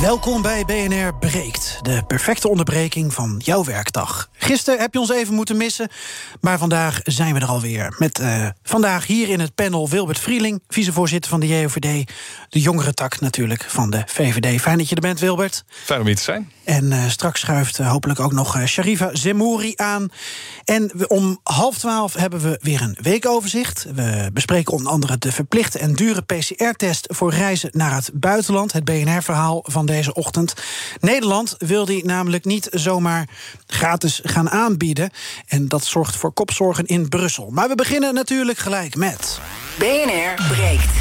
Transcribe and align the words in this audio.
Welkom 0.00 0.42
bij 0.42 0.64
BNR 0.64 1.14
Breekt, 1.14 1.78
de 1.82 2.02
perfecte 2.06 2.48
onderbreking 2.48 3.12
van 3.12 3.40
jouw 3.44 3.64
werkdag. 3.64 4.28
Gisteren 4.32 4.80
heb 4.80 4.92
je 4.92 5.00
ons 5.00 5.10
even 5.10 5.34
moeten 5.34 5.56
missen, 5.56 5.88
maar 6.40 6.58
vandaag 6.58 7.00
zijn 7.02 7.34
we 7.34 7.40
er 7.40 7.46
alweer. 7.46 7.94
Met 7.98 8.18
uh, 8.18 8.46
vandaag 8.62 9.06
hier 9.06 9.28
in 9.28 9.40
het 9.40 9.54
panel 9.54 9.88
Wilbert 9.88 10.18
Vrieling, 10.18 10.62
vicevoorzitter 10.68 11.30
van 11.30 11.40
de 11.40 11.46
JOVD. 11.46 12.10
De 12.48 12.60
jongere 12.60 12.94
tak 12.94 13.20
natuurlijk 13.20 13.64
van 13.68 13.90
de 13.90 14.02
VVD. 14.06 14.60
Fijn 14.60 14.78
dat 14.78 14.88
je 14.88 14.94
er 14.94 15.00
bent, 15.00 15.20
Wilbert. 15.20 15.64
Fijn 15.68 16.00
om 16.00 16.06
hier 16.06 16.16
te 16.16 16.22
zijn. 16.22 16.52
En 16.64 16.84
uh, 16.84 17.08
straks 17.08 17.40
schuift 17.40 17.78
uh, 17.78 17.90
hopelijk 17.90 18.20
ook 18.20 18.32
nog 18.32 18.58
Sharifa 18.66 19.10
Zemouri 19.12 19.72
aan. 19.76 20.08
En 20.64 20.90
we, 20.94 21.08
om 21.08 21.40
half 21.42 21.78
twaalf 21.78 22.14
hebben 22.14 22.40
we 22.40 22.58
weer 22.62 22.82
een 22.82 22.96
weekoverzicht. 23.00 23.86
We 23.94 24.30
bespreken 24.32 24.72
onder 24.72 24.92
andere 24.92 25.18
de 25.18 25.32
verplichte 25.32 25.78
en 25.78 25.94
dure 25.94 26.22
PCR-test... 26.22 27.06
voor 27.10 27.32
reizen 27.32 27.70
naar 27.72 27.94
het 27.94 28.10
buitenland, 28.14 28.72
het 28.72 28.84
BNR-verhaal 28.84 29.64
van 29.66 29.83
deze 29.86 30.14
ochtend. 30.14 30.54
Nederland 31.00 31.54
wil 31.58 31.84
die 31.84 32.04
namelijk 32.04 32.44
niet 32.44 32.68
zomaar 32.70 33.28
gratis 33.66 34.20
gaan 34.22 34.50
aanbieden. 34.50 35.10
En 35.46 35.68
dat 35.68 35.84
zorgt 35.84 36.16
voor 36.16 36.32
kopzorgen 36.32 36.86
in 36.86 37.08
Brussel. 37.08 37.50
Maar 37.50 37.68
we 37.68 37.74
beginnen 37.74 38.14
natuurlijk 38.14 38.58
gelijk 38.58 38.96
met... 38.96 39.40
BNR 39.78 40.34
breekt. 40.48 40.92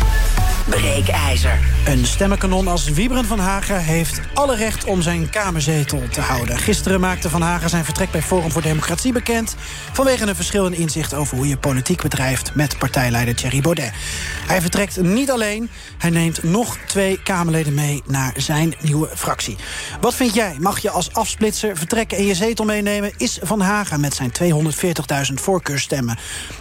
Breekijzer. 0.69 1.59
Een 1.86 2.06
stemmenkanon 2.06 2.67
als 2.67 2.89
Wiebren 2.89 3.25
van 3.25 3.39
Hagen 3.39 3.83
heeft 3.83 4.19
alle 4.33 4.56
recht 4.56 4.86
om 4.86 5.02
zijn 5.02 5.30
kamerzetel 5.30 6.02
te 6.11 6.22
houden. 6.22 6.58
Gisteren 6.58 7.00
maakte 7.00 7.30
Van 7.30 7.42
Hagen 7.42 7.69
zijn 7.69 7.86
vertrek 7.86 8.11
bij 8.11 8.22
Forum 8.22 8.52
voor 8.52 8.61
Democratie 8.61 9.14
bekend... 9.14 9.56
vanwege 9.94 10.28
een 10.28 10.36
verschil 10.36 10.66
in 10.66 10.73
inzicht 10.73 11.14
over 11.14 11.38
hoe 11.38 11.47
je 11.47 11.58
politiek 11.58 12.02
bedrijft... 12.02 12.56
met 12.56 12.78
partijleider 12.78 13.36
Thierry 13.36 13.61
Baudet. 13.61 13.91
Hij 14.47 14.61
vertrekt 14.61 15.02
niet 15.02 15.31
alleen, 15.31 15.69
hij 15.97 16.09
neemt 16.09 16.44
nog 16.44 16.78
twee 16.88 17.22
Kamerleden 17.23 17.73
mee... 17.73 18.03
naar 18.06 18.34
zijn 18.38 18.75
nieuwe 18.81 19.09
fractie. 19.16 19.56
Wat 20.02 20.16
vind 20.16 20.34
jij? 20.34 20.56
Mag 20.59 20.80
je 20.80 20.89
als 20.89 21.14
afsplitser 21.14 21.78
vertrekken 21.78 22.17
en 22.17 22.25
je 22.25 22.36
zetel 22.36 22.66
meenemen? 22.66 23.14
Is 23.17 23.39
Van 23.41 23.61
Hagen 23.61 24.00
met 24.00 24.14
zijn 24.14 24.31
240.000 25.30 25.34
voorkeurstemmen... 25.34 26.17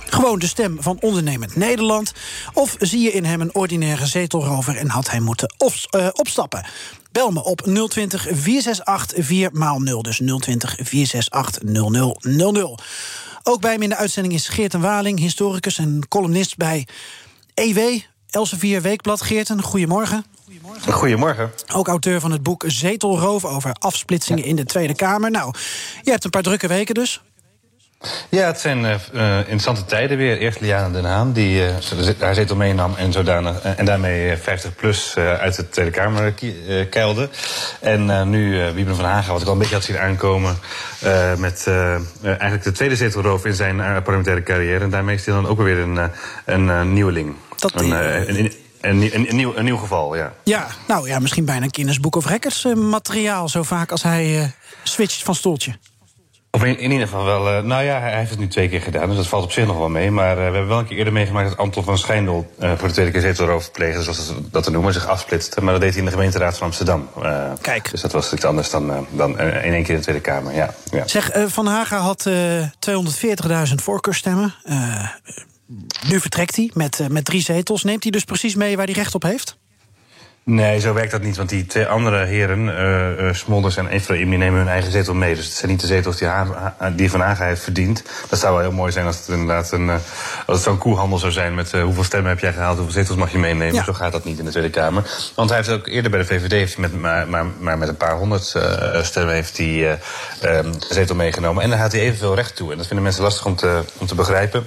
gewoon 0.06 0.39
de 0.39 0.47
stem 0.47 0.77
van 0.80 0.97
ondernemend 1.00 1.56
Nederland? 1.56 2.12
Of 2.53 2.77
zie 2.78 3.00
je 3.00 3.12
in 3.12 3.25
hem 3.25 3.41
een 3.41 3.55
ordinaire 3.92 4.06
zetelrover... 4.06 4.76
en 4.76 4.88
had 4.88 5.10
hij 5.10 5.20
moeten 5.20 5.54
op, 5.56 5.72
uh, 5.96 6.08
opstappen? 6.12 6.64
Bel 7.12 7.30
me 7.30 7.44
op 7.44 7.60
020 7.88 8.26
468 8.30 9.26
4x0. 9.26 10.00
Dus 10.00 10.20
020 10.40 10.76
468 10.82 11.62
0000. 11.62 12.82
Ook 13.42 13.60
bij 13.60 13.78
me 13.78 13.82
in 13.82 13.88
de 13.88 13.96
uitzending 13.96 14.34
is 14.34 14.48
Geert 14.48 14.74
en 14.74 14.80
Waling, 14.80 15.18
historicus 15.18 15.78
en 15.78 16.08
columnist 16.08 16.56
bij 16.56 16.86
EW, 17.54 18.00
Elsevier 18.30 18.82
Weekblad. 18.82 19.22
Geerten, 19.22 19.62
goedemorgen. 19.62 20.24
Goedemorgen. 20.44 20.92
Goedemorgen. 20.92 21.50
Ook 21.74 21.88
auteur 21.88 22.20
van 22.20 22.30
het 22.30 22.42
boek 22.42 22.64
Zetelroof 22.66 23.44
over 23.44 23.72
afsplitsingen 23.78 24.44
in 24.44 24.56
de 24.56 24.64
Tweede 24.64 24.94
Kamer. 24.94 25.30
Nou, 25.30 25.54
je 26.02 26.10
hebt 26.10 26.24
een 26.24 26.30
paar 26.30 26.42
drukke 26.42 26.66
weken 26.66 26.94
dus. 26.94 27.20
Ja, 28.28 28.47
het 28.47 28.61
zijn 28.61 28.84
uh, 29.12 29.39
interessante 29.39 29.84
tijden 29.84 30.17
weer. 30.17 30.39
Eerst 30.39 30.61
Liana 30.61 30.89
Den 30.89 31.05
Haan, 31.05 31.33
die 31.33 31.63
uh, 31.63 31.68
haar 32.18 32.35
zetel 32.35 32.57
meenam 32.57 32.95
en, 32.96 33.13
zodanig, 33.13 33.61
en 33.61 33.85
daarmee 33.85 34.36
50 34.36 34.74
plus 34.74 35.17
uit 35.17 35.57
de 35.57 35.68
Tweede 35.68 35.90
Kamer 35.90 36.35
keilde. 36.91 37.29
En 37.80 38.30
nu 38.30 38.73
Wiebren 38.74 38.96
van 38.96 39.05
Haga, 39.05 39.33
wat 39.33 39.41
ik 39.41 39.46
al 39.46 39.52
een 39.52 39.58
beetje 39.58 39.74
had 39.74 39.85
zien 39.85 39.98
aankomen... 39.98 40.57
met 41.39 41.67
eigenlijk 42.23 42.62
de 42.62 42.73
tweede 42.73 42.96
zetelroof 42.96 43.45
in 43.45 43.55
zijn 43.55 43.77
parlementaire 43.77 44.42
carrière. 44.42 44.85
En 44.85 44.91
daarmee 44.91 45.14
is 45.14 45.27
hij 45.27 45.35
dan 45.35 45.46
ook 45.46 45.61
weer 45.62 45.79
een, 45.79 46.11
een 46.45 46.92
nieuweling. 46.92 47.35
Dat 47.57 47.80
een, 47.80 47.91
een, 47.91 48.39
een, 48.39 48.52
een, 48.80 49.29
een, 49.29 49.36
nieuw, 49.36 49.57
een 49.57 49.64
nieuw 49.64 49.77
geval, 49.77 50.17
ja. 50.17 50.33
Ja, 50.45 50.67
nou 50.89 51.08
ja, 51.08 51.18
misschien 51.18 51.45
bijna 51.45 51.64
een 51.64 51.74
Guinness 51.74 52.01
Book 52.01 52.17
of 52.17 52.27
Records 52.27 52.64
materiaal... 52.74 53.48
zo 53.48 53.62
vaak 53.62 53.91
als 53.91 54.02
hij 54.02 54.52
switcht 54.83 55.23
van 55.23 55.35
stoeltje. 55.35 55.73
Of 56.55 56.64
in, 56.64 56.79
in, 56.79 56.90
ieder 56.90 57.07
geval 57.07 57.24
wel, 57.24 57.57
uh, 57.57 57.63
nou 57.63 57.85
ja, 57.85 58.01
hij 58.01 58.18
heeft 58.18 58.30
het 58.30 58.39
nu 58.39 58.48
twee 58.48 58.68
keer 58.68 58.80
gedaan, 58.80 59.08
dus 59.08 59.17
dat 59.17 59.27
valt 59.27 59.45
op 59.45 59.52
zich 59.52 59.67
nog 59.67 59.77
wel 59.77 59.89
mee. 59.89 60.11
Maar 60.11 60.30
uh, 60.30 60.36
we 60.36 60.42
hebben 60.42 60.68
wel 60.68 60.79
een 60.79 60.86
keer 60.86 60.96
eerder 60.96 61.13
meegemaakt 61.13 61.48
dat 61.48 61.58
Anton 61.58 61.85
van 61.85 61.98
Schijndel 61.98 62.51
uh, 62.61 62.73
voor 62.77 62.89
de 62.89 62.95
tweede 62.95 63.13
keer 63.13 63.20
zetelroof 63.20 63.70
pleegde, 63.70 64.02
zoals 64.02 64.27
ze 64.27 64.35
dat 64.51 64.64
te 64.64 64.70
noemen, 64.70 64.92
zich 64.92 65.07
afsplitste. 65.07 65.61
Maar 65.61 65.73
dat 65.73 65.83
deed 65.83 65.91
hij 65.91 65.98
in 65.98 66.05
de 66.05 66.11
gemeenteraad 66.11 66.58
van 66.58 66.67
Amsterdam. 66.67 67.08
Kijk. 67.61 67.91
Dus 67.91 68.01
dat 68.01 68.12
was 68.12 68.33
iets 68.33 68.45
anders 68.45 68.70
dan, 68.70 69.07
dan 69.11 69.39
in 69.41 69.73
één 69.73 69.83
keer 69.83 69.91
in 69.91 69.96
de 69.96 70.02
Tweede 70.02 70.20
Kamer, 70.20 70.55
ja. 70.55 70.74
ja. 70.91 71.07
Zeg, 71.07 71.30
Van 71.46 71.67
Haga 71.67 71.98
had 71.98 72.30
240.000 72.30 73.74
voorkeurstemmen. 73.74 74.55
nu 76.08 76.20
vertrekt 76.20 76.57
hij 76.57 76.70
met, 76.74 77.01
met 77.08 77.24
drie 77.24 77.42
zetels. 77.42 77.83
Neemt 77.83 78.02
hij 78.02 78.12
dus 78.12 78.24
precies 78.24 78.55
mee 78.55 78.77
waar 78.77 78.86
hij 78.86 78.95
recht 78.95 79.14
op 79.14 79.23
heeft? 79.23 79.57
Nee, 80.45 80.80
zo 80.80 80.92
werkt 80.95 81.11
dat 81.11 81.23
niet. 81.23 81.36
Want 81.36 81.48
die 81.48 81.67
twee 81.67 81.86
andere 81.86 82.25
heren, 82.25 82.67
uh, 82.67 83.27
uh, 83.27 83.35
Smolders 83.35 83.77
en 83.77 83.86
Efraim, 83.86 84.29
die 84.29 84.39
nemen 84.39 84.58
hun 84.58 84.69
eigen 84.69 84.92
zetel 84.92 85.14
mee. 85.14 85.35
Dus 85.35 85.45
het 85.45 85.55
zijn 85.55 85.70
niet 85.70 85.80
de 85.80 85.86
zetels 85.86 86.17
die, 86.17 86.29
ha 86.29 86.75
die 86.97 87.11
Van 87.11 87.20
Haga 87.20 87.45
heeft 87.45 87.63
verdiend. 87.63 88.03
Dat 88.29 88.39
zou 88.39 88.53
wel 88.53 88.63
heel 88.63 88.73
mooi 88.73 88.92
zijn 88.92 89.07
als 89.07 89.17
het 89.17 89.29
inderdaad 89.29 89.73
een, 89.73 89.86
uh, 89.86 89.95
als 90.47 90.57
het 90.57 90.63
zo'n 90.63 90.79
koehandel 90.79 91.19
zou 91.19 91.33
zijn 91.33 91.55
met 91.55 91.73
hoeveel 91.73 92.05
stemmen 92.05 92.30
heb 92.30 92.41
jij 92.41 92.53
gehaald, 92.53 92.77
hoeveel 92.77 92.95
zetels 92.95 93.17
mag 93.17 93.33
je 93.33 93.39
meenemen. 93.39 93.75
Ja. 93.75 93.85
Zo 93.85 93.92
gaat 93.92 94.13
dat 94.13 94.25
niet 94.25 94.39
in 94.39 94.45
de 94.45 94.51
Tweede 94.51 94.70
Kamer. 94.70 95.11
Want 95.35 95.48
hij 95.48 95.58
heeft 95.58 95.70
ook 95.70 95.86
eerder 95.86 96.11
bij 96.11 96.20
de 96.20 96.27
VVD 96.27 96.53
heeft 96.53 96.74
hij 96.74 96.83
met, 96.83 97.01
maar, 97.01 97.29
maar, 97.29 97.47
maar 97.59 97.79
met 97.79 97.89
een 97.89 97.97
paar 97.97 98.17
honderd 98.17 98.57
stemmen 99.03 99.35
heeft 99.35 99.57
hij 99.57 99.98
um, 100.45 100.73
zetel 100.89 101.14
meegenomen. 101.14 101.63
En 101.63 101.70
daar 101.70 101.79
had 101.79 101.92
hij 101.92 102.01
evenveel 102.01 102.35
recht 102.35 102.57
toe. 102.57 102.70
En 102.70 102.77
dat 102.77 102.86
vinden 102.86 103.05
mensen 103.05 103.23
lastig 103.23 103.47
om 103.47 103.57
te, 103.57 103.83
om 103.98 104.07
te 104.07 104.14
begrijpen. 104.14 104.67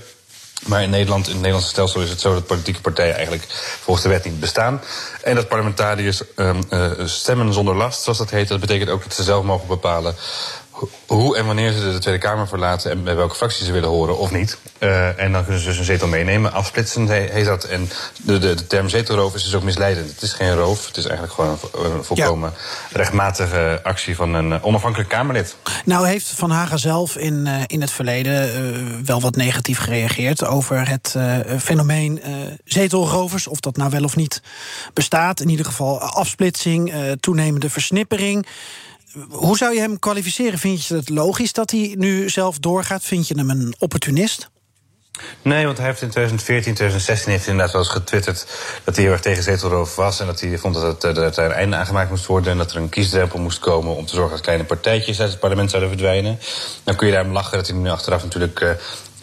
Maar 0.64 0.84
in 0.84 0.90
Nederland, 0.90 1.26
in 1.26 1.32
het 1.32 1.36
Nederlandse 1.36 1.70
stelsel 1.70 2.02
is 2.02 2.10
het 2.10 2.20
zo 2.20 2.34
dat 2.34 2.46
politieke 2.46 2.82
partijen 2.82 3.16
eigenlijk 3.16 3.46
volgens 3.82 4.06
de 4.06 4.12
wet 4.12 4.26
niet 4.26 4.40
bestaan. 4.40 4.82
En 5.24 5.36
dat 5.36 5.48
parlementariërs 5.48 6.22
um, 6.36 6.64
uh, 6.70 6.92
stemmen 7.06 7.54
zonder 7.54 7.76
last, 7.76 8.02
zoals 8.02 8.18
dat 8.18 8.30
heet. 8.30 8.48
Dat 8.48 8.60
betekent 8.60 8.90
ook 8.90 9.04
dat 9.04 9.14
ze 9.14 9.24
zelf 9.24 9.44
mogen 9.44 9.68
bepalen 9.68 10.16
hoe 11.06 11.38
en 11.38 11.46
wanneer 11.46 11.72
ze 11.72 11.92
de 11.92 12.00
Tweede 12.00 12.20
Kamer 12.20 12.48
verlaten 12.48 12.92
en 12.92 13.04
bij 13.04 13.16
welke 13.16 13.36
fractie 13.36 13.66
ze 13.66 13.72
willen 13.72 13.90
horen 13.90 14.18
of 14.18 14.32
niet. 14.32 14.58
Uh, 14.80 15.20
en 15.20 15.32
dan 15.32 15.44
kunnen 15.44 15.62
ze 15.62 15.68
dus 15.68 15.78
een 15.78 15.84
zetel 15.84 16.08
meenemen. 16.08 16.54
Afsplitsen 16.54 17.08
heet 17.08 17.46
dat. 17.46 17.64
En 17.64 17.90
de, 18.24 18.40
de, 18.40 18.54
de 18.54 18.68
term 18.68 18.90
zetelroof 18.90 19.36
is 19.36 19.44
dus 19.44 19.56
ook 19.56 19.64
misleidend. 19.64 20.10
Het 20.10 20.22
is 20.22 20.34
geen 20.34 20.56
roof, 20.56 20.88
het 20.88 20.98
is 20.98 21.06
eigenlijk 21.06 21.34
gewoon 21.34 21.58
een, 21.74 22.04
volkomen 22.04 22.54
ja. 22.90 22.98
rechtmatige 22.98 23.80
actie 23.84 24.16
van 24.16 24.34
een 24.34 24.64
onafhankelijk 24.64 25.10
Kamerlid. 25.10 25.56
Nou 25.86 26.08
heeft 26.08 26.28
Van 26.36 26.52
Haga 26.52 26.78
zelf 26.78 27.16
in, 27.16 27.46
uh, 27.46 27.62
in 27.66 27.82
het 27.82 27.92
verleden 27.92 28.50
uh, 28.50 29.06
wel 29.06 29.22
wat 29.22 29.36
negatief 29.36 29.80
gereageerd 29.80 30.46
over 30.46 30.90
het 30.90 31.16
fenomeen 31.60 32.22
zetelrovers. 32.64 33.48
Of 33.48 33.60
dat 33.60 33.78
nou 33.78 33.90
wel 33.90 34.04
of 34.04 34.16
niet 34.16 34.42
bestaat. 34.94 35.42
In 35.42 35.50
ieder 35.50 35.66
geval 35.66 36.00
afsplitsing, 36.00 36.94
toenemende 37.20 37.70
versnippering. 37.70 38.48
Hoe 39.30 39.58
zou 39.58 39.74
je 39.74 39.80
hem 39.80 40.00
kwalificeren? 40.00 40.60
Vind 40.60 40.86
je 40.86 40.96
het 40.96 41.10
logisch 41.10 41.54
dat 41.54 41.72
hij 41.72 41.96
nu 41.98 42.30
zelf 42.30 42.60
doorgaat? 42.60 43.04
Vind 43.04 43.28
je 43.28 43.38
hem 43.38 43.50
een 43.50 43.76
opportunist? 43.80 44.50
Nee, 45.42 45.66
want 45.66 45.78
hij 45.78 45.88
heeft 45.88 46.02
in 46.02 46.10
2014, 46.10 46.74
2016 46.74 47.32
heeft 47.32 47.48
inderdaad 47.48 47.74
wel 47.74 47.82
eens 47.82 47.92
getwitterd 47.92 48.48
dat 48.84 48.96
hij 48.96 49.04
heel 49.04 49.14
erg 49.14 49.22
tegen 49.22 49.44
zetelroof 49.44 49.96
was. 49.96 50.20
En 50.20 50.26
dat 50.26 50.40
hij 50.40 50.58
vond 50.58 50.74
dat, 50.74 51.02
het, 51.02 51.16
dat 51.16 51.38
er 51.38 51.46
een 51.46 51.52
einde 51.52 51.76
aangemaakt 51.76 52.10
moest 52.10 52.26
worden. 52.26 52.52
En 52.52 52.58
dat 52.58 52.72
er 52.72 52.78
een 52.78 52.90
kiesdrempel 52.90 53.40
moest 53.40 53.60
komen 53.60 53.96
om 53.96 54.06
te 54.06 54.16
zorgen 54.16 54.32
dat 54.32 54.42
kleine 54.42 54.64
partijtjes 54.64 55.20
uit 55.20 55.30
het 55.30 55.40
parlement 55.40 55.70
zouden 55.70 55.92
verdwijnen. 55.92 56.40
Dan 56.84 56.96
kun 56.96 57.08
je 57.08 57.14
daarom 57.14 57.32
lachen 57.32 57.58
dat 57.58 57.68
hij 57.68 57.78
nu 57.78 57.90
achteraf 57.90 58.24
natuurlijk 58.24 58.60
uh, 58.60 58.70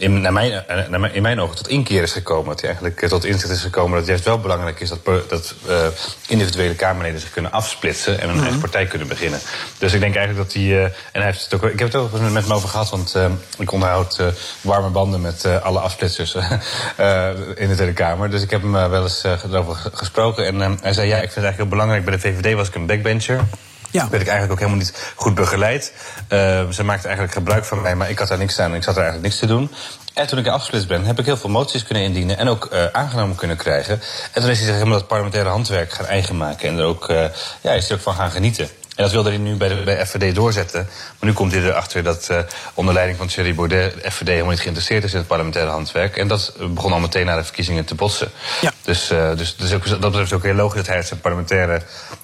in, 0.03 0.21
naar 0.21 0.33
mijn, 0.33 0.65
naar 0.89 1.01
mijn, 1.01 1.15
in 1.15 1.23
mijn 1.23 1.41
ogen 1.41 1.57
tot 1.57 1.69
inkeer 1.69 2.03
is 2.03 2.13
gekomen. 2.13 2.47
Dat 2.49 2.61
hij 2.61 2.71
eigenlijk 2.71 3.09
tot 3.09 3.25
inzicht 3.25 3.53
is 3.53 3.61
gekomen 3.61 3.91
dat 3.91 3.99
het 3.99 4.09
juist 4.09 4.25
wel 4.25 4.39
belangrijk 4.39 4.81
is 4.81 4.89
dat, 4.89 5.29
dat 5.29 5.55
uh, 5.69 5.87
individuele 6.29 6.75
Kamerleden 6.75 7.21
zich 7.21 7.31
kunnen 7.31 7.53
afsplitsen 7.53 8.21
en 8.21 8.29
een 8.29 8.35
mm 8.35 8.41
eigen 8.43 8.61
partij 8.61 8.87
kunnen 8.87 9.09
beginnen. 9.09 9.41
Dus 9.79 9.93
ik 9.93 10.01
denk 10.01 10.15
eigenlijk 10.15 10.47
dat 10.47 10.55
hij. 10.57 10.71
Uh, 10.71 10.85
en 10.85 10.93
hij 11.13 11.25
heeft 11.25 11.43
het 11.43 11.55
ook, 11.55 11.63
ik 11.63 11.79
heb 11.79 11.93
het 11.93 11.97
ook 11.97 12.21
met 12.21 12.43
hem 12.43 12.53
over 12.53 12.69
gehad, 12.69 12.91
want 12.91 13.15
uh, 13.17 13.31
ik 13.59 13.73
onderhoud 13.73 14.21
warme 14.61 14.89
banden 14.89 15.21
met 15.21 15.47
alle 15.63 15.79
afsplitsers 15.79 16.35
in 17.63 17.69
de 17.69 17.75
Tweede 17.75 17.93
Kamer. 17.93 18.31
Dus 18.31 18.43
ik 18.43 18.51
heb 18.51 18.63
hem 18.63 18.73
wel 18.73 19.03
eens 19.03 19.25
erover 19.25 19.91
gesproken. 19.93 20.47
En 20.47 20.79
hij 20.81 20.93
zei: 20.93 21.09
Ja, 21.09 21.17
ik 21.17 21.33
vind 21.33 21.35
het 21.35 21.45
eigenlijk 21.45 21.57
heel 21.57 21.69
belangrijk. 21.69 22.05
Bij 22.05 22.15
de 22.15 22.21
VVD 22.21 22.55
was 22.55 22.69
ik 22.69 22.75
een 22.75 22.87
backbencher. 22.87 23.45
Ja. 23.93 24.09
werd 24.09 24.23
ik 24.23 24.29
eigenlijk 24.29 24.53
ook 24.53 24.59
helemaal 24.59 24.79
niet 24.79 25.13
goed 25.15 25.35
begeleid. 25.35 25.93
Uh, 26.29 26.69
ze 26.69 26.85
maakte 26.85 27.07
eigenlijk 27.07 27.37
gebruik 27.37 27.65
van 27.65 27.81
mij, 27.81 27.97
maar 27.97 28.11
ik 28.11 28.19
had 28.19 28.29
daar 28.29 28.39
niks 28.39 28.59
aan 28.59 28.71
en 28.71 28.77
ik 28.77 28.83
zat 28.83 28.97
er 28.97 29.03
eigenlijk 29.03 29.29
niks 29.29 29.41
te 29.41 29.47
doen. 29.47 29.71
En 30.15 30.27
toen 30.27 30.39
ik 30.39 30.47
afgesplitst 30.47 30.89
ben, 30.89 31.05
heb 31.05 31.19
ik 31.19 31.25
heel 31.25 31.37
veel 31.37 31.51
moties 31.51 31.85
kunnen 31.85 32.03
indienen 32.03 32.39
en 32.39 32.49
ook 32.49 32.69
uh, 32.73 32.87
aangenomen 32.87 33.37
kunnen 33.37 33.57
krijgen. 33.57 34.01
En 34.33 34.41
toen 34.41 34.51
is 34.51 34.57
hij 34.57 34.67
zich 34.67 34.75
helemaal 34.75 34.99
dat 34.99 35.07
parlementaire 35.07 35.51
handwerk 35.51 35.93
gaan 35.93 36.07
eigen 36.07 36.37
maken. 36.37 36.69
En 36.69 36.79
er 36.79 36.85
ook, 36.85 37.09
uh, 37.09 37.25
ja, 37.61 37.73
is 37.73 37.89
hij 37.89 37.97
ook 37.97 38.03
van 38.03 38.15
gaan 38.15 38.31
genieten. 38.31 38.69
En 38.97 39.03
dat 39.03 39.13
wilde 39.13 39.29
hij 39.29 39.39
nu 39.39 39.57
bij, 39.57 39.69
de, 39.69 39.75
bij 39.75 40.07
FVD 40.07 40.35
doorzetten. 40.35 40.89
Maar 41.19 41.29
nu 41.29 41.35
komt 41.35 41.53
hij 41.53 41.63
erachter 41.63 42.03
dat 42.03 42.29
uh, 42.31 42.39
onder 42.75 42.95
leiding 42.95 43.19
van 43.19 43.27
Thierry 43.27 43.55
Baudet... 43.55 43.95
de 44.03 44.11
FVD 44.11 44.29
helemaal 44.29 44.51
niet 44.51 44.61
geïnteresseerd 44.61 45.05
is 45.05 45.13
in 45.13 45.19
het 45.19 45.27
parlementaire 45.27 45.71
handwerk. 45.71 46.17
En 46.17 46.29
dat 46.29 46.53
begon 46.71 46.93
al 46.93 47.01
meteen 47.01 47.27
na 47.27 47.37
de 47.37 47.45
verkiezingen 47.45 47.85
te 47.85 47.95
botsen. 47.95 48.31
Ja. 48.61 48.73
Dus, 48.83 49.11
uh, 49.11 49.37
dus, 49.37 49.57
dus 49.57 49.73
ook, 49.73 49.89
dat 49.89 50.01
betreft 50.01 50.33
ook 50.33 50.43
heel 50.43 50.55
logisch 50.55 50.77
dat 50.77 50.87
hij 50.87 51.03
zijn 51.03 51.21
parlementaire... 51.21 51.83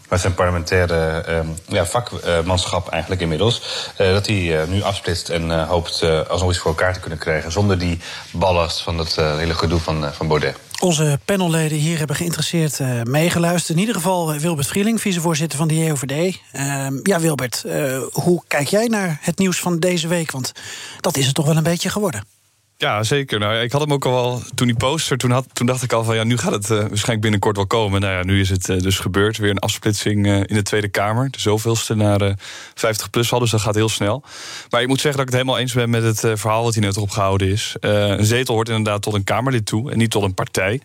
met 0.09 0.21
zijn 0.21 0.35
parlementaire 0.35 1.45
ja, 1.67 1.87
vakmanschap 1.87 2.89
eigenlijk 2.89 3.21
inmiddels... 3.21 3.63
dat 3.97 4.27
hij 4.27 4.67
nu 4.69 4.83
afsplitst 4.83 5.29
en 5.29 5.67
hoopt 5.67 6.03
alsnog 6.29 6.51
iets 6.51 6.59
voor 6.59 6.71
elkaar 6.71 6.93
te 6.93 7.01
kunnen 7.01 7.19
krijgen... 7.19 7.53
zonder 7.53 7.79
die 7.79 8.01
ballast 8.33 8.83
van 8.83 8.99
het 8.99 9.17
hele 9.17 9.55
gedoe 9.55 9.81
van, 9.81 10.13
van 10.13 10.29
Baudet. 10.29 10.57
Onze 10.81 11.19
panelleden 11.25 11.79
hier 11.79 11.99
hebben 11.99 12.17
geïnteresseerd 12.17 12.79
meegeluisterd. 13.05 13.77
In 13.77 13.79
ieder 13.79 13.95
geval 13.95 14.33
Wilbert 14.33 14.67
Vrieling, 14.67 15.01
vicevoorzitter 15.01 15.59
van 15.59 15.69
de 15.69 15.85
JOVD. 15.85 16.39
Ehm, 16.53 16.99
ja, 17.03 17.21
Wilbert, 17.21 17.65
eh, 17.65 17.99
hoe 18.13 18.43
kijk 18.47 18.69
jij 18.69 18.87
naar 18.87 19.19
het 19.21 19.39
nieuws 19.39 19.59
van 19.59 19.79
deze 19.79 20.09
week? 20.09 20.31
Want 20.31 20.53
dat 21.01 21.17
is 21.17 21.27
het 21.27 21.35
toch 21.35 21.47
wel 21.47 21.57
een 21.57 21.63
beetje 21.63 21.91
geworden. 21.91 22.38
Ja, 22.81 23.03
zeker. 23.03 23.39
Nou, 23.39 23.57
ik 23.57 23.73
had 23.73 23.81
hem 23.81 23.93
ook 23.93 24.05
al 24.05 24.13
wel 24.13 24.43
toen 24.55 24.67
die 24.67 24.77
poster. 24.77 25.19
Toen, 25.19 25.31
had, 25.31 25.47
toen 25.53 25.67
dacht 25.67 25.83
ik 25.83 25.93
al 25.93 26.05
van 26.05 26.15
ja, 26.15 26.25
nu 26.25 26.37
gaat 26.37 26.53
het 26.53 26.71
uh, 26.71 26.79
waarschijnlijk 26.79 27.21
binnenkort 27.21 27.57
wel 27.57 27.67
komen. 27.67 28.01
Nou 28.01 28.13
ja, 28.13 28.25
nu 28.25 28.41
is 28.41 28.51
het 28.51 28.69
uh, 28.69 28.81
dus 28.81 28.99
gebeurd. 28.99 29.37
Weer 29.37 29.51
een 29.51 29.59
afsplitsing 29.59 30.27
uh, 30.27 30.37
in 30.37 30.55
de 30.55 30.63
Tweede 30.63 30.89
Kamer. 30.89 31.31
De 31.31 31.41
zoveelste 31.41 31.95
naar 31.95 32.35
50 32.75 33.11
plus 33.11 33.33
al, 33.33 33.39
dus 33.39 33.51
dat 33.51 33.61
gaat 33.61 33.75
heel 33.75 33.89
snel. 33.89 34.23
Maar 34.71 34.83
ik 34.83 34.89
moet 34.89 35.01
zeggen 35.01 35.21
dat 35.21 35.29
ik 35.29 35.35
het 35.35 35.43
helemaal 35.43 35.59
eens 35.59 35.73
ben 35.73 35.91
met 35.91 36.03
het 36.03 36.41
verhaal 36.41 36.63
wat 36.63 36.75
hier 36.75 36.83
net 36.83 36.97
opgehouden 36.97 37.49
is. 37.49 37.77
een 37.81 38.25
zetel 38.25 38.55
hoort 38.55 38.69
inderdaad 38.69 39.03
tot 39.03 39.15
een 39.15 39.25
Kamerlid 39.25 39.67
toe 39.67 39.91
en 39.91 39.99
niet 39.99 40.11
tot 40.11 40.23
een 40.23 40.35
partij. 40.35 40.81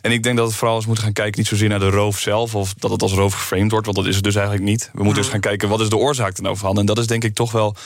En 0.00 0.12
ik 0.12 0.22
denk 0.22 0.36
dat 0.36 0.46
het 0.46 0.56
vooral 0.56 0.76
eens 0.76 0.86
moet 0.86 0.98
gaan 0.98 1.12
kijken, 1.12 1.38
niet 1.38 1.48
zozeer 1.48 1.68
naar 1.68 1.78
de 1.78 1.90
roof 1.90 2.18
zelf, 2.18 2.54
of 2.54 2.74
dat 2.74 2.90
het 2.90 3.02
als 3.02 3.12
roof 3.12 3.34
geframed 3.34 3.70
wordt, 3.70 3.86
want 3.86 3.98
dat 3.98 4.06
is 4.06 4.14
het 4.14 4.24
dus 4.24 4.34
eigenlijk 4.34 4.64
niet. 4.64 4.90
We 4.92 5.02
moeten 5.02 5.22
dus 5.22 5.32
gaan 5.32 5.40
kijken 5.40 5.68
wat 5.68 5.80
is 5.80 5.88
de 5.88 5.96
oorzaak 5.96 6.36
er 6.36 6.42
nou 6.42 6.56
van. 6.56 6.78
En 6.78 6.86
dat 6.86 6.98
is 6.98 7.06
denk 7.06 7.24
ik 7.24 7.34
toch 7.34 7.52
wel 7.52 7.76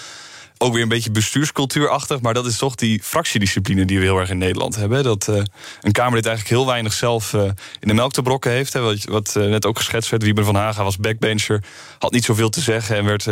ook 0.58 0.72
weer 0.72 0.82
een 0.82 0.88
beetje 0.88 1.10
bestuurscultuurachtig. 1.10 2.20
Maar 2.20 2.34
dat 2.34 2.46
is 2.46 2.56
toch 2.56 2.74
die 2.74 3.02
fractiediscipline 3.02 3.84
die 3.84 3.98
we 3.98 4.04
heel 4.04 4.18
erg 4.18 4.30
in 4.30 4.38
Nederland 4.38 4.76
hebben. 4.76 5.02
Dat 5.02 5.26
uh, 5.30 5.42
een 5.80 5.92
Kamerlid 5.92 6.26
eigenlijk 6.26 6.56
heel 6.56 6.66
weinig 6.66 6.92
zelf 6.92 7.32
uh, 7.32 7.42
in 7.80 7.88
de 7.88 7.94
melk 7.94 8.12
te 8.12 8.22
brokken 8.22 8.50
heeft. 8.50 8.72
Hè, 8.72 8.80
wat 8.80 9.04
wat 9.04 9.34
uh, 9.38 9.48
net 9.48 9.66
ook 9.66 9.76
geschetst 9.76 10.10
werd. 10.10 10.22
Wieber 10.22 10.44
van 10.44 10.54
Haga 10.54 10.84
was 10.84 10.96
backbencher. 10.96 11.64
Had 11.98 12.12
niet 12.12 12.24
zoveel 12.24 12.48
te 12.48 12.60
zeggen 12.60 12.96
en 12.96 13.04
werd 13.04 13.26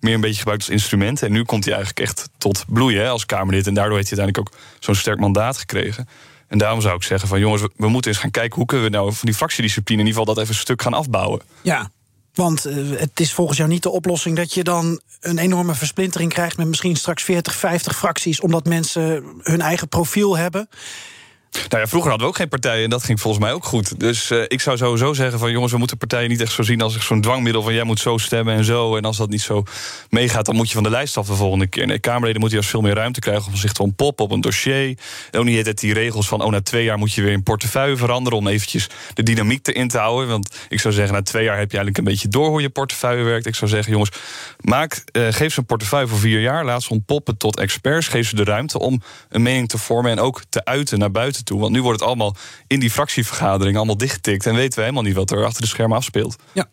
meer 0.00 0.14
een 0.14 0.20
beetje 0.20 0.38
gebruikt 0.38 0.62
als 0.62 0.72
instrument. 0.72 1.22
En 1.22 1.32
nu 1.32 1.44
komt 1.44 1.64
hij 1.64 1.74
eigenlijk 1.74 2.08
echt 2.08 2.28
tot 2.38 2.64
bloeien 2.68 3.10
als 3.10 3.26
Kamerlid. 3.26 3.66
En 3.66 3.74
daardoor 3.74 3.96
heeft 3.96 4.10
hij 4.10 4.18
uiteindelijk 4.18 4.62
ook 4.62 4.76
zo'n 4.78 4.94
sterk 4.94 5.18
mandaat 5.18 5.58
gekregen. 5.58 6.08
En 6.48 6.58
daarom 6.58 6.80
zou 6.80 6.96
ik 6.96 7.02
zeggen 7.02 7.28
van 7.28 7.40
jongens, 7.40 7.62
we 7.76 7.88
moeten 7.88 8.10
eens 8.10 8.20
gaan 8.20 8.30
kijken... 8.30 8.56
hoe 8.56 8.66
kunnen 8.66 8.86
we 8.86 8.96
nou 8.96 9.12
van 9.12 9.18
die 9.20 9.34
fractiediscipline 9.34 10.00
in 10.00 10.06
ieder 10.06 10.20
geval 10.20 10.34
dat 10.34 10.44
even 10.44 10.56
een 10.56 10.60
stuk 10.60 10.82
gaan 10.82 10.94
afbouwen. 10.94 11.40
Ja, 11.62 11.90
want 12.34 12.66
uh, 12.66 12.98
het 12.98 13.20
is 13.20 13.32
volgens 13.32 13.58
jou 13.58 13.70
niet 13.70 13.82
de 13.82 13.90
oplossing 13.90 14.36
dat 14.36 14.54
je 14.54 14.64
dan 14.64 15.00
een 15.20 15.38
enorme 15.38 15.74
versplintering 15.74 16.32
krijgt 16.32 16.56
met 16.56 16.66
misschien 16.66 16.96
straks 16.96 17.22
40, 17.22 17.54
50 17.54 17.96
fracties, 17.96 18.40
omdat 18.40 18.64
mensen 18.64 19.24
hun 19.42 19.60
eigen 19.60 19.88
profiel 19.88 20.36
hebben. 20.36 20.68
Nou 21.50 21.82
ja, 21.82 21.88
vroeger 21.88 22.10
hadden 22.10 22.28
we 22.28 22.32
ook 22.32 22.38
geen 22.38 22.48
partijen 22.48 22.84
en 22.84 22.90
dat 22.90 23.04
ging 23.04 23.20
volgens 23.20 23.44
mij 23.44 23.52
ook 23.52 23.64
goed. 23.64 24.00
Dus 24.00 24.30
uh, 24.30 24.42
ik 24.46 24.60
zou 24.60 24.76
sowieso 24.76 25.12
zeggen 25.12 25.38
van 25.38 25.50
jongens, 25.50 25.72
we 25.72 25.78
moeten 25.78 25.96
partijen 25.96 26.28
niet 26.28 26.40
echt 26.40 26.52
zo 26.52 26.62
zien 26.62 26.80
als 26.80 27.06
zo'n 27.06 27.20
dwangmiddel 27.20 27.62
van 27.62 27.74
jij 27.74 27.84
moet 27.84 28.00
zo 28.00 28.18
stemmen 28.18 28.54
en 28.54 28.64
zo. 28.64 28.96
En 28.96 29.02
als 29.02 29.16
dat 29.16 29.28
niet 29.28 29.40
zo 29.40 29.62
meegaat, 30.10 30.44
dan 30.44 30.56
moet 30.56 30.68
je 30.68 30.74
van 30.74 30.82
de 30.82 30.90
lijst 30.90 31.16
af 31.16 31.26
de 31.26 31.34
volgende 31.34 31.66
keer. 31.66 31.86
Nee, 31.86 31.98
Kamerleden 31.98 32.40
moeten 32.40 32.58
juist 32.58 32.72
veel 32.72 32.80
meer 32.80 32.94
ruimte 32.94 33.20
krijgen 33.20 33.46
om 33.46 33.56
zich 33.56 33.72
te 33.72 33.82
ontpoppen 33.82 34.24
op 34.24 34.30
een 34.30 34.40
dossier. 34.40 34.98
En 35.30 35.38
ook 35.38 35.44
niet 35.44 35.80
die 35.80 35.92
regels 35.92 36.28
van 36.28 36.42
oh, 36.42 36.50
na 36.50 36.60
twee 36.60 36.84
jaar 36.84 36.98
moet 36.98 37.12
je 37.12 37.22
weer 37.22 37.32
een 37.32 37.42
portefeuille 37.42 37.96
veranderen 37.96 38.38
om 38.38 38.46
eventjes 38.46 38.88
de 39.14 39.22
dynamiek 39.22 39.66
erin 39.66 39.88
te 39.88 39.98
houden. 39.98 40.28
Want 40.28 40.56
ik 40.68 40.80
zou 40.80 40.94
zeggen, 40.94 41.14
na 41.14 41.22
twee 41.22 41.44
jaar 41.44 41.58
heb 41.58 41.70
je 41.70 41.76
eigenlijk 41.76 41.98
een 41.98 42.12
beetje 42.12 42.28
door 42.28 42.48
hoe 42.48 42.60
je 42.60 42.70
portefeuille 42.70 43.24
werkt. 43.24 43.46
Ik 43.46 43.54
zou 43.54 43.70
zeggen, 43.70 43.92
jongens, 43.92 44.10
maak, 44.60 45.04
uh, 45.12 45.26
geef 45.30 45.52
ze 45.52 45.58
een 45.58 45.66
portefeuille 45.66 46.06
voor 46.06 46.18
vier 46.18 46.40
jaar. 46.40 46.64
Laat 46.64 46.82
ze 46.82 46.90
ontpoppen 46.90 47.36
tot 47.36 47.58
experts. 47.58 48.08
Geef 48.08 48.28
ze 48.28 48.34
de 48.34 48.44
ruimte 48.44 48.78
om 48.78 49.02
een 49.28 49.42
mening 49.42 49.68
te 49.68 49.78
vormen 49.78 50.10
en 50.10 50.20
ook 50.20 50.42
te 50.48 50.64
uiten 50.64 50.98
naar 50.98 51.10
buiten 51.10 51.39
toe. 51.44 51.60
Want 51.60 51.72
nu 51.72 51.82
wordt 51.82 52.00
het 52.00 52.08
allemaal 52.08 52.36
in 52.66 52.80
die 52.80 52.90
fractievergadering 52.90 53.76
allemaal 53.76 53.96
dichtgetikt. 53.96 54.46
En 54.46 54.54
weten 54.54 54.74
we 54.74 54.80
helemaal 54.80 55.02
niet 55.02 55.14
wat 55.14 55.30
er 55.30 55.44
achter 55.44 55.62
de 55.62 55.68
schermen 55.68 55.96
afspeelt. 55.96 56.36
Ja. 56.52 56.68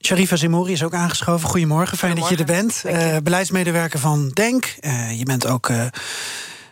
Sharifa 0.00 0.36
Zimouri 0.36 0.72
is 0.72 0.82
ook 0.82 0.94
aangeschoven. 0.94 1.48
Goedemorgen, 1.48 1.98
fijn 1.98 2.16
dat 2.16 2.28
je 2.28 2.36
er 2.36 2.44
bent. 2.44 2.82
Uh, 2.86 3.16
beleidsmedewerker 3.22 3.98
van 3.98 4.28
DENK. 4.28 4.74
Uh, 4.80 5.18
je 5.18 5.24
bent 5.24 5.46
ook 5.46 5.68
uh, 5.68 5.84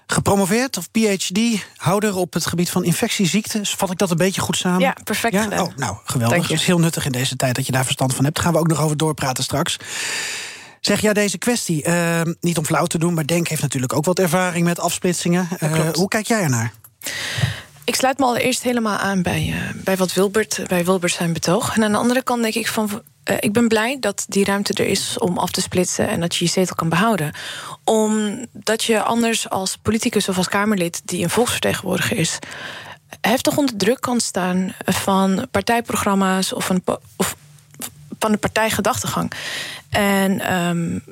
gepromoveerd 0.06 0.76
of 0.76 0.90
PhD-houder 0.90 2.16
op 2.16 2.32
het 2.32 2.46
gebied 2.46 2.70
van 2.70 2.84
infectieziekten. 2.84 3.66
Vat 3.66 3.90
ik 3.90 3.98
dat 3.98 4.10
een 4.10 4.16
beetje 4.16 4.40
goed 4.40 4.56
samen? 4.56 4.80
Ja, 4.80 4.96
perfect 5.04 5.34
ja? 5.34 5.62
Oh, 5.62 5.76
nou, 5.76 5.96
geweldig. 6.04 6.42
Het 6.42 6.50
is 6.50 6.66
heel 6.66 6.78
nuttig 6.78 7.06
in 7.06 7.12
deze 7.12 7.36
tijd 7.36 7.54
dat 7.54 7.66
je 7.66 7.72
daar 7.72 7.84
verstand 7.84 8.14
van 8.14 8.24
hebt. 8.24 8.36
Daar 8.36 8.44
gaan 8.44 8.54
we 8.54 8.60
ook 8.60 8.68
nog 8.68 8.80
over 8.80 8.96
doorpraten 8.96 9.44
straks. 9.44 9.76
Zeg 10.80 11.00
ja, 11.00 11.12
deze 11.12 11.38
kwestie, 11.38 11.86
uh, 11.86 12.20
niet 12.40 12.58
om 12.58 12.64
flauw 12.64 12.86
te 12.86 12.98
doen, 12.98 13.14
maar 13.14 13.26
Denk 13.26 13.48
heeft 13.48 13.62
natuurlijk 13.62 13.92
ook 13.92 14.04
wat 14.04 14.18
ervaring 14.18 14.64
met 14.64 14.80
afsplitsingen. 14.80 15.48
Uh, 15.62 15.88
hoe 15.92 16.08
kijk 16.08 16.26
jij 16.26 16.42
ernaar? 16.42 16.72
Ik 17.84 17.94
sluit 17.94 18.18
me 18.18 18.24
allereerst 18.24 18.62
helemaal 18.62 18.96
aan 18.96 19.22
bij, 19.22 19.46
uh, 19.46 19.82
bij 19.84 19.96
wat 19.96 20.12
Wilbert, 20.12 20.60
bij 20.66 20.84
Wilbert 20.84 21.12
zijn 21.12 21.32
betoog. 21.32 21.76
En 21.76 21.84
aan 21.84 21.92
de 21.92 21.98
andere 21.98 22.22
kant 22.22 22.42
denk 22.42 22.54
ik 22.54 22.68
van. 22.68 23.02
Uh, 23.24 23.36
ik 23.40 23.52
ben 23.52 23.68
blij 23.68 23.96
dat 24.00 24.24
die 24.28 24.44
ruimte 24.44 24.72
er 24.72 24.88
is 24.88 25.18
om 25.18 25.38
af 25.38 25.50
te 25.50 25.60
splitsen 25.60 26.08
en 26.08 26.20
dat 26.20 26.36
je 26.36 26.44
je 26.44 26.50
zetel 26.50 26.74
kan 26.74 26.88
behouden. 26.88 27.32
Omdat 27.84 28.84
je 28.84 29.02
anders 29.02 29.48
als 29.48 29.76
politicus 29.76 30.28
of 30.28 30.36
als 30.36 30.48
Kamerlid 30.48 31.02
die 31.04 31.22
een 31.22 31.30
volksvertegenwoordiger 31.30 32.16
is, 32.16 32.38
heftig 33.20 33.56
onder 33.56 33.76
druk 33.76 34.00
kan 34.00 34.20
staan 34.20 34.74
van 34.84 35.46
partijprogramma's 35.50 36.52
of, 36.52 36.68
een, 36.68 36.82
of 37.16 37.36
van 38.18 38.32
de 38.32 38.38
partijgedachtegang. 38.38 39.32
En 39.90 40.54
um, 40.54 41.04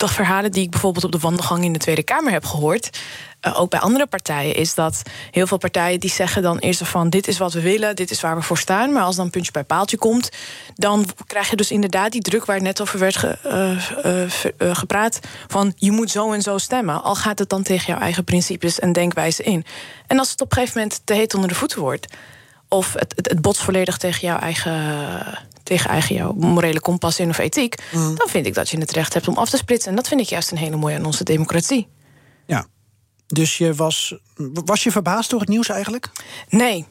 de 0.00 0.08
verhalen 0.08 0.52
die 0.52 0.62
ik 0.62 0.70
bijvoorbeeld 0.70 1.04
op 1.04 1.12
de 1.12 1.18
wandelgang 1.18 1.64
in 1.64 1.72
de 1.72 1.78
Tweede 1.78 2.02
Kamer 2.02 2.32
heb 2.32 2.44
gehoord. 2.44 3.00
Uh, 3.46 3.60
ook 3.60 3.70
bij 3.70 3.80
andere 3.80 4.06
partijen 4.06 4.54
is 4.54 4.74
dat 4.74 5.02
heel 5.30 5.46
veel 5.46 5.58
partijen 5.58 6.00
die 6.00 6.10
zeggen 6.10 6.42
dan 6.42 6.58
eerst 6.58 6.82
van 6.82 7.10
dit 7.10 7.28
is 7.28 7.38
wat 7.38 7.52
we 7.52 7.60
willen, 7.60 7.96
dit 7.96 8.10
is 8.10 8.20
waar 8.20 8.36
we 8.36 8.42
voor 8.42 8.58
staan. 8.58 8.92
Maar 8.92 9.02
als 9.02 9.16
dan 9.16 9.30
puntje 9.30 9.52
bij 9.52 9.64
paaltje 9.64 9.96
komt, 9.96 10.30
dan 10.74 11.06
krijg 11.26 11.50
je 11.50 11.56
dus 11.56 11.70
inderdaad 11.70 12.12
die 12.12 12.20
druk 12.20 12.44
waar 12.44 12.62
net 12.62 12.80
over 12.80 12.98
werd 12.98 13.16
ge, 13.16 13.38
uh, 14.04 14.68
uh, 14.68 14.76
gepraat. 14.76 15.18
Van 15.46 15.72
je 15.76 15.90
moet 15.90 16.10
zo 16.10 16.32
en 16.32 16.42
zo 16.42 16.58
stemmen. 16.58 17.02
Al 17.02 17.14
gaat 17.14 17.38
het 17.38 17.48
dan 17.48 17.62
tegen 17.62 17.86
jouw 17.86 18.02
eigen 18.02 18.24
principes 18.24 18.78
en 18.78 18.92
denkwijze 18.92 19.42
in. 19.42 19.64
En 20.06 20.18
als 20.18 20.30
het 20.30 20.40
op 20.40 20.50
een 20.50 20.56
gegeven 20.56 20.80
moment 20.80 21.00
te 21.04 21.14
heet 21.14 21.34
onder 21.34 21.48
de 21.48 21.54
voeten 21.54 21.80
wordt, 21.80 22.06
of 22.70 22.92
het, 22.92 23.14
het, 23.42 23.56
volledig 23.56 23.96
tegen 23.96 24.20
jouw 24.20 24.38
eigen 24.38 25.48
tegen 25.62 25.90
eigen 25.90 26.14
jouw 26.14 26.32
morele 26.32 26.80
kompas 26.80 27.18
in 27.18 27.28
of 27.28 27.38
ethiek, 27.38 27.74
mm. 27.92 28.14
dan 28.14 28.28
vind 28.28 28.46
ik 28.46 28.54
dat 28.54 28.68
je 28.68 28.78
het 28.78 28.90
recht 28.90 29.14
hebt 29.14 29.28
om 29.28 29.36
af 29.36 29.50
te 29.50 29.56
splitsen. 29.56 29.90
En 29.90 29.96
dat 29.96 30.08
vind 30.08 30.20
ik 30.20 30.26
juist 30.26 30.50
een 30.50 30.58
hele 30.58 30.76
mooie 30.76 30.96
aan 30.96 31.04
onze 31.04 31.24
democratie. 31.24 31.88
Ja. 32.46 32.66
Dus 33.26 33.58
je 33.58 33.74
was, 33.74 34.14
was 34.64 34.82
je 34.82 34.90
verbaasd 34.90 35.30
door 35.30 35.40
het 35.40 35.48
nieuws 35.48 35.68
eigenlijk? 35.68 36.10
Nee. 36.48 36.86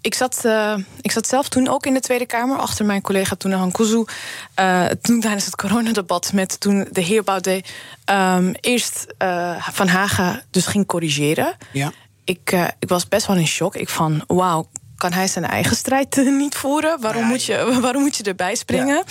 Ik 0.00 0.14
zat, 0.14 0.42
uh, 0.44 0.74
ik 1.00 1.12
zat 1.12 1.26
zelf 1.26 1.48
toen 1.48 1.68
ook 1.68 1.86
in 1.86 1.94
de 1.94 2.00
Tweede 2.00 2.26
Kamer 2.26 2.58
achter 2.58 2.84
mijn 2.84 3.00
collega 3.00 3.36
Tuna 3.36 3.56
Hankuzu. 3.56 4.04
Uh, 4.60 4.84
toen 4.86 5.20
tijdens 5.20 5.44
het 5.44 5.56
coronadebat 5.56 6.32
met 6.32 6.60
toen 6.60 6.88
de 6.90 7.00
heer 7.00 7.24
Baudet 7.24 7.72
um, 8.10 8.54
eerst 8.60 9.06
uh, 9.18 9.68
Van 9.70 9.88
Haga 9.88 10.42
dus 10.50 10.66
ging 10.66 10.86
corrigeren. 10.86 11.56
Ja. 11.72 11.92
Ik, 12.24 12.72
ik 12.78 12.88
was 12.88 13.08
best 13.08 13.26
wel 13.26 13.36
in 13.36 13.46
shock. 13.46 13.76
Ik 13.76 13.88
van, 13.88 14.24
wauw, 14.26 14.68
kan 15.02 15.12
hij 15.12 15.26
zijn 15.26 15.46
eigen 15.46 15.76
strijd 15.76 16.16
niet 16.44 16.54
voeren? 16.54 17.00
Waarom, 17.00 17.24
moet, 17.24 17.44
je, 17.44 17.78
waarom 17.80 18.02
moet 18.02 18.16
je 18.16 18.22
erbij 18.22 18.54
springen? 18.54 19.04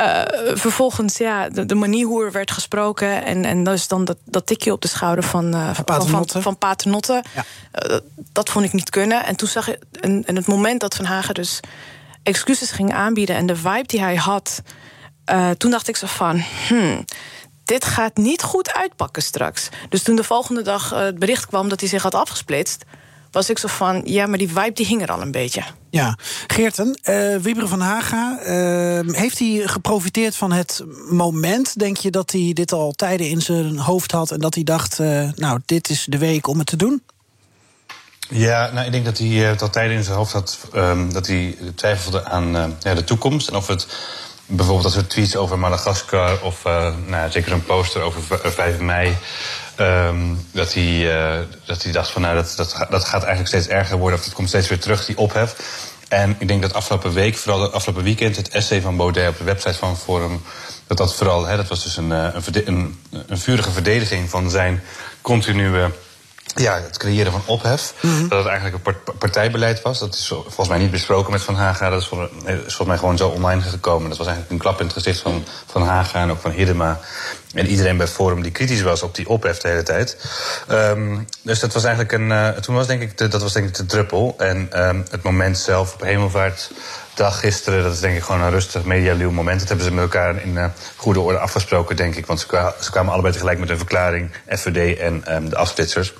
Uh, 0.00 0.22
vervolgens, 0.54 1.16
ja, 1.16 1.48
de, 1.48 1.66
de, 1.66 1.74
manier 1.74 2.06
hoe 2.06 2.24
er 2.24 2.32
werd 2.32 2.50
gesproken. 2.50 3.24
En, 3.24 3.44
en 3.44 3.64
dus 3.64 3.88
dan 3.88 4.04
dat, 4.04 4.16
dat 4.24 4.46
tikje 4.46 4.72
op 4.72 4.82
de 4.82 4.88
schouder 4.88 5.24
van, 5.24 5.54
uh, 5.54 5.74
van 5.74 5.84
Paternotte. 5.84 6.42
Van, 6.42 6.58
Paternotte. 6.58 7.24
Ja. 7.34 7.44
Uh, 7.90 7.96
dat 8.32 8.48
vond 8.48 8.64
ik 8.64 8.72
niet 8.72 8.90
kunnen. 8.90 9.24
En 9.24 9.36
toen 9.36 9.48
zag 9.48 9.68
ik, 9.68 9.78
en, 10.00 10.24
en 10.26 10.36
het 10.36 10.46
moment 10.46 10.80
dat 10.80 10.94
Van 10.94 11.04
Hagen 11.04 11.34
dus 11.34 11.60
excuses 12.22 12.70
ging 12.70 12.92
aanbieden 12.92 13.36
en 13.36 13.46
de 13.46 13.56
vibe 13.56 13.86
die 13.86 14.00
hij 14.00 14.16
had, 14.16 14.62
toen 15.56 15.70
dacht 15.70 15.88
ik 15.88 15.96
zo 15.96 16.06
van. 16.06 16.42
Hmm, 16.68 17.04
dit 17.64 17.84
gaat 17.84 18.16
niet 18.16 18.42
goed 18.42 18.74
uitpakken 18.74 19.22
straks. 19.22 19.68
Dus 19.88 20.02
toen 20.02 20.16
de 20.16 20.24
volgende 20.24 20.62
dag 20.62 20.90
het 20.90 21.18
bericht 21.18 21.46
kwam 21.46 21.68
dat 21.68 21.80
hij 21.80 21.88
zich 21.88 22.02
had 22.02 22.14
afgesplitst 22.14 22.84
was 23.32 23.50
ik 23.50 23.58
zo 23.58 23.68
van, 23.68 24.02
ja, 24.04 24.26
maar 24.26 24.38
die 24.38 24.48
vibe 24.48 24.72
die 24.72 24.86
hing 24.86 25.02
er 25.02 25.12
al 25.12 25.20
een 25.20 25.30
beetje. 25.30 25.62
Ja, 25.90 26.18
Geerten, 26.46 26.98
uh, 27.04 27.36
Wieber 27.36 27.68
van 27.68 27.80
Haga, 27.80 28.38
uh, 28.40 29.14
heeft 29.14 29.38
hij 29.38 29.62
geprofiteerd 29.64 30.36
van 30.36 30.52
het 30.52 30.84
moment? 31.10 31.78
Denk 31.78 31.96
je 31.96 32.10
dat 32.10 32.30
hij 32.30 32.50
dit 32.52 32.72
al 32.72 32.92
tijden 32.92 33.28
in 33.28 33.40
zijn 33.40 33.78
hoofd 33.78 34.12
had 34.12 34.30
en 34.30 34.40
dat 34.40 34.54
hij 34.54 34.64
dacht, 34.64 34.98
uh, 34.98 35.28
nou, 35.34 35.60
dit 35.66 35.88
is 35.88 36.06
de 36.08 36.18
week 36.18 36.46
om 36.46 36.58
het 36.58 36.66
te 36.66 36.76
doen? 36.76 37.02
Ja, 38.28 38.70
nou, 38.72 38.86
ik 38.86 38.92
denk 38.92 39.04
dat 39.04 39.18
hij 39.18 39.28
het 39.28 39.62
al 39.62 39.70
tijden 39.70 39.96
in 39.96 40.04
zijn 40.04 40.16
hoofd 40.16 40.32
had 40.32 40.58
um, 40.74 41.12
dat 41.12 41.26
hij 41.26 41.56
twijfelde 41.74 42.24
aan 42.24 42.76
ja, 42.80 42.94
de 42.94 43.04
toekomst 43.04 43.48
en 43.48 43.56
of 43.56 43.66
het 43.66 43.86
bijvoorbeeld 44.46 44.86
als 44.86 44.96
er 44.96 45.06
tweets 45.06 45.36
over 45.36 45.58
Madagaskar 45.58 46.42
of 46.42 46.64
nou, 47.06 47.30
zeker 47.30 47.52
een 47.52 47.64
poster 47.64 48.02
over 48.02 48.52
5 48.52 48.78
mei. 48.78 49.16
Um, 49.80 50.46
dat, 50.52 50.74
hij, 50.74 51.14
uh, 51.14 51.38
dat 51.64 51.82
hij 51.82 51.92
dacht 51.92 52.10
van 52.10 52.22
nou, 52.22 52.34
dat, 52.34 52.52
dat, 52.56 52.86
dat 52.90 53.04
gaat 53.04 53.22
eigenlijk 53.22 53.48
steeds 53.48 53.68
erger 53.68 53.98
worden. 53.98 54.18
Of 54.18 54.24
het 54.24 54.34
komt 54.34 54.48
steeds 54.48 54.68
weer 54.68 54.80
terug, 54.80 55.04
die 55.04 55.18
ophef. 55.18 55.54
En 56.08 56.36
ik 56.38 56.48
denk 56.48 56.62
dat 56.62 56.74
afgelopen 56.74 57.12
week, 57.12 57.36
vooral 57.36 57.70
afgelopen 57.70 58.04
weekend, 58.04 58.36
het 58.36 58.48
essay 58.48 58.80
van 58.80 58.96
Baudet 58.96 59.28
op 59.28 59.38
de 59.38 59.44
website 59.44 59.74
van 59.74 59.96
Forum, 59.96 60.42
dat 60.86 60.96
dat 60.96 61.14
vooral, 61.14 61.46
hè, 61.46 61.56
dat 61.56 61.68
was 61.68 61.82
dus 61.82 61.96
een, 61.96 62.10
een, 62.10 62.42
een, 62.64 63.00
een 63.26 63.38
vurige 63.38 63.70
verdediging 63.70 64.30
van 64.30 64.50
zijn 64.50 64.82
continue 65.20 65.90
ja, 66.54 66.80
het 66.80 66.96
creëren 66.96 67.32
van 67.32 67.42
ophef. 67.46 67.94
Mhm. 68.00 68.28
Dat 68.28 68.38
het 68.38 68.46
eigenlijk 68.46 68.86
een 68.86 69.16
partijbeleid 69.18 69.82
was. 69.82 69.98
Dat 69.98 70.14
is 70.14 70.26
volgens 70.28 70.68
mij 70.68 70.78
niet 70.78 70.90
besproken 70.90 71.32
met 71.32 71.42
Van 71.42 71.54
Haga. 71.54 71.90
Dat 71.90 72.00
is 72.00 72.08
volgens 72.08 72.84
mij 72.86 72.98
gewoon 72.98 73.16
zo 73.16 73.28
online 73.28 73.60
gekomen. 73.60 74.08
Dat 74.08 74.18
was 74.18 74.26
eigenlijk 74.26 74.56
een 74.56 74.62
klap 74.62 74.78
in 74.80 74.84
het 74.84 74.94
gezicht 74.94 75.20
van 75.20 75.44
Van 75.66 75.82
Haga 75.82 76.22
en 76.22 76.30
ook 76.30 76.40
van 76.40 76.50
Hiddema. 76.50 77.00
En 77.54 77.66
iedereen 77.66 77.96
bij 77.96 78.06
Forum 78.06 78.42
die 78.42 78.52
kritisch 78.52 78.82
was 78.82 79.02
op 79.02 79.14
die 79.14 79.28
ophef 79.28 79.58
de 79.58 79.68
hele 79.68 79.82
tijd. 79.82 80.16
Um, 80.70 81.26
dus 81.42 81.60
dat 81.60 81.72
was 81.72 81.84
eigenlijk 81.84 82.12
een. 82.14 82.30
Uh, 82.30 82.48
toen 82.48 82.74
was 82.74 82.86
denk 82.86 83.02
ik 83.02 83.18
de, 83.18 83.28
dat 83.28 83.42
was 83.42 83.52
denk 83.52 83.68
ik 83.68 83.74
de 83.74 83.86
druppel. 83.86 84.34
En 84.38 84.86
um, 84.88 85.04
het 85.10 85.22
moment 85.22 85.58
zelf 85.58 85.94
op 85.94 86.00
Hemelvaartdag 86.00 87.40
gisteren, 87.40 87.82
dat 87.82 87.92
is 87.92 88.00
denk 88.00 88.16
ik 88.16 88.22
gewoon 88.22 88.40
een 88.40 88.50
rustig 88.50 88.84
medialuw 88.84 89.30
moment. 89.30 89.58
Dat 89.58 89.68
hebben 89.68 89.86
ze 89.86 89.92
met 89.92 90.02
elkaar 90.02 90.42
in 90.42 90.54
uh, 90.54 90.64
goede 90.96 91.20
orde 91.20 91.38
afgesproken, 91.38 91.96
denk 91.96 92.14
ik. 92.14 92.26
Want 92.26 92.40
ze, 92.40 92.46
kwamen, 92.46 92.72
ze 92.80 92.90
kwamen 92.90 93.12
allebei 93.12 93.32
tegelijk 93.32 93.58
met 93.58 93.70
een 93.70 93.76
verklaring, 93.76 94.30
FVD 94.48 94.98
en 94.98 95.34
um, 95.34 95.48
de 95.48 95.56
afsplitsers. 95.56 96.14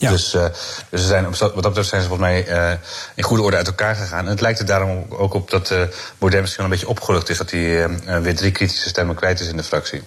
Ja. 0.00 0.10
Dus, 0.10 0.34
uh, 0.34 0.44
dus 0.90 1.00
ze 1.00 1.06
zijn, 1.06 1.24
wat 1.24 1.38
dat 1.38 1.62
betreft 1.62 1.88
zijn 1.88 2.02
ze 2.02 2.08
volgens 2.08 2.28
mij 2.28 2.48
uh, 2.48 2.78
in 3.14 3.22
goede 3.22 3.42
orde 3.42 3.56
uit 3.56 3.66
elkaar 3.66 3.94
gegaan. 3.94 4.24
En 4.24 4.30
het 4.30 4.40
lijkt 4.40 4.58
er 4.58 4.66
daarom 4.66 5.06
ook 5.08 5.34
op 5.34 5.50
dat 5.50 5.70
uh, 5.70 5.82
Baudet 6.18 6.40
misschien 6.40 6.64
een 6.64 6.70
beetje 6.70 6.88
opgelucht 6.88 7.28
is... 7.28 7.38
dat 7.38 7.50
hij 7.50 7.88
weer 8.22 8.36
drie 8.36 8.50
kritische 8.50 8.88
stemmen 8.88 9.14
kwijt 9.14 9.40
is 9.40 9.48
in 9.48 9.56
de 9.56 9.62
fractie. 9.62 10.02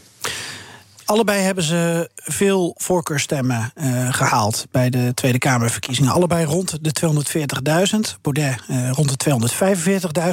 Allebei 1.06 1.42
hebben 1.42 1.64
ze 1.64 2.10
veel 2.16 2.74
voorkeurstemmen 2.78 3.72
uh, 3.76 4.14
gehaald 4.14 4.66
bij 4.72 4.90
de 4.90 5.12
Tweede 5.14 5.38
Kamerverkiezingen. 5.38 6.12
Allebei 6.12 6.46
rond 6.46 6.78
de 6.82 6.92
240.000. 8.16 8.22
Baudet 8.22 8.60
uh, 8.70 8.92
rond 8.92 9.24
de 9.24 9.40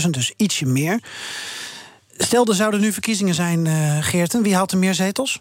245.000, 0.03 0.11
dus 0.11 0.33
ietsje 0.37 0.67
meer. 0.67 1.01
Stel, 2.17 2.47
er 2.47 2.55
zouden 2.55 2.81
nu 2.81 2.93
verkiezingen 2.93 3.35
zijn, 3.35 3.65
uh, 3.65 3.97
Geerten. 4.01 4.43
Wie 4.43 4.55
haalt 4.55 4.73
er 4.73 4.79
meer 4.79 4.95
zetels? 4.95 5.41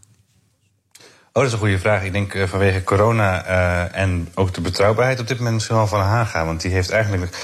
Oh, 1.40 1.46
dat 1.46 1.54
is 1.54 1.60
een 1.60 1.68
goede 1.68 1.84
vraag. 1.84 2.04
Ik 2.04 2.12
denk 2.12 2.34
uh, 2.34 2.48
vanwege 2.48 2.84
corona 2.84 3.48
uh, 3.48 4.00
en 4.00 4.30
ook 4.36 4.54
de 4.54 4.62
betrouwbaarheid 4.62 5.20
op 5.20 5.28
dit 5.28 5.38
moment 5.38 5.56
misschien 5.56 5.76
wel 5.76 5.88
van 5.88 6.00
Haga. 6.00 6.46
Want 6.46 6.62
die 6.62 6.72
heeft 6.72 6.90
eigenlijk 6.90 7.36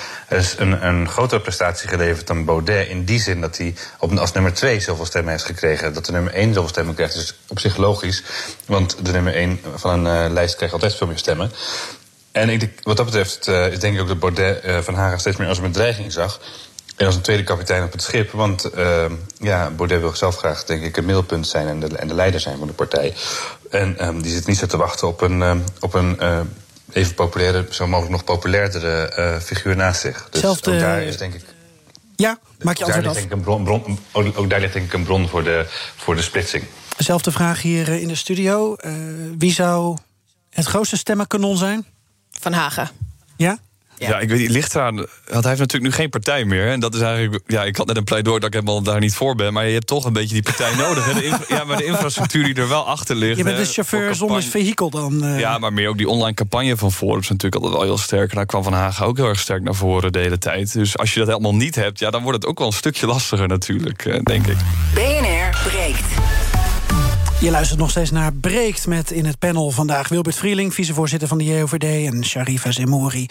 een, 0.57 0.85
een 0.87 1.09
grotere 1.09 1.41
prestatie 1.41 1.89
geleverd 1.89 2.27
dan 2.27 2.45
Baudet. 2.45 2.87
In 2.87 3.03
die 3.03 3.19
zin 3.19 3.41
dat 3.41 3.57
hij 3.57 3.75
op, 3.99 4.17
als 4.17 4.31
nummer 4.31 4.53
twee 4.53 4.79
zoveel 4.79 5.05
stemmen 5.05 5.31
heeft 5.31 5.45
gekregen. 5.45 5.93
Dat 5.93 6.05
de 6.05 6.11
nummer 6.11 6.33
één 6.33 6.53
zoveel 6.53 6.69
stemmen 6.69 6.95
krijgt. 6.95 7.13
Dus 7.13 7.35
op 7.47 7.59
zich 7.59 7.77
logisch. 7.77 8.23
Want 8.65 9.05
de 9.05 9.11
nummer 9.11 9.33
één 9.33 9.59
van 9.75 10.05
een 10.05 10.25
uh, 10.25 10.33
lijst 10.33 10.55
krijgt 10.55 10.73
altijd 10.73 10.95
veel 10.95 11.07
meer 11.07 11.17
stemmen. 11.17 11.51
En 12.31 12.49
ik 12.49 12.79
wat 12.83 12.97
dat 12.97 13.05
betreft 13.05 13.47
is 13.47 13.79
denk 13.79 13.95
ik 13.95 14.01
ook 14.01 14.07
dat 14.07 14.19
Baudet 14.19 14.83
van 14.85 14.93
Haga 14.93 15.17
steeds 15.17 15.37
meer 15.37 15.47
als 15.47 15.57
een 15.57 15.63
bedreiging 15.63 16.11
zag. 16.11 16.39
En 16.95 17.05
als 17.05 17.15
een 17.15 17.21
tweede 17.21 17.43
kapitein 17.43 17.83
op 17.83 17.91
het 17.91 18.01
schip. 18.01 18.31
Want 18.31 18.69
uh, 18.75 19.05
ja, 19.39 19.69
Baudet 19.69 19.99
wil 19.99 20.15
zelf 20.15 20.37
graag, 20.37 20.63
denk 20.63 20.83
ik, 20.83 20.97
een 20.97 21.05
middelpunt 21.05 21.47
zijn 21.47 21.67
en 21.67 21.79
de, 21.79 21.87
en 21.87 22.07
de 22.07 22.13
leider 22.13 22.39
zijn 22.39 22.57
van 22.57 22.67
de 22.67 22.73
partij. 22.73 23.13
En 23.69 24.07
um, 24.07 24.21
die 24.21 24.31
zit 24.31 24.47
niet 24.47 24.57
zo 24.57 24.65
te 24.65 24.77
wachten 24.77 25.07
op 25.07 25.21
een, 25.21 25.41
um, 25.41 25.63
op 25.79 25.93
een 25.93 26.17
uh, 26.21 26.39
even 26.91 27.13
populaire, 27.13 27.67
zo 27.69 27.87
mogelijk 27.87 28.11
nog 28.11 28.23
populairdere 28.23 29.15
uh, 29.17 29.41
figuur 29.41 29.75
naast 29.75 30.01
zich. 30.01 30.27
Dus 30.29 30.41
Zelfde... 30.41 30.73
ook 30.73 30.79
daar 30.79 31.01
is 31.01 31.17
denk 31.17 31.33
ik. 31.33 31.43
Ja, 32.15 32.39
maak 32.61 32.77
je 32.77 32.83
antwoord 32.83 33.07
af. 33.07 33.13
Denk 33.13 33.25
ik 33.25 33.31
een 33.31 33.41
bron, 33.41 33.63
bron, 33.63 33.99
ook 34.35 34.49
daar 34.49 34.59
ligt 34.59 34.73
denk 34.73 34.85
ik 34.85 34.93
een 34.93 35.03
bron 35.03 35.27
voor 35.27 35.43
de, 35.43 35.65
voor 35.95 36.15
de 36.15 36.21
splitsing. 36.21 36.63
Dezelfde 36.97 37.31
vraag 37.31 37.61
hier 37.61 37.87
in 37.87 38.07
de 38.07 38.15
studio. 38.15 38.75
Uh, 38.79 38.93
wie 39.37 39.53
zou 39.53 39.97
het 40.49 40.65
grootste 40.65 40.97
stemmenkanon 40.97 41.57
zijn? 41.57 41.85
Van 42.31 42.53
Hagen. 42.53 42.89
Ja? 43.37 43.57
Ja. 43.97 44.19
ik 44.19 44.29
weet 44.29 44.39
niet, 44.39 44.49
ligt 44.49 44.75
eraan. 44.75 44.95
Want 44.95 45.07
hij 45.25 45.41
heeft 45.43 45.59
natuurlijk 45.59 45.83
nu 45.83 45.91
geen 45.91 46.09
partij 46.09 46.45
meer. 46.45 46.67
En 46.67 46.79
dat 46.79 46.95
is 46.95 47.01
eigenlijk. 47.01 47.43
Ja, 47.47 47.63
ik 47.63 47.75
had 47.75 47.87
net 47.87 47.97
een 47.97 48.03
pleidooi 48.03 48.39
dat 48.39 48.47
ik 48.47 48.53
helemaal 48.53 48.81
daar 48.81 48.99
niet 48.99 49.13
voor 49.13 49.35
ben. 49.35 49.53
Maar 49.53 49.67
je 49.67 49.73
hebt 49.73 49.87
toch 49.87 50.05
een 50.05 50.13
beetje 50.13 50.33
die 50.33 50.43
partij 50.43 50.75
nodig. 50.85 51.05
Hè? 51.05 51.13
De 51.13 51.37
ja, 51.47 51.63
maar 51.63 51.77
de 51.77 51.85
infrastructuur 51.85 52.43
die 52.43 52.55
er 52.55 52.69
wel 52.69 52.87
achter 52.87 53.15
ligt. 53.15 53.37
Je 53.37 53.43
bent 53.43 53.57
de 53.57 53.65
chauffeur 53.65 54.15
zonder 54.15 54.43
vehikel 54.43 54.89
dan. 54.89 55.25
Uh... 55.25 55.39
Ja, 55.39 55.57
maar 55.57 55.73
meer 55.73 55.89
ook 55.89 55.97
die 55.97 56.09
online 56.09 56.33
campagne 56.33 56.77
van 56.77 56.91
Forum 56.91 57.19
is 57.19 57.29
natuurlijk 57.29 57.55
altijd 57.55 57.73
wel 57.73 57.89
heel 57.89 57.97
sterk. 57.97 58.29
En 58.29 58.35
daar 58.35 58.45
kwam 58.45 58.63
Van 58.63 58.73
Hagen 58.73 59.05
ook 59.05 59.17
heel 59.17 59.27
erg 59.27 59.39
sterk 59.39 59.63
naar 59.63 59.75
voren 59.75 60.11
de 60.11 60.19
hele 60.19 60.37
tijd. 60.37 60.73
Dus 60.73 60.97
als 60.97 61.13
je 61.13 61.19
dat 61.19 61.27
helemaal 61.27 61.55
niet 61.55 61.75
hebt, 61.75 61.99
ja, 61.99 62.09
dan 62.09 62.21
wordt 62.21 62.37
het 62.37 62.47
ook 62.47 62.57
wel 62.57 62.67
een 62.67 62.73
stukje 62.73 63.07
lastiger 63.07 63.47
natuurlijk, 63.47 64.05
eh, 64.05 64.19
denk 64.23 64.47
ik. 64.47 64.57
BNR 64.93 65.57
breekt. 65.69 66.14
Je 67.45 67.51
luistert 67.51 67.79
nog 67.79 67.89
steeds 67.89 68.11
naar 68.11 68.33
Breekt 68.33 68.87
met 68.87 69.11
in 69.11 69.25
het 69.25 69.39
panel 69.39 69.71
vandaag 69.71 70.07
Wilbert 70.07 70.35
Vrieling, 70.35 70.73
vicevoorzitter 70.73 71.27
van 71.27 71.37
de 71.37 71.43
JOVD, 71.43 71.83
en 72.13 72.25
Sharifa 72.25 72.71
Zemouri, 72.71 73.25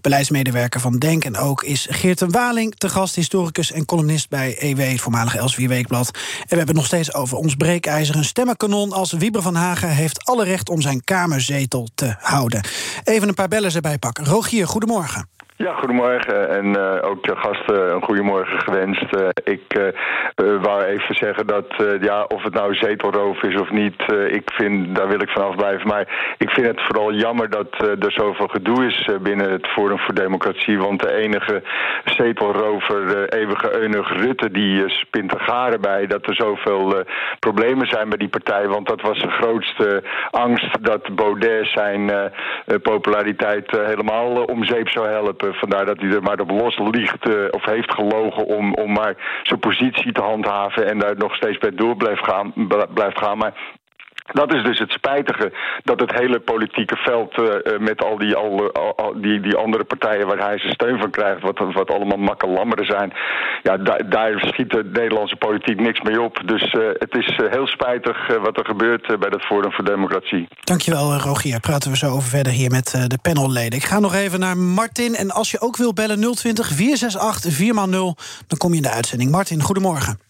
beleidsmedewerker 0.00 0.80
van 0.80 0.98
Denk. 0.98 1.24
En 1.24 1.36
ook 1.36 1.62
is 1.62 1.86
Geert 1.90 2.20
Waling 2.30 2.74
te 2.74 2.88
gast, 2.88 3.14
historicus 3.14 3.72
en 3.72 3.84
columnist 3.84 4.28
bij 4.28 4.56
EW, 4.58 4.78
het 4.78 5.00
voormalige 5.00 5.38
Elsevier 5.38 5.68
Weekblad. 5.68 6.06
En 6.06 6.22
we 6.22 6.56
hebben 6.56 6.66
het 6.66 6.76
nog 6.76 6.86
steeds 6.86 7.14
over 7.14 7.36
ons 7.36 7.54
breekijzer, 7.54 8.16
een 8.16 8.24
stemmenkanon 8.24 8.92
als 8.92 9.12
Wieber 9.12 9.42
van 9.42 9.54
Hagen 9.54 9.88
heeft 9.88 10.24
alle 10.24 10.44
recht 10.44 10.68
om 10.68 10.80
zijn 10.80 11.04
kamerzetel 11.04 11.88
te 11.94 12.14
houden. 12.18 12.64
Even 13.04 13.28
een 13.28 13.34
paar 13.34 13.48
bellen 13.48 13.74
erbij 13.74 13.98
pakken. 13.98 14.24
Rogier, 14.24 14.66
goedemorgen. 14.66 15.28
Ja, 15.58 15.74
goedemorgen. 15.74 16.48
En 16.48 16.66
uh, 16.66 17.10
ook 17.10 17.24
de 17.24 17.36
gasten 17.36 17.94
een 17.94 18.02
goedemorgen 18.02 18.60
gewenst. 18.60 19.14
Uh, 19.14 19.28
ik 19.44 19.78
uh, 19.78 20.62
wou 20.62 20.82
even 20.82 21.14
zeggen 21.14 21.46
dat, 21.46 21.66
ja, 22.00 22.24
of 22.24 22.42
het 22.42 22.54
nou 22.54 22.74
zetelroof 22.74 23.42
is 23.42 23.60
of 23.60 23.70
niet, 23.70 24.02
ik 24.28 24.50
vind, 24.52 24.94
daar 24.96 25.08
wil 25.08 25.20
ik 25.20 25.28
vanaf 25.28 25.56
blijven. 25.56 25.88
Maar 25.88 26.34
ik 26.38 26.50
vind 26.50 26.66
het 26.66 26.82
vooral 26.82 27.12
jammer 27.12 27.50
dat 27.50 27.68
er 27.78 28.12
zoveel 28.12 28.46
gedoe 28.46 28.86
is 28.86 29.08
binnen 29.22 29.50
het 29.50 29.66
Forum 29.66 29.98
voor 29.98 30.14
Democratie. 30.14 30.78
Want 30.78 31.00
de 31.00 31.12
enige 31.12 31.62
zetelrover, 32.04 33.28
eeuwige 33.28 33.76
Eunig 33.80 34.08
Rutte, 34.08 34.50
die 34.50 34.88
spint 34.88 35.32
er 35.32 35.40
garen 35.40 35.80
bij 35.80 36.06
dat 36.06 36.26
er 36.26 36.34
zoveel 36.34 37.04
problemen 37.38 37.86
zijn 37.86 38.08
bij 38.08 38.18
die 38.18 38.28
partij. 38.28 38.68
Want 38.68 38.88
dat 38.88 39.00
was 39.00 39.18
de 39.18 39.30
grootste 39.30 40.02
angst 40.30 40.84
dat 40.84 41.14
Baudet 41.14 41.66
zijn 41.66 42.32
populariteit 42.82 43.70
helemaal 43.70 44.44
om 44.44 44.64
zeep 44.64 44.88
zou 44.88 45.08
helpen. 45.08 45.45
Eh, 45.46 45.58
vandaar 45.58 45.86
dat 45.86 46.00
hij 46.00 46.10
er 46.10 46.22
maar 46.22 46.40
op 46.40 46.50
los 46.50 46.78
liegt 46.78 47.28
uh, 47.28 47.44
of 47.50 47.64
heeft 47.64 47.94
gelogen 47.94 48.46
om, 48.46 48.74
om 48.74 48.92
maar 48.92 49.40
zijn 49.42 49.60
positie 49.60 50.12
te 50.12 50.22
handhaven 50.22 50.86
en 50.86 50.98
daar 50.98 51.16
nog 51.16 51.34
steeds 51.34 51.58
bij 51.58 51.70
door 51.70 51.96
blijft 51.96 52.24
gaan. 52.24 52.52
Blijft 52.94 53.18
gaan. 53.18 53.38
Maar 53.38 53.54
dat 54.32 54.54
is 54.54 54.62
dus 54.64 54.78
het 54.78 54.90
spijtige 54.90 55.52
dat 55.84 56.00
het 56.00 56.12
hele 56.12 56.40
politieke 56.40 56.96
veld 56.96 57.38
uh, 57.38 57.78
met 57.78 58.04
al, 58.04 58.18
die, 58.18 58.34
al, 58.34 58.72
die, 59.20 59.40
die 59.40 59.56
andere 59.56 59.84
partijen 59.84 60.26
waar 60.26 60.38
hij 60.38 60.58
zijn 60.58 60.72
steun 60.72 60.98
van 60.98 61.10
krijgt, 61.10 61.42
wat, 61.42 61.58
wat 61.72 61.90
allemaal 61.90 62.18
makkelammeren 62.18 62.86
zijn, 62.86 63.12
ja, 63.62 63.76
daar, 64.08 64.34
schiet 64.36 64.70
de 64.70 64.84
Nederlandse 64.84 65.36
politiek 65.36 65.80
niks 65.80 66.00
mee 66.00 66.22
op. 66.22 66.42
Dus 66.44 66.72
uh, 66.72 66.88
het 66.92 67.16
is 67.16 67.38
heel 67.50 67.66
spijtig 67.66 68.26
wat 68.42 68.58
er 68.58 68.64
gebeurt 68.64 69.18
bij 69.18 69.30
dat 69.30 69.42
Forum 69.42 69.72
voor 69.72 69.84
Democratie. 69.84 70.48
Dankjewel, 70.60 71.16
Rogier. 71.16 71.60
Praten 71.60 71.90
we 71.90 71.96
zo 71.96 72.10
over 72.10 72.28
verder 72.28 72.52
hier 72.52 72.70
met 72.70 72.90
de 73.06 73.18
panelleden. 73.22 73.78
Ik 73.78 73.84
ga 73.84 73.98
nog 73.98 74.14
even 74.14 74.40
naar 74.40 74.56
Martin. 74.56 75.14
En 75.14 75.30
als 75.30 75.50
je 75.50 75.60
ook 75.60 75.76
wil 75.76 75.92
bellen 75.92 76.20
020 76.20 76.66
468 76.66 77.58
4x0, 77.58 77.90
dan 78.46 78.58
kom 78.58 78.70
je 78.70 78.76
in 78.76 78.82
de 78.82 78.90
uitzending. 78.90 79.30
Martin, 79.30 79.62
goedemorgen. 79.62 80.25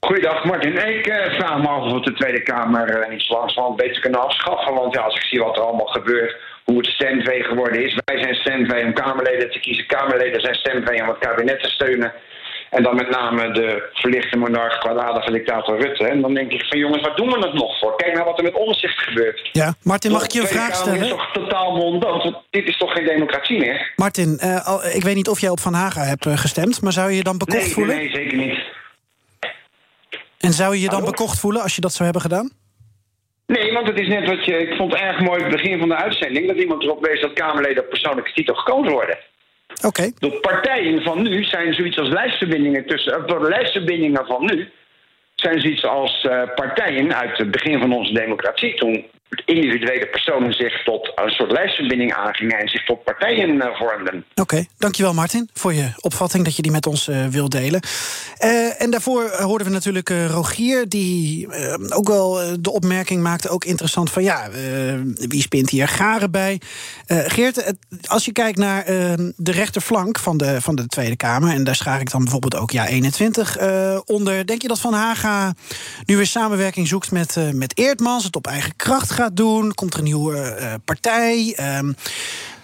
Goeiedag 0.00 0.44
Martin. 0.44 0.88
Ik 0.88 1.06
uh, 1.06 1.34
vraag 1.38 1.58
me 1.58 1.68
af 1.68 1.92
of 1.92 2.00
de 2.04 2.12
Tweede 2.12 2.42
Kamer 2.42 3.06
niet 3.10 3.22
zo 3.22 3.32
langzamerhand 3.32 3.76
beter 3.76 4.00
kunnen 4.00 4.20
afschaffen. 4.20 4.74
Want 4.74 4.94
ja, 4.94 5.00
als 5.00 5.14
ik 5.14 5.22
zie 5.22 5.40
wat 5.40 5.56
er 5.56 5.62
allemaal 5.62 5.86
gebeurt, 5.86 6.36
hoe 6.64 6.76
het 6.76 6.86
stemvee 6.86 7.42
geworden 7.42 7.84
is. 7.84 8.00
Wij 8.04 8.18
zijn 8.22 8.34
stemvee 8.34 8.84
om 8.84 8.92
Kamerleden 8.92 9.50
te 9.50 9.60
kiezen. 9.60 9.86
Kamerleden 9.86 10.40
zijn 10.40 10.54
stemvee 10.54 11.02
om 11.02 11.08
het 11.08 11.18
kabinet 11.18 11.62
te 11.62 11.68
steunen. 11.68 12.12
En 12.70 12.82
dan 12.82 12.94
met 12.94 13.10
name 13.10 13.52
de 13.52 13.88
verlichte 13.92 14.36
monarch, 14.36 14.78
kwaadaardige 14.78 15.32
dictator 15.32 15.80
Rutte. 15.80 16.08
En 16.08 16.20
dan 16.20 16.34
denk 16.34 16.52
ik 16.52 16.64
van 16.68 16.78
jongens, 16.78 17.02
waar 17.02 17.16
doen 17.16 17.30
we 17.30 17.38
het 17.38 17.52
nog 17.52 17.78
voor? 17.78 17.96
Kijk 17.96 18.12
nou 18.12 18.24
wat 18.24 18.38
er 18.38 18.44
met 18.44 18.54
omzicht 18.54 18.98
gebeurt. 18.98 19.48
Ja, 19.52 19.74
Martin, 19.82 20.12
mag 20.12 20.24
ik 20.24 20.30
je 20.30 20.40
een 20.40 20.46
vraag 20.46 20.74
stellen? 20.74 20.98
Dit 20.98 21.02
is 21.02 21.10
toch 21.10 21.32
totaal 21.32 21.76
monddood? 21.76 22.34
Dit 22.50 22.68
is 22.68 22.78
toch 22.78 22.92
geen 22.92 23.04
democratie 23.04 23.58
meer? 23.58 23.92
Martin, 23.96 24.40
uh, 24.42 24.94
ik 24.94 25.02
weet 25.02 25.14
niet 25.14 25.28
of 25.28 25.40
jij 25.40 25.50
op 25.50 25.60
Van 25.60 25.74
Haga 25.74 26.02
hebt 26.02 26.26
gestemd, 26.28 26.82
maar 26.82 26.92
zou 26.92 27.10
je 27.10 27.16
je 27.16 27.22
dan 27.22 27.38
bekocht 27.38 27.62
nee, 27.62 27.72
voelen? 27.72 27.96
Nee, 27.96 28.10
zeker 28.10 28.36
niet. 28.36 28.75
En 30.46 30.52
zou 30.52 30.74
je 30.74 30.80
je 30.80 30.88
dan 30.88 31.04
bekocht 31.04 31.38
voelen 31.40 31.62
als 31.62 31.74
je 31.74 31.80
dat 31.80 31.92
zou 31.92 32.04
hebben 32.04 32.22
gedaan? 32.22 32.50
Nee, 33.46 33.72
want 33.72 33.86
het 33.86 34.00
is 34.00 34.08
net 34.08 34.28
wat 34.28 34.44
je. 34.44 34.52
Ik 34.58 34.76
vond 34.76 34.92
het 34.92 35.00
erg 35.00 35.20
mooi 35.20 35.42
het 35.42 35.52
begin 35.52 35.78
van 35.78 35.88
de 35.88 35.96
uitzending 35.96 36.46
dat 36.46 36.56
iemand 36.56 36.82
erop 36.82 37.06
wees 37.06 37.20
dat 37.20 37.32
Kamerleden 37.32 37.82
op 37.82 37.88
persoonlijke 37.88 38.32
titel 38.32 38.54
gekozen 38.54 38.92
worden. 38.92 39.18
Oké. 39.84 40.10
De 40.18 40.38
partijen 40.40 41.02
van 41.02 41.22
nu 41.22 41.44
zijn 41.44 41.74
zoiets 41.74 41.98
als 41.98 42.08
lijstverbindingen 42.08 42.86
tussen. 42.86 43.26
De 43.26 43.40
lijstverbindingen 43.40 44.26
van 44.26 44.44
nu 44.44 44.70
zijn 45.34 45.60
zoiets 45.60 45.84
als 45.84 46.24
uh, 46.24 46.42
partijen 46.54 47.14
uit 47.14 47.38
het 47.38 47.50
begin 47.50 47.78
van 47.78 47.92
onze 47.92 48.12
democratie. 48.12 48.74
Toen 48.74 49.04
individuele 49.44 50.06
personen 50.06 50.52
zich 50.52 50.82
tot 50.84 51.12
een 51.14 51.30
soort 51.30 51.50
lijstverbinding 51.50 52.14
aangingen 52.14 52.58
en 52.58 52.68
zich 52.68 52.84
tot 52.84 53.04
partijen 53.04 53.54
uh, 53.54 53.78
vormden. 53.78 54.24
Oké, 54.34 54.64
dankjewel 54.78 55.14
Martin 55.14 55.50
voor 55.52 55.72
je 55.72 55.88
opvatting 56.00 56.44
dat 56.44 56.56
je 56.56 56.62
die 56.62 56.72
met 56.72 56.86
ons 56.86 57.08
uh, 57.08 57.26
wil 57.26 57.48
delen. 57.48 57.80
Uh, 58.44 58.82
en 58.82 58.90
daarvoor 58.90 59.30
hoorden 59.30 59.66
we 59.66 59.72
natuurlijk 59.72 60.08
Rogier, 60.08 60.88
die 60.88 61.48
ook 61.88 62.08
wel 62.08 62.60
de 62.60 62.70
opmerking 62.70 63.22
maakte, 63.22 63.48
ook 63.48 63.64
interessant 63.64 64.10
van 64.10 64.22
ja, 64.22 64.48
wie 65.14 65.40
spint 65.40 65.70
hier 65.70 65.88
garen 65.88 66.30
bij? 66.30 66.60
Geert, 67.06 67.74
als 68.06 68.24
je 68.24 68.32
kijkt 68.32 68.58
naar 68.58 68.84
de 69.36 69.52
rechterflank 69.52 70.18
van 70.18 70.36
de, 70.36 70.60
van 70.60 70.74
de 70.74 70.86
Tweede 70.86 71.16
Kamer, 71.16 71.50
en 71.50 71.64
daar 71.64 71.74
schaar 71.74 72.00
ik 72.00 72.10
dan 72.10 72.22
bijvoorbeeld 72.22 72.56
ook 72.56 72.70
ja 72.70 72.86
21 72.86 73.58
onder, 74.04 74.46
denk 74.46 74.62
je 74.62 74.68
dat 74.68 74.80
Van 74.80 74.92
Haga 74.92 75.54
nu 76.04 76.16
weer 76.16 76.26
samenwerking 76.26 76.88
zoekt 76.88 77.10
met, 77.10 77.36
met 77.52 77.78
Eerdmans, 77.78 78.24
het 78.24 78.36
op 78.36 78.46
eigen 78.46 78.76
kracht 78.76 79.10
gaat 79.16 79.36
doen? 79.36 79.74
Komt 79.74 79.92
er 79.92 79.98
een 79.98 80.04
nieuwe 80.04 80.56
uh, 80.60 80.74
partij? 80.84 81.58
Um, 81.78 81.96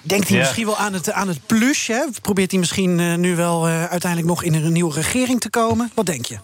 denkt 0.03 0.29
hij 0.29 0.39
misschien 0.39 0.67
wel 0.67 0.77
aan 0.77 0.93
het, 0.93 1.13
aan 1.13 1.29
het 1.29 1.47
plus? 1.47 1.87
Hè? 1.87 2.05
Probeert 2.23 2.51
hij 2.51 2.61
misschien 2.61 2.99
uh, 2.99 3.15
nu 3.15 3.37
wel 3.37 3.69
uh, 3.69 3.85
uiteindelijk 3.85 4.31
nog 4.31 4.43
in 4.43 4.55
een 4.55 4.73
nieuwe 4.73 4.95
regering 4.95 5.41
te 5.41 5.51
komen? 5.51 5.91
Wat 5.95 6.07
denk 6.07 6.27
je? 6.27 6.39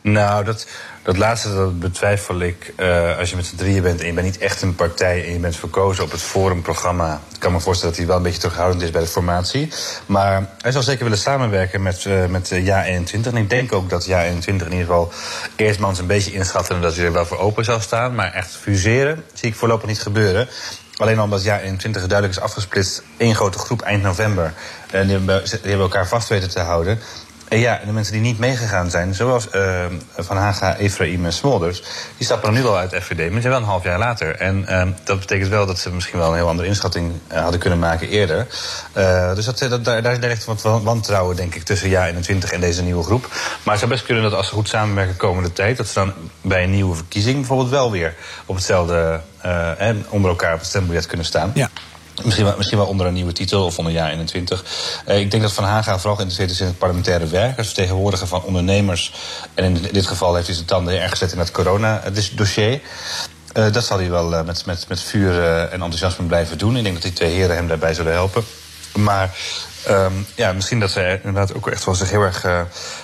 Nou, 0.00 0.44
dat, 0.44 0.66
dat 1.02 1.16
laatste 1.16 1.54
dat 1.54 1.80
betwijfel 1.80 2.40
ik. 2.40 2.72
Uh, 2.76 3.18
als 3.18 3.30
je 3.30 3.36
met 3.36 3.46
z'n 3.46 3.56
drieën 3.56 3.82
bent 3.82 4.00
en 4.00 4.06
je 4.06 4.12
bent 4.12 4.26
niet 4.26 4.38
echt 4.38 4.62
een 4.62 4.74
partij 4.74 5.24
en 5.24 5.32
je 5.32 5.38
bent 5.38 5.56
verkozen 5.56 6.04
op 6.04 6.10
het 6.10 6.22
forumprogramma. 6.22 7.20
Ik 7.32 7.40
kan 7.40 7.52
me 7.52 7.60
voorstellen 7.60 7.94
dat 7.94 7.98
hij 7.98 8.08
wel 8.08 8.16
een 8.16 8.22
beetje 8.22 8.40
terughoudend 8.40 8.82
is 8.82 8.90
bij 8.90 9.00
de 9.00 9.06
formatie. 9.06 9.68
Maar 10.06 10.50
hij 10.58 10.72
zal 10.72 10.82
zeker 10.82 11.02
willen 11.02 11.18
samenwerken 11.18 11.82
met, 11.82 12.04
uh, 12.04 12.26
met 12.26 12.50
uh, 12.50 12.66
Ja21. 12.66 13.26
En 13.26 13.36
ik 13.36 13.50
denk 13.50 13.72
ook 13.72 13.90
dat 13.90 14.08
Ja21 14.08 14.10
in 14.44 14.52
ieder 14.52 14.78
geval 14.78 15.12
eerstmans 15.56 15.98
een 15.98 16.06
beetje 16.06 16.32
inschatten 16.32 16.80
dat 16.80 16.96
hij 16.96 17.04
er 17.04 17.12
wel 17.12 17.26
voor 17.26 17.38
open 17.38 17.64
zou 17.64 17.80
staan. 17.80 18.14
Maar 18.14 18.32
echt 18.32 18.50
fuseren 18.50 19.24
zie 19.32 19.48
ik 19.48 19.54
voorlopig 19.54 19.88
niet 19.88 20.02
gebeuren. 20.02 20.48
Alleen 20.96 21.20
omdat 21.20 21.44
Ja21 21.44 21.90
duidelijk 21.90 22.28
is 22.28 22.40
afgesplitst. 22.40 23.02
één 23.16 23.34
grote 23.34 23.58
groep 23.58 23.82
eind 23.82 24.02
november. 24.02 24.54
En 24.90 25.06
die 25.06 25.18
hebben 25.18 25.80
elkaar 25.80 26.08
vast 26.08 26.28
weten 26.28 26.50
te 26.50 26.60
houden. 26.60 26.98
En 27.48 27.58
ja, 27.58 27.80
de 27.84 27.92
mensen 27.92 28.12
die 28.12 28.22
niet 28.22 28.38
meegegaan 28.38 28.90
zijn, 28.90 29.14
zoals 29.14 29.48
uh, 29.54 29.84
Van 30.16 30.36
Haga, 30.36 30.76
Efraïm 30.76 31.24
en 31.24 31.32
Smolders, 31.32 31.82
die 32.16 32.26
stappen 32.26 32.52
nu 32.52 32.62
wel 32.62 32.76
uit 32.76 32.94
FVD, 32.94 33.18
maar 33.18 33.30
die 33.30 33.40
zijn 33.40 33.52
wel 33.52 33.56
een 33.56 33.68
half 33.68 33.84
jaar 33.84 33.98
later. 33.98 34.34
En 34.34 34.66
uh, 34.68 34.82
dat 35.04 35.18
betekent 35.18 35.48
wel 35.48 35.66
dat 35.66 35.78
ze 35.78 35.92
misschien 35.92 36.18
wel 36.18 36.28
een 36.28 36.36
heel 36.36 36.48
andere 36.48 36.68
inschatting 36.68 37.12
uh, 37.32 37.40
hadden 37.40 37.60
kunnen 37.60 37.78
maken 37.78 38.08
eerder. 38.08 38.46
Uh, 38.96 39.34
dus 39.34 39.44
dat, 39.44 39.84
daar, 39.84 40.02
daar 40.02 40.12
is 40.12 40.18
echt 40.18 40.44
wat 40.44 40.62
wantrouwen, 40.62 41.36
denk 41.36 41.54
ik, 41.54 41.62
tussen 41.62 41.88
Ja 41.88 42.06
21 42.06 42.52
en 42.52 42.60
deze 42.60 42.82
nieuwe 42.82 43.02
groep. 43.02 43.26
Maar 43.62 43.74
het 43.74 43.78
zou 43.78 43.90
best 43.90 44.04
kunnen 44.04 44.22
dat 44.22 44.34
als 44.34 44.48
ze 44.48 44.54
goed 44.54 44.68
samenwerken 44.68 45.16
komende 45.16 45.52
tijd, 45.52 45.76
dat 45.76 45.86
ze 45.86 45.94
dan 45.94 46.12
bij 46.40 46.62
een 46.64 46.70
nieuwe 46.70 46.94
verkiezing 46.94 47.36
bijvoorbeeld 47.36 47.70
wel 47.70 47.90
weer 47.90 48.14
op 48.46 48.54
hetzelfde, 48.54 49.20
en 49.78 50.06
onder 50.08 50.30
elkaar 50.30 50.52
op 50.52 50.58
het 50.58 50.68
stembiljet 50.68 51.06
kunnen 51.06 51.26
staan. 51.26 51.50
Ja. 51.54 51.70
Misschien 52.24 52.44
wel, 52.44 52.56
misschien 52.56 52.78
wel 52.78 52.86
onder 52.86 53.06
een 53.06 53.14
nieuwe 53.14 53.32
titel 53.32 53.64
of 53.64 53.78
onder 53.78 53.92
jaar 53.92 54.10
21. 54.10 54.64
Uh, 55.08 55.18
ik 55.18 55.30
denk 55.30 55.42
dat 55.42 55.52
Van 55.52 55.64
Haga 55.64 55.98
vooral 55.98 56.16
geïnteresseerd 56.16 56.50
is 56.50 56.60
in 56.60 56.66
het 56.66 56.78
parlementaire 56.78 57.26
werk. 57.26 57.58
Als 57.58 57.66
vertegenwoordiger 57.66 58.26
van 58.26 58.42
ondernemers. 58.42 59.12
En 59.54 59.64
in 59.64 59.88
dit 59.92 60.06
geval 60.06 60.34
heeft 60.34 60.46
hij 60.46 60.54
zijn 60.54 60.66
tanden 60.66 61.00
erg 61.00 61.10
gezet 61.10 61.32
in 61.32 61.38
het 61.38 61.50
corona-dossier. 61.50 62.80
Uh, 63.54 63.72
dat 63.72 63.84
zal 63.84 63.98
hij 63.98 64.10
wel 64.10 64.32
uh, 64.32 64.42
met, 64.42 64.66
met, 64.66 64.88
met 64.88 65.00
vuur 65.00 65.42
en 65.44 65.70
enthousiasme 65.70 66.26
blijven 66.26 66.58
doen. 66.58 66.76
Ik 66.76 66.82
denk 66.82 66.94
dat 66.94 67.02
die 67.04 67.12
twee 67.12 67.32
heren 67.32 67.56
hem 67.56 67.68
daarbij 67.68 67.94
zullen 67.94 68.12
helpen. 68.12 68.44
Maar 68.94 69.36
um, 69.88 70.26
ja, 70.34 70.52
misschien 70.52 70.80
dat 70.80 70.90
ze 70.90 71.20
inderdaad 71.22 71.54
ook 71.54 71.68
echt 71.68 71.84
wel 71.84 71.94
zich 71.94 72.10
heel 72.10 72.22
erg 72.22 72.42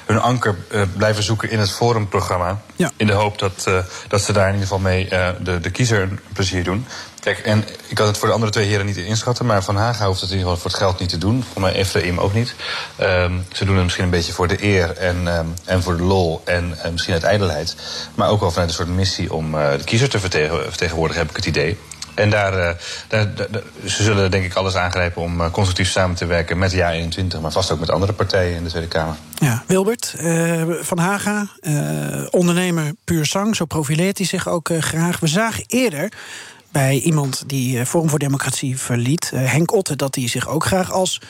hun 0.06 0.20
anker 0.20 0.56
blijven 0.96 1.22
zoeken 1.22 1.50
in 1.50 1.58
het 1.58 1.70
forumprogramma. 1.70 2.60
Ja. 2.76 2.90
In 2.96 3.06
de 3.06 3.12
hoop 3.12 3.38
dat, 3.38 3.68
dat 4.08 4.22
ze 4.22 4.32
daar 4.32 4.48
in 4.48 4.52
ieder 4.52 4.68
geval 4.68 4.82
mee 4.82 5.08
de, 5.42 5.60
de 5.60 5.70
kiezer 5.70 6.02
een 6.02 6.20
plezier 6.32 6.64
doen. 6.64 6.86
Kijk, 7.24 7.38
en 7.38 7.64
ik 7.86 7.94
kan 7.94 8.06
het 8.06 8.18
voor 8.18 8.28
de 8.28 8.34
andere 8.34 8.52
twee 8.52 8.66
heren 8.66 8.86
niet 8.86 8.96
inschatten, 8.96 9.46
maar 9.46 9.64
Van 9.64 9.76
Haga 9.76 10.06
hoeft 10.06 10.20
het 10.20 10.30
in 10.30 10.36
ieder 10.36 10.52
geval 10.52 10.62
voor 10.62 10.70
het 10.70 10.80
geld 10.80 10.98
niet 10.98 11.08
te 11.08 11.18
doen. 11.18 11.44
Voor 11.52 11.60
mij 11.60 11.72
Efraim 11.72 12.18
ook 12.18 12.34
niet. 12.34 12.54
Um, 13.00 13.46
ze 13.52 13.64
doen 13.64 13.74
het 13.74 13.84
misschien 13.84 14.04
een 14.04 14.10
beetje 14.10 14.32
voor 14.32 14.48
de 14.48 14.64
eer 14.64 14.96
en, 14.96 15.26
um, 15.26 15.54
en 15.64 15.82
voor 15.82 15.96
de 15.96 16.02
lol 16.02 16.42
en 16.44 16.76
misschien 16.92 17.14
uit 17.14 17.22
ijdelheid. 17.22 17.76
Maar 18.14 18.28
ook 18.28 18.40
wel 18.40 18.50
vanuit 18.50 18.68
een 18.68 18.74
soort 18.74 18.88
missie 18.88 19.32
om 19.32 19.52
de 19.52 19.82
kiezer 19.84 20.08
te 20.08 20.20
vertegenwoordigen, 20.20 21.22
heb 21.22 21.30
ik 21.30 21.36
het 21.36 21.46
idee. 21.46 21.78
En 22.14 22.30
daar, 22.30 22.52
uh, 22.52 22.70
daar, 23.08 23.34
daar, 23.34 23.48
ze 23.86 24.02
zullen 24.02 24.30
denk 24.30 24.44
ik 24.44 24.54
alles 24.54 24.74
aangrijpen 24.74 25.22
om 25.22 25.50
constructief 25.50 25.90
samen 25.90 26.16
te 26.16 26.26
werken 26.26 26.58
met 26.58 26.70
de 26.70 26.76
JA21, 26.76 27.40
maar 27.40 27.52
vast 27.52 27.70
ook 27.70 27.80
met 27.80 27.90
andere 27.90 28.12
partijen 28.12 28.56
in 28.56 28.64
de 28.64 28.70
Tweede 28.70 28.88
Kamer. 28.88 29.16
Ja, 29.34 29.62
Wilbert 29.66 30.14
van 30.80 30.98
Haga, 30.98 31.46
ondernemer 32.30 32.92
puur 33.04 33.26
zang, 33.26 33.56
zo 33.56 33.64
profileert 33.64 34.18
hij 34.18 34.26
zich 34.26 34.48
ook 34.48 34.70
graag. 34.80 35.20
We 35.20 35.26
zagen 35.26 35.64
eerder 35.66 36.12
bij 36.74 37.00
iemand 37.00 37.42
die 37.46 37.86
Forum 37.86 38.08
voor 38.08 38.18
Democratie 38.18 38.78
verliet, 38.78 39.30
Henk 39.34 39.72
Otte, 39.72 39.96
dat 39.96 40.14
hij 40.14 40.28
zich 40.28 40.48
ook 40.48 40.64
graag 40.64 40.92
als 40.92 41.20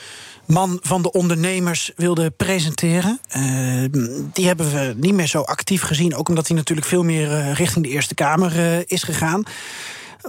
man 0.46 0.78
van 0.82 1.02
de 1.02 1.12
ondernemers 1.12 1.92
wilde 1.96 2.30
presenteren. 2.30 3.20
Uh, 3.36 3.84
die 4.32 4.46
hebben 4.46 4.72
we 4.72 4.94
niet 4.96 5.14
meer 5.14 5.26
zo 5.26 5.40
actief 5.40 5.82
gezien. 5.82 6.14
Ook 6.14 6.28
omdat 6.28 6.48
hij 6.48 6.56
natuurlijk 6.56 6.86
veel 6.86 7.02
meer 7.02 7.52
richting 7.52 7.84
de 7.84 7.90
Eerste 7.90 8.14
Kamer 8.14 8.82
is 8.86 9.02
gegaan. 9.02 9.42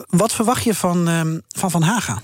Wat 0.10 0.34
verwacht 0.34 0.64
je 0.64 0.74
van 0.74 1.06
Van, 1.48 1.72
van 1.72 1.82
Haga? 1.82 2.22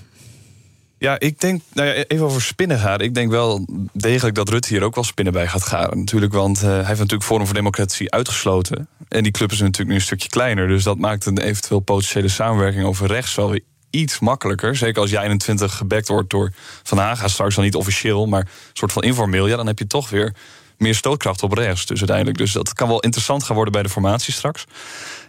Ja, 1.02 1.20
ik 1.20 1.40
denk, 1.40 1.62
nou 1.74 1.88
ja, 1.88 1.94
even 1.94 2.26
over 2.26 2.42
spinnen 2.42 2.80
gaan. 2.80 3.00
Ik 3.00 3.14
denk 3.14 3.32
wel 3.32 3.66
degelijk 3.94 4.36
dat 4.36 4.50
Rutte 4.50 4.68
hier 4.68 4.84
ook 4.84 4.96
wel 4.96 5.04
spinnen 5.04 5.34
bij 5.34 5.48
gaat 5.48 5.64
gaan. 5.64 5.98
Natuurlijk, 5.98 6.34
want 6.34 6.58
uh, 6.58 6.64
hij 6.64 6.76
heeft 6.76 6.88
natuurlijk 6.88 7.24
Forum 7.24 7.46
voor 7.46 7.56
Democratie 7.56 8.12
uitgesloten. 8.12 8.88
En 9.08 9.24
die 9.24 9.32
club 9.32 9.52
is 9.52 9.60
natuurlijk 9.60 9.90
nu 9.90 9.96
een 9.96 10.02
stukje 10.02 10.30
kleiner. 10.30 10.68
Dus 10.68 10.84
dat 10.84 10.98
maakt 10.98 11.26
een 11.26 11.38
eventueel 11.38 11.80
potentiële 11.80 12.28
samenwerking 12.28 12.86
over 12.86 13.08
rechts 13.08 13.36
wel 13.36 13.50
weer 13.50 13.62
iets 13.90 14.20
makkelijker. 14.20 14.76
Zeker 14.76 15.02
als 15.02 15.10
jij 15.10 15.24
21 15.24 15.76
gebackt 15.76 16.08
wordt 16.08 16.30
door 16.30 16.52
Van 16.84 16.98
Haga, 16.98 17.28
straks 17.28 17.56
dan 17.56 17.64
niet 17.64 17.76
officieel, 17.76 18.26
maar 18.26 18.42
een 18.42 18.48
soort 18.74 18.92
van 18.92 19.04
informeel. 19.04 19.48
Ja, 19.48 19.56
dan 19.56 19.68
heb 19.68 19.80
je 19.80 19.88
toch 19.88 20.10
weer 20.10 20.34
meer 20.82 20.96
stootkracht 20.96 21.44
op 21.44 21.54
rechts. 21.54 21.86
Dus 21.86 22.00
uiteindelijk. 22.00 22.38
Dus 22.38 22.52
dat 22.52 22.74
kan 22.74 22.88
wel 22.88 23.00
interessant 23.00 23.44
gaan 23.44 23.56
worden 23.56 23.74
bij 23.74 23.84
de 23.84 23.90
formatie 23.90 24.34
straks. 24.34 24.66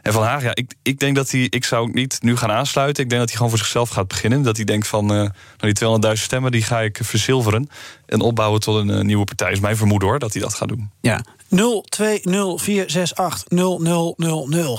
En 0.03 0.13
Van 0.13 0.23
Haag, 0.23 0.43
ja, 0.43 0.55
ik, 0.55 0.75
ik 0.83 0.99
denk 0.99 1.17
dat 1.17 1.31
hij, 1.31 1.41
ik 1.41 1.65
zou 1.65 1.91
niet 1.93 2.19
nu 2.23 2.37
gaan 2.37 2.51
aansluiten. 2.51 3.03
Ik 3.03 3.09
denk 3.09 3.21
dat 3.21 3.29
hij 3.29 3.39
gewoon 3.39 3.53
voor 3.53 3.63
zichzelf 3.63 3.89
gaat 3.89 4.09
beginnen. 4.09 4.43
Dat 4.43 4.57
hij 4.57 4.65
denkt 4.65 4.87
van, 4.87 5.05
uh, 5.05 5.29
nou 5.59 5.73
die 5.73 6.15
200.000 6.17 6.23
stemmen, 6.23 6.53
die 6.53 6.63
ga 6.63 6.81
ik 6.81 6.99
verzilveren. 7.03 7.69
En 8.07 8.21
opbouwen 8.21 8.61
tot 8.61 8.77
een 8.77 8.89
uh, 8.89 9.01
nieuwe 9.01 9.25
partij. 9.25 9.53
Is 9.53 9.61
mijn 9.61 9.77
vermoeden 9.77 10.09
hoor, 10.09 10.19
dat 10.19 10.33
hij 10.33 10.43
dat 10.43 10.55
gaat 10.55 10.69
doen. 10.69 10.91
Ja, 11.01 11.25
0204680000. 11.55 11.59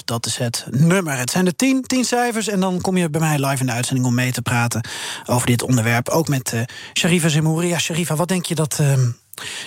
Dat 0.05 0.25
is 0.25 0.37
het 0.37 0.65
nummer. 0.69 1.17
Het 1.17 1.31
zijn 1.31 1.45
de 1.45 1.55
10, 1.55 1.81
10 1.81 2.03
cijfers. 2.03 2.47
En 2.47 2.59
dan 2.59 2.81
kom 2.81 2.97
je 2.97 3.09
bij 3.09 3.21
mij 3.21 3.39
live 3.39 3.59
in 3.59 3.65
de 3.65 3.71
uitzending 3.71 4.07
om 4.07 4.13
mee 4.13 4.31
te 4.31 4.41
praten 4.41 4.87
over 5.25 5.47
dit 5.47 5.63
onderwerp. 5.63 6.09
Ook 6.09 6.27
met 6.27 6.51
uh, 6.53 6.61
Sharifa 6.93 7.27
Zemouri. 7.27 7.67
Ja, 7.67 7.79
Sharifa, 7.79 8.15
wat 8.15 8.27
denk 8.27 8.45
je 8.45 8.55
dat 8.55 8.77
uh, 8.81 8.93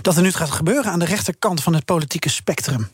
dat 0.00 0.16
er 0.16 0.22
nu 0.22 0.32
gaat 0.32 0.50
gebeuren 0.50 0.92
aan 0.92 0.98
de 0.98 1.04
rechterkant 1.04 1.62
van 1.62 1.74
het 1.74 1.84
politieke 1.84 2.28
spectrum? 2.28 2.88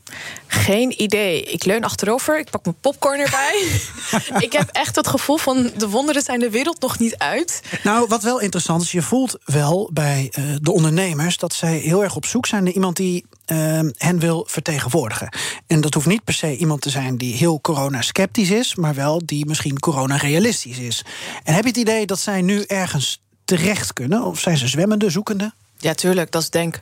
Geen 0.47 1.03
idee. 1.03 1.43
Ik 1.43 1.65
leun 1.65 1.85
achterover, 1.85 2.39
ik 2.39 2.51
pak 2.51 2.65
mijn 2.65 2.77
popcorn 2.81 3.21
erbij. 3.21 3.81
ik 4.47 4.53
heb 4.53 4.69
echt 4.69 4.97
het 4.97 5.07
gevoel 5.07 5.37
van 5.37 5.71
de 5.77 5.89
wonderen 5.89 6.23
zijn 6.23 6.41
de 6.41 6.51
wereld 6.51 6.81
nog 6.81 6.99
niet 6.99 7.17
uit. 7.19 7.63
Nou, 7.83 8.07
wat 8.09 8.23
wel 8.23 8.41
interessant 8.41 8.83
is, 8.83 8.93
je 8.93 9.03
voelt 9.03 9.39
wel 9.45 9.91
bij 9.93 10.33
uh, 10.39 10.57
de 10.61 10.73
ondernemers 10.73 11.37
dat 11.37 11.53
zij 11.53 11.77
heel 11.77 12.03
erg 12.03 12.17
op 12.17 12.27
zoek 12.27 12.47
zijn 12.47 12.65
naar 12.65 12.73
iemand 12.73 12.97
die 12.97 13.25
uh, 13.47 13.81
hen 13.97 14.19
wil 14.19 14.47
vertegenwoordigen. 14.49 15.37
En 15.67 15.81
dat 15.81 15.95
hoeft 15.95 16.07
niet 16.07 16.25
per 16.25 16.35
se 16.35 16.57
iemand 16.57 16.81
te 16.81 16.91
zijn 16.91 17.17
die 17.17 17.35
heel 17.35 17.61
corona-sceptisch 17.61 18.51
is, 18.51 18.75
maar 18.75 18.95
wel 18.95 19.21
die 19.25 19.47
misschien 19.47 19.79
corona-realistisch 19.79 20.79
is. 20.79 21.05
En 21.45 21.55
heb 21.55 21.63
je 21.63 21.69
het 21.69 21.79
idee 21.79 22.07
dat 22.07 22.21
zij 22.21 22.43
nu 22.43 22.63
ergens 22.63 23.23
terecht 23.45 23.93
kunnen? 23.93 24.25
Of 24.25 24.41
zijn 24.41 24.57
ze 24.57 24.69
zwemmende, 24.69 25.11
zoekende? 25.11 25.53
Ja, 25.83 25.95
tuurlijk, 25.95 26.31
dat 26.31 26.43
is 26.43 26.51
Denk. 26.51 26.81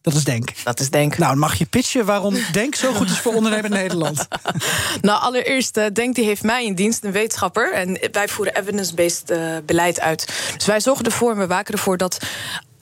Dat 0.00 0.14
is 0.14 0.24
Denk. 0.24 0.64
Dat 0.64 0.80
is 0.80 0.90
Denk. 0.90 1.18
Nou, 1.18 1.36
mag 1.36 1.54
je 1.54 1.66
pitchen 1.66 2.04
waarom 2.04 2.34
Denk 2.52 2.74
zo 2.74 2.92
goed 2.92 3.10
is 3.10 3.18
voor 3.18 3.34
ondernemen 3.34 3.64
in 3.64 3.70
Nederland? 3.70 4.28
nou, 5.00 5.20
allereerst, 5.20 5.76
uh, 5.76 5.84
Denk 5.92 6.14
die 6.14 6.24
heeft 6.24 6.42
mij 6.42 6.64
in 6.64 6.74
dienst, 6.74 7.04
een 7.04 7.12
wetenschapper. 7.12 7.72
En 7.72 7.98
wij 8.12 8.28
voeren 8.28 8.56
evidence-based 8.56 9.30
uh, 9.30 9.56
beleid 9.66 10.00
uit. 10.00 10.26
Dus 10.56 10.66
wij 10.66 10.80
zorgen 10.80 11.04
ervoor, 11.04 11.36
we 11.36 11.46
waken 11.46 11.74
ervoor 11.74 11.96
dat 11.96 12.18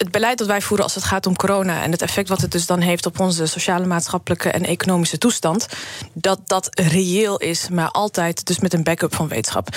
het 0.03 0.11
beleid 0.11 0.39
dat 0.39 0.47
wij 0.47 0.63
voeren 0.63 0.85
als 0.85 0.95
het 0.95 1.05
gaat 1.05 1.27
om 1.27 1.37
corona 1.37 1.83
en 1.83 1.91
het 1.91 2.03
effect 2.03 2.29
wat 2.29 2.41
het 2.41 2.53
dus 2.53 2.67
dan 2.67 2.81
heeft 2.81 3.07
op 3.07 3.21
onze 3.21 3.47
sociale, 3.47 3.87
maatschappelijke 3.87 4.51
en 4.51 4.65
economische 4.65 5.19
toestand, 5.19 5.67
dat 6.13 6.41
dat 6.45 6.69
reëel 6.71 7.37
is, 7.37 7.69
maar 7.69 7.91
altijd 7.91 8.47
dus 8.47 8.59
met 8.59 8.73
een 8.73 8.83
backup 8.83 9.15
van 9.15 9.29
wetenschap. 9.29 9.69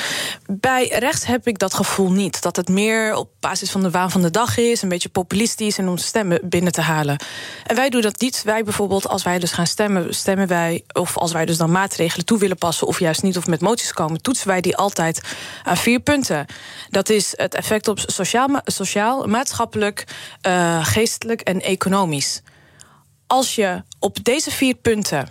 Bij 0.45 0.87
rechts 0.87 1.25
heb 1.25 1.47
ik 1.47 1.59
dat 1.59 1.73
gevoel 1.73 2.11
niet. 2.11 2.41
Dat 2.41 2.55
het 2.55 2.69
meer 2.69 3.15
op 3.15 3.29
basis 3.39 3.71
van 3.71 3.81
de 3.81 3.89
waan 3.89 4.11
van 4.11 4.21
de 4.21 4.31
dag 4.31 4.57
is, 4.57 4.81
een 4.81 4.89
beetje 4.89 5.09
populistisch 5.09 5.77
en 5.77 5.87
om 5.87 5.97
stemmen 5.97 6.39
binnen 6.43 6.71
te 6.71 6.81
halen. 6.81 7.17
En 7.65 7.75
wij 7.75 7.89
doen 7.89 8.01
dat 8.01 8.21
niet. 8.21 8.41
Wij 8.45 8.63
bijvoorbeeld, 8.63 9.07
als 9.07 9.23
wij 9.23 9.39
dus 9.39 9.51
gaan 9.51 9.67
stemmen, 9.67 10.15
stemmen 10.15 10.47
wij, 10.47 10.83
of 10.93 11.17
als 11.17 11.31
wij 11.31 11.45
dus 11.45 11.57
dan 11.57 11.71
maatregelen 11.71 12.25
toe 12.25 12.39
willen 12.39 12.57
passen, 12.57 12.87
of 12.87 12.99
juist 12.99 13.23
niet, 13.23 13.37
of 13.37 13.47
met 13.47 13.61
moties 13.61 13.93
komen, 13.93 14.21
toetsen 14.21 14.47
wij 14.47 14.61
die 14.61 14.77
altijd 14.77 15.21
aan 15.63 15.77
vier 15.77 15.99
punten. 15.99 16.45
Dat 16.89 17.09
is 17.09 17.33
het 17.35 17.55
effect 17.55 17.87
op 17.87 17.99
sociaal, 17.99 18.49
sociaal 18.65 19.27
maatschappelijk, 19.27 20.03
uh, 20.47 20.85
geestelijk 20.85 21.41
en 21.41 21.61
economisch. 21.61 22.41
Als 23.27 23.55
je 23.55 23.83
op 23.99 24.23
deze 24.23 24.51
vier 24.51 24.75
punten 24.75 25.29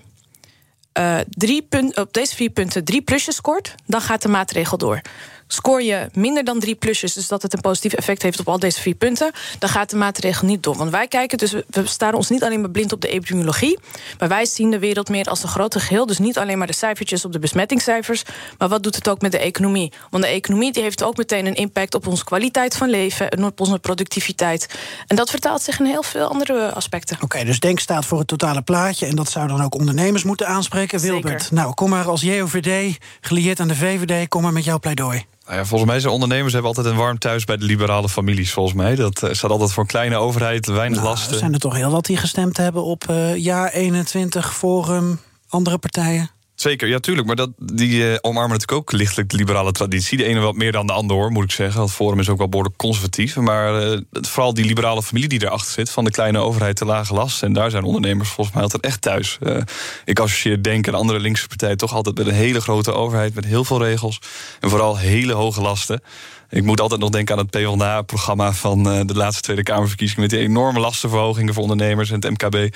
uh, 0.98 1.18
drie 1.28 1.62
punt, 1.62 1.96
op 1.96 2.12
deze 2.12 2.34
vier 2.34 2.50
punten 2.50 2.84
drie 2.84 3.02
plusjes 3.02 3.34
scoort, 3.34 3.74
dan 3.86 4.00
gaat 4.00 4.22
de 4.22 4.28
maatregel 4.28 4.78
door. 4.78 5.00
Scoor 5.46 5.82
je 5.82 6.08
minder 6.12 6.44
dan 6.44 6.60
drie 6.60 6.74
plusjes, 6.74 7.12
dus 7.12 7.28
dat 7.28 7.42
het 7.42 7.52
een 7.52 7.60
positief 7.60 7.92
effect 7.92 8.22
heeft 8.22 8.40
op 8.40 8.48
al 8.48 8.58
deze 8.58 8.80
vier 8.80 8.94
punten, 8.94 9.32
dan 9.58 9.68
gaat 9.68 9.90
de 9.90 9.96
maatregel 9.96 10.46
niet 10.46 10.62
door. 10.62 10.76
Want 10.76 10.90
wij 10.90 11.08
kijken, 11.08 11.38
dus 11.38 11.52
we 11.52 11.86
staan 11.86 12.14
ons 12.14 12.28
niet 12.28 12.44
alleen 12.44 12.60
maar 12.60 12.70
blind 12.70 12.92
op 12.92 13.00
de 13.00 13.08
epidemiologie, 13.08 13.78
maar 14.18 14.28
wij 14.28 14.46
zien 14.46 14.70
de 14.70 14.78
wereld 14.78 15.08
meer 15.08 15.24
als 15.26 15.42
een 15.42 15.48
grote 15.48 15.80
geheel. 15.80 16.06
Dus 16.06 16.18
niet 16.18 16.38
alleen 16.38 16.58
maar 16.58 16.66
de 16.66 16.72
cijfertjes 16.72 17.24
op 17.24 17.32
de 17.32 17.38
besmettingscijfers, 17.38 18.22
maar 18.58 18.68
wat 18.68 18.82
doet 18.82 18.94
het 18.94 19.08
ook 19.08 19.20
met 19.20 19.32
de 19.32 19.38
economie? 19.38 19.92
Want 20.10 20.22
de 20.22 20.30
economie 20.30 20.72
die 20.72 20.82
heeft 20.82 21.02
ook 21.02 21.16
meteen 21.16 21.46
een 21.46 21.54
impact 21.54 21.94
op 21.94 22.06
onze 22.06 22.24
kwaliteit 22.24 22.76
van 22.76 22.88
leven 22.88 23.30
en 23.30 23.44
op 23.44 23.60
onze 23.60 23.78
productiviteit. 23.78 24.68
En 25.06 25.16
dat 25.16 25.30
vertaalt 25.30 25.62
zich 25.62 25.78
in 25.78 25.86
heel 25.86 26.02
veel 26.02 26.28
andere 26.28 26.72
aspecten. 26.72 27.16
Oké, 27.20 27.44
dus 27.44 27.60
Denk 27.64 27.78
staat 27.80 28.04
voor 28.04 28.18
het 28.18 28.26
totale 28.26 28.62
plaatje 28.62 29.06
en 29.06 29.16
dat 29.16 29.30
zou 29.30 29.48
dan 29.48 29.62
ook 29.62 29.74
ondernemers 29.74 30.22
moeten 30.22 30.46
aanspreken. 30.46 31.00
Wilbert, 31.00 31.50
nou 31.50 31.74
kom 31.74 31.90
maar 31.90 32.08
als 32.08 32.20
JOVD, 32.20 32.98
gelieerd 33.20 33.60
aan 33.60 33.68
de 33.68 33.76
VVD, 33.76 34.28
kom 34.28 34.42
maar 34.42 34.52
met 34.52 34.64
jouw 34.64 34.78
pleidooi. 34.78 35.24
Nou 35.46 35.56
ja, 35.58 35.64
volgens 35.64 35.90
mij 35.90 36.00
zijn 36.00 36.12
ondernemers 36.12 36.52
hebben 36.52 36.70
altijd 36.70 36.86
een 36.86 37.00
warm 37.00 37.18
thuis 37.18 37.44
bij 37.44 37.56
de 37.56 37.64
liberale 37.64 38.08
families. 38.08 38.52
Volgens 38.52 38.74
mij. 38.74 38.94
Dat 38.94 39.22
uh, 39.22 39.32
staat 39.32 39.50
altijd 39.50 39.72
voor 39.72 39.82
een 39.82 39.88
kleine 39.88 40.16
overheid, 40.16 40.66
weinig 40.66 40.98
nou, 40.98 41.10
lasten. 41.10 41.32
Er 41.32 41.38
zijn 41.38 41.52
er 41.52 41.58
toch 41.58 41.74
heel 41.74 41.90
wat 41.90 42.04
die 42.04 42.16
gestemd 42.16 42.56
hebben 42.56 42.84
op 42.84 43.04
uh, 43.10 43.36
jaar 43.36 43.70
21 43.70 44.54
Forum, 44.54 45.20
andere 45.48 45.78
partijen. 45.78 46.30
Zeker, 46.64 46.88
ja, 46.88 46.98
tuurlijk. 46.98 47.26
Maar 47.26 47.36
dat, 47.36 47.50
die 47.58 47.90
uh, 47.90 48.14
omarmen 48.20 48.52
natuurlijk 48.58 48.78
ook 48.78 48.92
lichtelijk 48.92 49.30
de 49.30 49.36
liberale 49.36 49.72
traditie. 49.72 50.18
De 50.18 50.24
ene 50.24 50.40
wat 50.40 50.54
meer 50.54 50.72
dan 50.72 50.86
de 50.86 50.92
ander, 50.92 51.16
hoor, 51.16 51.30
moet 51.32 51.44
ik 51.44 51.50
zeggen. 51.50 51.82
Het 51.82 51.90
Forum 51.90 52.18
is 52.18 52.28
ook 52.28 52.38
wel 52.38 52.48
behoorlijk 52.48 52.76
conservatief. 52.76 53.36
Maar 53.36 53.92
uh, 53.92 53.98
vooral 54.10 54.54
die 54.54 54.64
liberale 54.64 55.02
familie 55.02 55.28
die 55.28 55.42
erachter 55.42 55.72
zit... 55.72 55.90
van 55.90 56.04
de 56.04 56.10
kleine 56.10 56.38
overheid 56.38 56.76
te 56.76 56.84
lage 56.84 57.14
last. 57.14 57.42
En 57.42 57.52
daar 57.52 57.70
zijn 57.70 57.84
ondernemers 57.84 58.28
volgens 58.28 58.54
mij 58.54 58.64
altijd 58.64 58.84
echt 58.84 59.00
thuis. 59.00 59.38
Uh, 59.42 59.56
ik 60.04 60.18
associeer 60.18 60.62
Denk 60.62 60.86
en 60.86 60.94
andere 60.94 61.20
linkse 61.20 61.46
partijen... 61.46 61.76
toch 61.76 61.94
altijd 61.94 62.18
met 62.18 62.26
een 62.26 62.34
hele 62.34 62.60
grote 62.60 62.92
overheid... 62.92 63.34
met 63.34 63.44
heel 63.44 63.64
veel 63.64 63.82
regels 63.82 64.18
en 64.60 64.70
vooral 64.70 64.98
hele 64.98 65.32
hoge 65.32 65.60
lasten. 65.60 66.02
Ik 66.50 66.62
moet 66.62 66.80
altijd 66.80 67.00
nog 67.00 67.10
denken 67.10 67.34
aan 67.34 67.40
het 67.40 67.50
PvdA-programma 67.50 68.52
van 68.52 68.82
de 68.82 69.14
laatste 69.14 69.42
Tweede 69.42 69.62
Kamerverkiezingen... 69.62 70.22
met 70.22 70.30
die 70.30 70.38
enorme 70.40 70.80
lastenverhogingen 70.80 71.54
voor 71.54 71.62
ondernemers 71.62 72.10
en 72.10 72.20
het 72.20 72.30
MKB. 72.30 72.74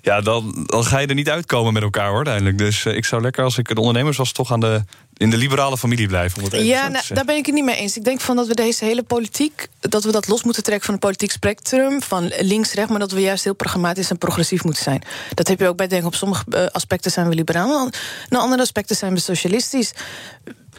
Ja, 0.00 0.20
dan, 0.20 0.64
dan 0.66 0.84
ga 0.84 0.98
je 0.98 1.06
er 1.06 1.14
niet 1.14 1.30
uitkomen 1.30 1.72
met 1.72 1.82
elkaar, 1.82 2.06
hoor, 2.06 2.16
uiteindelijk. 2.16 2.58
Dus 2.58 2.86
ik 2.86 3.04
zou 3.04 3.19
lekker, 3.20 3.44
als 3.44 3.58
ik 3.58 3.70
een 3.70 3.76
ondernemers 3.76 4.16
was, 4.16 4.32
toch 4.32 4.52
aan 4.52 4.60
de, 4.60 4.84
in 5.16 5.30
de 5.30 5.36
liberale 5.36 5.78
familie 5.78 6.06
blijven. 6.06 6.38
Om 6.38 6.44
het 6.50 6.64
ja, 6.66 6.88
nou, 6.88 7.04
daar 7.08 7.24
ben 7.24 7.36
ik 7.36 7.46
het 7.46 7.54
niet 7.54 7.64
mee 7.64 7.76
eens. 7.76 7.96
Ik 7.96 8.04
denk 8.04 8.20
van 8.20 8.36
dat 8.36 8.46
we 8.46 8.54
deze 8.54 8.84
hele 8.84 9.02
politiek... 9.02 9.68
dat 9.80 10.04
we 10.04 10.12
dat 10.12 10.28
los 10.28 10.42
moeten 10.42 10.62
trekken 10.62 10.84
van 10.84 10.94
het 10.94 11.02
politiek 11.02 11.30
spectrum... 11.30 12.02
van 12.02 12.32
links-rechts, 12.38 12.90
maar 12.90 13.00
dat 13.00 13.12
we 13.12 13.20
juist 13.20 13.44
heel 13.44 13.54
pragmatisch 13.54 14.10
en 14.10 14.18
progressief 14.18 14.64
moeten 14.64 14.82
zijn. 14.82 15.02
Dat 15.34 15.48
heb 15.48 15.58
je 15.60 15.68
ook 15.68 15.76
bij 15.76 15.86
denk 15.86 16.04
Op 16.04 16.14
sommige 16.14 16.44
uh, 16.48 16.66
aspecten 16.66 17.10
zijn 17.10 17.28
we 17.28 17.34
liberaal... 17.34 17.90
en 18.28 18.38
andere 18.38 18.62
aspecten 18.62 18.96
zijn 18.96 19.14
we 19.14 19.20
socialistisch. 19.20 19.92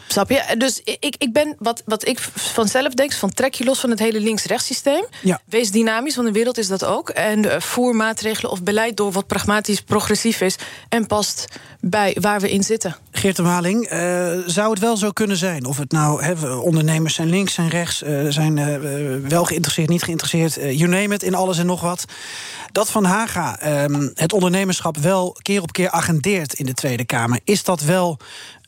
Snap 0.08 0.30
je? 0.30 0.54
Dus 0.58 0.80
ik, 0.84 1.14
ik 1.18 1.32
ben, 1.32 1.56
wat, 1.58 1.82
wat 1.86 2.06
ik 2.06 2.20
vanzelf 2.34 2.94
denk, 2.94 3.12
van 3.12 3.30
trek 3.30 3.54
je 3.54 3.64
los 3.64 3.80
van 3.80 3.90
het 3.90 3.98
hele 3.98 4.20
links-rechts 4.20 4.66
systeem. 4.66 5.04
Ja. 5.22 5.40
Wees 5.44 5.70
dynamisch, 5.70 6.14
want 6.14 6.26
de 6.26 6.34
wereld 6.34 6.58
is 6.58 6.68
dat 6.68 6.84
ook. 6.84 7.08
En 7.08 7.62
voer 7.62 7.94
maatregelen 7.94 8.50
of 8.50 8.62
beleid 8.62 8.96
door 8.96 9.12
wat 9.12 9.26
pragmatisch 9.26 9.80
progressief 9.80 10.40
is. 10.40 10.56
En 10.88 11.06
past 11.06 11.46
bij 11.80 12.16
waar 12.20 12.40
we 12.40 12.50
in 12.50 12.64
zitten. 12.64 12.96
Geert 13.10 13.36
de 13.36 13.42
Waling, 13.42 13.92
uh, 13.92 13.98
zou 14.46 14.70
het 14.70 14.78
wel 14.78 14.96
zo 14.96 15.10
kunnen 15.10 15.36
zijn? 15.36 15.64
Of 15.64 15.78
het 15.78 15.92
nou, 15.92 16.22
he, 16.22 16.54
ondernemers 16.54 17.14
zijn 17.14 17.28
links, 17.28 17.54
zijn 17.54 17.68
rechts, 17.68 18.02
uh, 18.02 18.26
zijn 18.28 18.80
wel 19.28 19.44
geïnteresseerd, 19.44 19.88
niet 19.88 20.02
geïnteresseerd. 20.02 20.54
you 20.54 20.86
name 20.88 21.14
it, 21.14 21.22
in 21.22 21.34
alles 21.34 21.58
en 21.58 21.66
nog 21.66 21.80
wat. 21.80 22.04
Dat 22.72 22.90
Van 22.90 23.04
Haga 23.04 23.58
ehm, 23.58 24.08
het 24.14 24.32
ondernemerschap 24.32 24.96
wel 24.96 25.36
keer 25.42 25.62
op 25.62 25.72
keer 25.72 25.90
agendeert 25.90 26.52
in 26.52 26.66
de 26.66 26.74
Tweede 26.74 27.04
Kamer. 27.04 27.40
Is 27.44 27.64
dat 27.64 27.80
wel 27.80 28.18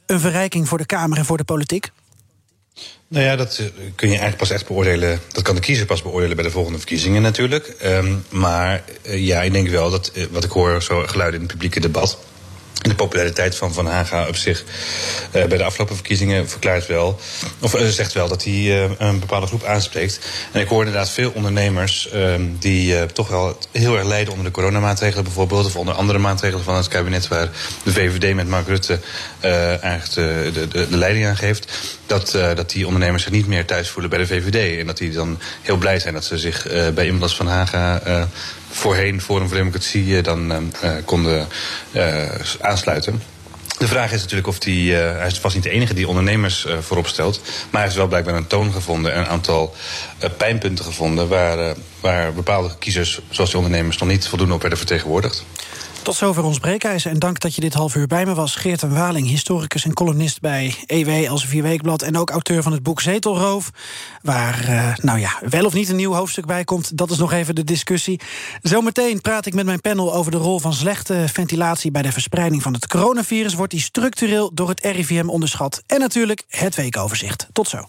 een 0.07 0.21
verrijking 0.21 0.69
voor 0.69 0.79
de 0.79 0.87
Kamer 0.87 1.19
en 1.19 1.25
voor 1.25 1.37
de 1.37 1.45
politiek? 1.45 1.90
Nou 3.09 3.25
ja, 3.25 3.37
dat 3.37 3.62
kun 3.75 4.09
je 4.09 4.14
eigenlijk 4.14 4.37
pas 4.37 4.51
echt 4.51 4.67
beoordelen. 4.67 5.21
Dat 5.33 5.43
kan 5.43 5.55
de 5.55 5.61
kiezer 5.61 5.87
pas 5.87 6.03
beoordelen 6.03 6.37
bij 6.37 6.45
de 6.45 6.51
volgende 6.51 6.79
verkiezingen 6.79 7.23
natuurlijk. 7.23 7.77
Um, 7.85 8.25
maar 8.29 8.85
uh, 9.03 9.27
ja, 9.27 9.43
ik 9.43 9.53
denk 9.53 9.69
wel 9.69 9.90
dat 9.90 10.12
uh, 10.14 10.25
wat 10.31 10.45
ik 10.45 10.51
hoor, 10.51 10.83
zo 10.83 11.03
geluiden 11.07 11.40
in 11.40 11.47
het 11.47 11.53
publieke 11.53 11.81
debat 11.81 12.19
de 12.88 12.94
populariteit 12.94 13.57
van 13.57 13.73
Van 13.73 13.87
Haga 13.87 14.29
op 14.29 14.37
zich 14.37 14.64
uh, 15.33 15.44
bij 15.44 15.59
de 15.59 15.64
afgelopen 15.64 15.94
verkiezingen 15.94 16.49
verklaart 16.49 16.87
wel, 16.87 17.20
of 17.61 17.81
uh, 17.81 17.87
zegt 17.87 18.12
wel 18.12 18.29
dat 18.29 18.44
hij 18.44 18.53
uh, 18.53 18.90
een 18.99 19.20
bepaalde 19.20 19.47
groep 19.47 19.64
aanspreekt. 19.64 20.18
En 20.53 20.61
ik 20.61 20.68
hoor 20.68 20.85
inderdaad 20.85 21.11
veel 21.11 21.33
ondernemers 21.35 22.09
die 22.59 23.07
toch 23.07 23.29
wel 23.29 23.59
heel 23.73 23.97
erg 23.97 24.07
lijden 24.07 24.33
onder 24.33 24.47
de 24.47 24.53
coronamaatregelen 24.53 25.25
bijvoorbeeld, 25.25 25.66
of 25.66 25.77
onder 25.77 25.94
andere 25.94 26.18
maatregelen 26.18 26.64
van 26.64 26.77
het 26.77 26.88
kabinet 26.88 27.29
waar 27.29 27.49
de 27.83 27.92
VVD 27.92 28.35
met 28.35 28.49
Mark 28.49 28.66
Rutte 28.66 29.01
eigenlijk 29.40 30.14
de, 30.14 30.68
de, 30.68 30.88
de, 30.88 30.97
leiding 30.97 31.27
aan 31.27 31.37
geeft, 31.37 31.73
dat, 32.07 32.31
dat 32.31 32.70
die 32.70 32.87
ondernemers 32.87 33.23
zich 33.23 33.33
niet 33.33 33.47
meer 33.47 33.64
thuis 33.64 33.88
voelen 33.88 34.11
bij 34.11 34.18
de 34.18 34.27
VVD. 34.27 34.79
En 34.79 34.87
dat 34.87 34.97
die 34.97 35.11
dan 35.11 35.38
heel 35.62 35.77
blij 35.77 35.99
zijn 35.99 36.14
dat 36.14 36.25
ze 36.25 36.38
zich 36.38 36.66
bij 36.94 37.07
iemand 37.07 37.35
Van 37.35 37.47
Haga 37.47 38.29
voorheen 38.75 39.21
Forum 39.21 39.49
voor 39.49 39.57
Democratie 39.57 40.23
dan 40.23 40.53
uh, 40.53 40.61
konden 41.05 41.49
uh, 41.93 42.25
aansluiten. 42.61 43.23
De 43.79 43.87
vraag 43.87 44.13
is 44.13 44.21
natuurlijk 44.21 44.49
of 44.49 44.59
die, 44.59 44.95
hij 44.95 45.27
is 45.27 45.39
vast 45.39 45.55
niet 45.55 45.65
de 45.65 45.71
enige 45.71 45.95
die 45.95 46.09
ondernemers 46.09 46.67
voorop 46.81 47.07
stelt. 47.07 47.41
Maar 47.45 47.69
hij 47.71 47.83
heeft 47.83 47.95
wel 47.95 48.07
blijkbaar 48.07 48.35
een 48.35 48.47
toon 48.47 48.73
gevonden 48.73 49.13
en 49.13 49.21
een 49.21 49.27
aantal 49.27 49.75
pijnpunten 50.37 50.85
gevonden 50.85 51.29
waar, 51.29 51.75
waar 52.01 52.33
bepaalde 52.33 52.71
kiezers, 52.79 53.21
zoals 53.31 53.51
die 53.51 53.59
ondernemers, 53.59 53.99
nog 53.99 54.09
niet 54.09 54.29
voldoende 54.29 54.55
op 54.55 54.61
werden 54.61 54.79
vertegenwoordigd. 54.79 55.45
Tot 56.05 56.14
zover 56.14 56.45
ons 56.45 56.59
breekijzer 56.59 57.11
en 57.11 57.19
dank 57.19 57.40
dat 57.40 57.55
je 57.55 57.61
dit 57.61 57.75
half 57.75 57.95
uur 57.95 58.07
bij 58.07 58.27
me 58.27 58.35
was. 58.35 58.57
Geert 58.57 58.83
en 58.83 58.95
Waling, 58.95 59.29
historicus 59.29 59.85
en 59.85 59.95
columnist 59.95 60.40
bij 60.40 60.75
EW 60.87 61.31
als 61.31 61.47
Vierweekblad... 61.47 62.03
en 62.03 62.17
ook 62.17 62.31
auteur 62.31 62.62
van 62.62 62.73
het 62.73 62.83
boek 62.83 63.01
Zetelroof... 63.01 63.71
waar, 64.23 64.69
uh, 64.69 64.97
nou 64.97 65.19
ja, 65.19 65.40
wel 65.49 65.64
of 65.64 65.73
niet 65.73 65.88
een 65.88 65.97
nieuw 65.97 66.12
hoofdstuk 66.12 66.47
bij 66.47 66.64
komt... 66.64 66.97
dat 66.97 67.11
is 67.11 67.19
nog 67.19 67.33
even 67.33 67.55
de 67.55 67.64
discussie. 67.64 68.21
Zometeen 68.62 69.21
praat 69.21 69.47
ik 69.47 69.55
met 69.55 69.64
mijn 69.64 69.81
panel 69.81 70.14
over 70.14 70.31
de 70.31 70.37
rol 70.37 70.59
van 70.59 70.73
slechte 70.73 71.25
ventilatie... 71.33 71.90
bij 71.90 72.03
de 72.03 72.12
verspreiding 72.12 72.62
van 72.62 72.73
het 72.73 72.87
coronavirus. 72.87 73.55
Wordt 73.55 73.73
die 73.73 73.81
structureel 73.81 74.51
door 74.55 74.69
het 74.69 74.81
RIVM 74.81 75.29
onderschat? 75.29 75.83
En 75.87 76.01
natuurlijk 76.01 76.43
het 76.49 76.75
weekoverzicht. 76.75 77.49
Tot 77.53 77.69
zo. 77.69 77.88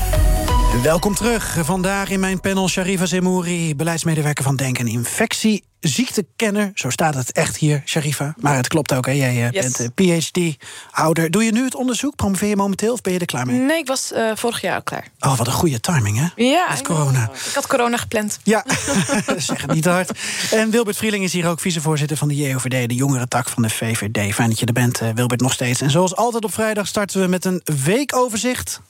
Welkom 0.79 1.15
terug. 1.15 1.57
Vandaag 1.61 2.09
in 2.09 2.19
mijn 2.19 2.39
panel 2.39 2.69
Sharifa 2.69 3.05
Zemouri, 3.05 3.75
beleidsmedewerker 3.75 4.43
van 4.43 4.55
Denk 4.55 4.79
en 4.79 4.87
Infectie. 4.87 5.63
Ziektekenner, 5.79 6.71
zo 6.73 6.89
staat 6.89 7.15
het 7.15 7.31
echt 7.31 7.57
hier, 7.57 7.81
Sharifa. 7.85 8.33
Maar 8.37 8.55
het 8.55 8.67
klopt 8.67 8.93
ook, 8.93 9.05
hè? 9.05 9.11
jij 9.11 9.35
uh, 9.35 9.49
yes. 9.49 9.71
bent 9.71 9.79
uh, 9.99 10.19
PhD-houder. 10.19 11.31
Doe 11.31 11.43
je 11.43 11.51
nu 11.51 11.63
het 11.63 11.75
onderzoek? 11.75 12.15
Promoveer 12.15 12.49
je 12.49 12.55
momenteel 12.55 12.93
of 12.93 13.01
ben 13.01 13.13
je 13.13 13.19
er 13.19 13.25
klaar 13.25 13.45
mee? 13.45 13.59
Nee, 13.59 13.77
ik 13.77 13.87
was 13.87 14.11
uh, 14.11 14.31
vorig 14.35 14.61
jaar 14.61 14.75
al 14.75 14.81
klaar. 14.81 15.07
Oh, 15.19 15.37
wat 15.37 15.47
een 15.47 15.53
goede 15.53 15.79
timing, 15.79 16.17
hè? 16.17 16.43
Ja. 16.43 16.67
Met 16.69 16.81
corona. 16.81 17.23
Ik 17.23 17.53
had 17.53 17.67
corona 17.67 17.97
gepland. 17.97 18.39
Ja, 18.43 18.65
zeg 19.37 19.61
het 19.61 19.73
niet 19.73 19.85
hard. 19.85 20.11
En 20.51 20.69
Wilbert 20.69 20.97
Vrieling 20.97 21.23
is 21.23 21.33
hier 21.33 21.47
ook 21.47 21.59
vicevoorzitter 21.59 22.17
van 22.17 22.27
de 22.27 22.35
JOVD... 22.35 22.89
de 22.89 22.95
jongere 22.95 23.27
tak 23.27 23.49
van 23.49 23.63
de 23.63 23.69
VVD. 23.69 24.33
Fijn 24.33 24.49
dat 24.49 24.59
je 24.59 24.65
er 24.65 24.73
bent, 24.73 25.01
Wilbert, 25.15 25.41
nog 25.41 25.53
steeds. 25.53 25.81
En 25.81 25.91
zoals 25.91 26.15
altijd 26.15 26.43
op 26.43 26.53
vrijdag 26.53 26.87
starten 26.87 27.21
we 27.21 27.27
met 27.27 27.45
een 27.45 27.61
weekoverzicht... 27.83 28.81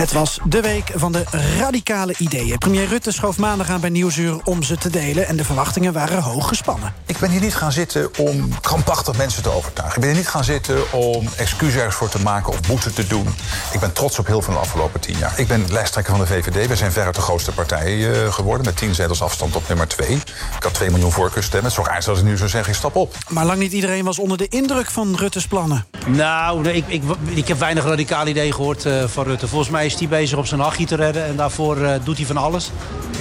Het 0.00 0.12
was 0.12 0.38
de 0.44 0.60
week 0.60 0.92
van 0.94 1.12
de 1.12 1.24
radicale 1.58 2.14
ideeën. 2.18 2.58
Premier 2.58 2.86
Rutte 2.86 3.12
schoof 3.12 3.38
maandag 3.38 3.70
aan 3.70 3.80
bij 3.80 3.90
Nieuwsuur 3.90 4.40
om 4.44 4.62
ze 4.62 4.76
te 4.76 4.90
delen... 4.90 5.26
en 5.26 5.36
de 5.36 5.44
verwachtingen 5.44 5.92
waren 5.92 6.22
hoog 6.22 6.48
gespannen. 6.48 6.94
Ik 7.06 7.18
ben 7.18 7.30
hier 7.30 7.40
niet 7.40 7.54
gaan 7.54 7.72
zitten 7.72 8.18
om 8.18 8.60
krampachtig 8.60 9.16
mensen 9.16 9.42
te 9.42 9.50
overtuigen. 9.50 9.96
Ik 9.96 10.00
ben 10.00 10.10
hier 10.10 10.18
niet 10.18 10.28
gaan 10.28 10.44
zitten 10.44 10.92
om 10.92 11.28
excuses 11.36 11.94
voor 11.94 12.08
te 12.08 12.20
maken 12.20 12.52
of 12.52 12.60
boete 12.60 12.92
te 12.92 13.06
doen. 13.06 13.26
Ik 13.72 13.80
ben 13.80 13.92
trots 13.92 14.18
op 14.18 14.26
heel 14.26 14.42
veel 14.42 14.52
de 14.52 14.60
afgelopen 14.60 15.00
tien 15.00 15.18
jaar. 15.18 15.38
Ik 15.38 15.48
ben 15.48 15.64
lijsttrekker 15.70 16.16
van 16.16 16.24
de 16.24 16.32
VVD. 16.32 16.68
We 16.68 16.76
zijn 16.76 16.92
veruit 16.92 17.14
de 17.14 17.20
grootste 17.20 17.52
partij 17.52 17.96
uh, 17.96 18.32
geworden... 18.32 18.66
met 18.66 18.76
tien 18.76 18.94
zetels 18.94 19.22
afstand 19.22 19.56
op 19.56 19.68
nummer 19.68 19.88
twee. 19.88 20.14
Ik 20.56 20.62
had 20.62 20.74
2 20.74 20.90
miljoen 20.90 21.12
voorkeurstemmen. 21.12 21.70
Het 21.70 21.78
is 21.78 21.84
toch 21.84 21.92
eigenlijk 21.92 22.18
als 22.18 22.28
ik 22.28 22.32
nu 22.32 22.38
zou 22.38 22.50
zeggen, 22.50 22.74
stap 22.74 22.96
op. 22.96 23.16
Maar 23.28 23.44
lang 23.44 23.58
niet 23.58 23.72
iedereen 23.72 24.04
was 24.04 24.18
onder 24.18 24.38
de 24.38 24.48
indruk 24.48 24.90
van 24.90 25.16
Rutte's 25.16 25.46
plannen. 25.46 25.86
Nou, 26.06 26.68
ik, 26.68 26.84
ik, 26.86 27.02
ik 27.24 27.48
heb 27.48 27.58
weinig 27.58 27.84
radicale 27.84 28.30
ideeën 28.30 28.54
gehoord 28.54 28.84
uh, 28.84 29.04
van 29.04 29.24
Rutte. 29.24 29.48
Volgens 29.48 29.70
mij 29.70 29.88
is 29.92 29.98
hij 29.98 30.08
bezig 30.08 30.38
op 30.38 30.46
zijn 30.46 30.60
hachje 30.60 30.84
te 30.84 30.96
redden. 30.96 31.24
En 31.24 31.36
daarvoor 31.36 31.78
uh, 31.78 31.92
doet 32.04 32.16
hij 32.16 32.26
van 32.26 32.36
alles. 32.36 32.70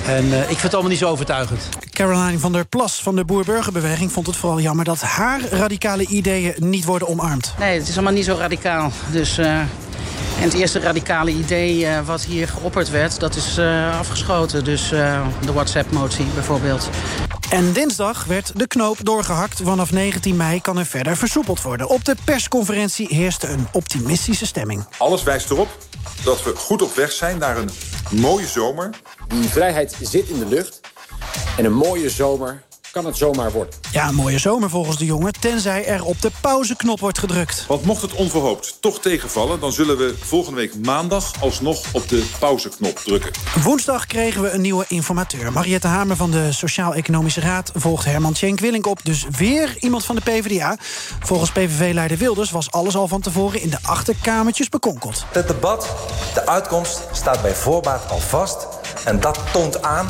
En 0.08 0.26
uh, 0.26 0.40
ik 0.40 0.48
vind 0.48 0.62
het 0.62 0.74
allemaal 0.74 0.92
niet 0.92 1.00
zo 1.00 1.10
overtuigend. 1.10 1.70
Caroline 1.92 2.40
van 2.40 2.52
der 2.52 2.66
Plas 2.66 3.02
van 3.02 3.16
de 3.16 3.26
Boer-Burgerbeweging 3.26 4.12
vond 4.12 4.28
het 4.28 4.36
vooral 4.36 4.60
jammer 4.60 4.86
dat 4.86 5.02
haar 5.02 5.42
radicale 5.52 6.06
ideeën 6.06 6.54
niet 6.58 6.86
worden 6.86 7.08
omarmd. 7.08 7.54
Nee, 7.60 7.80
het 7.80 7.88
is 7.88 7.94
allemaal 7.94 8.14
niet 8.14 8.26
zo 8.26 8.36
radicaal. 8.40 8.92
Dus, 9.12 9.40
uh, 9.40 9.62
en 10.40 10.46
het 10.46 10.54
eerste 10.54 10.80
radicale 10.80 11.32
idee 11.32 11.80
uh, 11.80 12.06
wat 12.06 12.24
hier 12.24 12.48
geopperd 12.48 12.90
werd, 12.90 13.20
dat 13.20 13.36
is 13.36 13.58
uh, 13.58 14.00
afgeschoten. 14.00 14.64
Dus 14.64 14.90
de 14.90 15.54
WhatsApp-motie 15.54 16.26
bijvoorbeeld. 16.26 16.90
En 17.50 17.74
dinsdag 17.74 18.26
werd 18.26 18.52
de 18.56 18.68
knoop 18.68 18.98
doorgehakt. 19.06 19.62
Vanaf 19.64 19.92
19 19.92 20.36
mei 20.36 20.62
kan 20.62 20.78
er 20.78 20.86
verder 20.86 21.18
versoepeld 21.18 21.62
worden. 21.62 21.90
Op 21.90 22.06
de 22.06 22.16
persconferentie 22.24 23.08
heerste 23.16 23.48
een 23.48 23.68
optimistische 23.72 24.46
stemming. 24.46 24.86
Alles 24.98 25.24
wijst 25.24 25.50
erop 25.50 25.78
dat 26.24 26.44
we 26.44 26.56
goed 26.56 26.82
op 26.82 26.96
weg 26.96 27.12
zijn 27.12 27.38
naar 27.38 27.58
een 27.58 27.70
mooie 28.10 28.48
zomer. 28.48 28.90
Die 29.28 29.50
vrijheid 29.50 29.98
zit 30.02 30.28
in 30.28 30.40
de 30.40 30.46
lucht. 30.46 30.80
En 31.58 31.66
een 31.66 31.74
mooie 31.74 32.10
zomer 32.10 32.64
kan 32.92 33.06
het 33.06 33.18
zomaar 33.18 33.52
worden. 33.52 33.74
Ja, 33.92 34.08
een 34.08 34.16
mooie 34.16 34.40
zomer 34.40 34.70
volgens 34.70 34.98
de 34.98 35.06
jongen, 35.06 35.34
tenzij 35.40 35.86
er 35.86 36.04
op 36.04 36.22
de 36.22 36.32
pauzeknop 36.42 37.00
wordt 37.00 37.18
gedrukt. 37.20 37.66
Want 37.68 37.86
mocht 37.86 38.02
het 38.02 38.14
onverhoopt 38.14 38.78
toch 38.80 39.00
tegenvallen... 39.00 39.60
dan 39.60 39.72
zullen 39.72 39.98
we 39.98 40.16
volgende 40.20 40.60
week 40.60 40.76
maandag 40.86 41.42
alsnog 41.42 41.84
op 41.94 42.10
de 42.10 42.30
pauzeknop 42.40 42.98
drukken. 42.98 43.32
Woensdag 43.64 44.06
kregen 44.06 44.42
we 44.42 44.50
een 44.50 44.62
nieuwe 44.62 44.86
informateur. 44.88 45.52
Mariette 45.52 45.88
Hamer 45.88 46.16
van 46.16 46.32
de 46.32 46.52
Sociaal-Economische 46.52 47.42
Raad 47.42 47.72
volgt 47.74 48.06
Herman 48.06 48.34
Tjenk 48.34 48.60
Willink 48.60 48.88
op. 48.88 49.00
Dus 49.04 49.26
weer 49.38 49.76
iemand 49.80 50.06
van 50.06 50.16
de 50.16 50.22
PvdA. 50.22 50.78
Volgens 51.20 51.52
PVV-leider 51.52 52.18
Wilders 52.18 52.52
was 52.52 52.72
alles 52.72 52.96
al 52.96 53.08
van 53.08 53.22
tevoren... 53.22 53.62
in 53.62 53.70
de 53.70 53.80
achterkamertjes 53.82 54.70
bekonkeld. 54.70 55.26
Het 55.32 55.48
debat, 55.48 55.96
de 56.34 56.48
uitkomst, 56.48 57.00
staat 57.12 57.42
bij 57.42 57.56
voorbaat 57.56 58.10
al 58.10 58.20
vast... 58.20 58.68
en 59.06 59.20
dat 59.20 59.40
toont 59.52 59.82
aan 59.82 60.08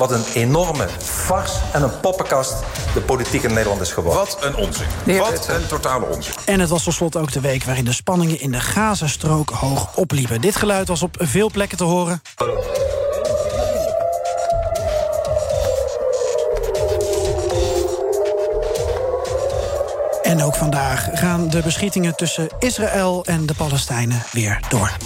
wat 0.00 0.10
een 0.10 0.24
enorme 0.34 0.88
fars 0.98 1.52
en 1.72 1.82
een 1.82 2.00
poppenkast 2.00 2.54
de 2.94 3.00
politiek 3.00 3.42
in 3.42 3.52
Nederland 3.52 3.80
is 3.80 3.92
geworden. 3.92 4.20
Wat 4.20 4.38
een 4.40 4.56
onzin. 4.56 4.86
Wat 5.18 5.48
een 5.48 5.66
totale 5.66 6.06
onzin. 6.06 6.32
En 6.44 6.60
het 6.60 6.68
was 6.68 6.82
tot 6.82 6.94
slot 6.94 7.16
ook 7.16 7.32
de 7.32 7.40
week 7.40 7.64
waarin 7.64 7.84
de 7.84 7.92
spanningen 7.92 8.40
in 8.40 8.50
de 8.50 8.60
Gazastrook 8.60 9.50
hoog 9.50 9.96
opliepen. 9.96 10.40
Dit 10.40 10.56
geluid 10.56 10.88
was 10.88 11.02
op 11.02 11.16
veel 11.18 11.50
plekken 11.50 11.78
te 11.78 11.84
horen. 11.84 12.22
En 20.22 20.42
ook 20.42 20.54
vandaag 20.54 21.08
gaan 21.12 21.48
de 21.48 21.62
beschietingen 21.62 22.16
tussen 22.16 22.48
Israël 22.58 23.24
en 23.24 23.46
de 23.46 23.54
Palestijnen 23.54 24.22
weer 24.32 24.60
door. 24.68 24.96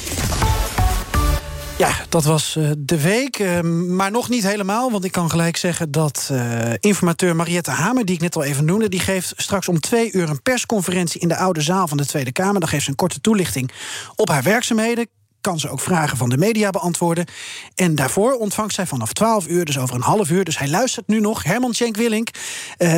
Ja, 1.79 1.95
dat 2.09 2.25
was 2.25 2.57
uh, 2.57 2.71
de 2.79 3.01
week. 3.01 3.39
Uh, 3.39 3.61
maar 3.61 4.11
nog 4.11 4.29
niet 4.29 4.43
helemaal, 4.43 4.91
want 4.91 5.05
ik 5.05 5.13
kan 5.13 5.31
gelijk 5.31 5.57
zeggen 5.57 5.91
dat 5.91 6.29
uh, 6.33 6.73
informateur 6.81 7.37
Mariette 7.37 7.71
Hamer, 7.71 8.05
die 8.05 8.15
ik 8.15 8.21
net 8.21 8.37
al 8.37 8.45
even 8.45 8.65
noemde, 8.65 8.89
die 8.89 9.01
geeft 9.01 9.33
straks 9.37 9.69
om 9.69 9.81
twee 9.81 10.13
uur 10.13 10.29
een 10.29 10.43
persconferentie 10.43 11.21
in 11.21 11.29
de 11.29 11.37
oude 11.37 11.61
zaal 11.61 11.89
van 11.89 11.97
de 11.97 12.07
Tweede 12.07 12.33
Kamer. 12.33 12.61
Dan 12.61 12.69
geeft 12.69 12.85
ze 12.85 12.91
een 12.91 12.97
korte 12.97 13.21
toelichting 13.21 13.71
op 14.17 14.29
haar 14.29 14.43
werkzaamheden. 14.43 15.09
Kan 15.41 15.59
ze 15.59 15.69
ook 15.69 15.81
vragen 15.81 16.17
van 16.17 16.29
de 16.29 16.37
media 16.37 16.71
beantwoorden. 16.71 17.27
En 17.75 17.95
daarvoor 17.95 18.33
ontvangt 18.33 18.75
zij 18.75 18.87
vanaf 18.87 19.13
12 19.13 19.47
uur, 19.47 19.65
dus 19.65 19.79
over 19.79 19.95
een 19.95 20.03
half 20.03 20.31
uur. 20.31 20.45
Dus 20.45 20.59
hij 20.59 20.69
luistert 20.69 21.07
nu 21.07 21.21
nog. 21.21 21.43
Herman 21.43 21.73
Tjenk 21.73 21.97
Willink, 21.97 22.29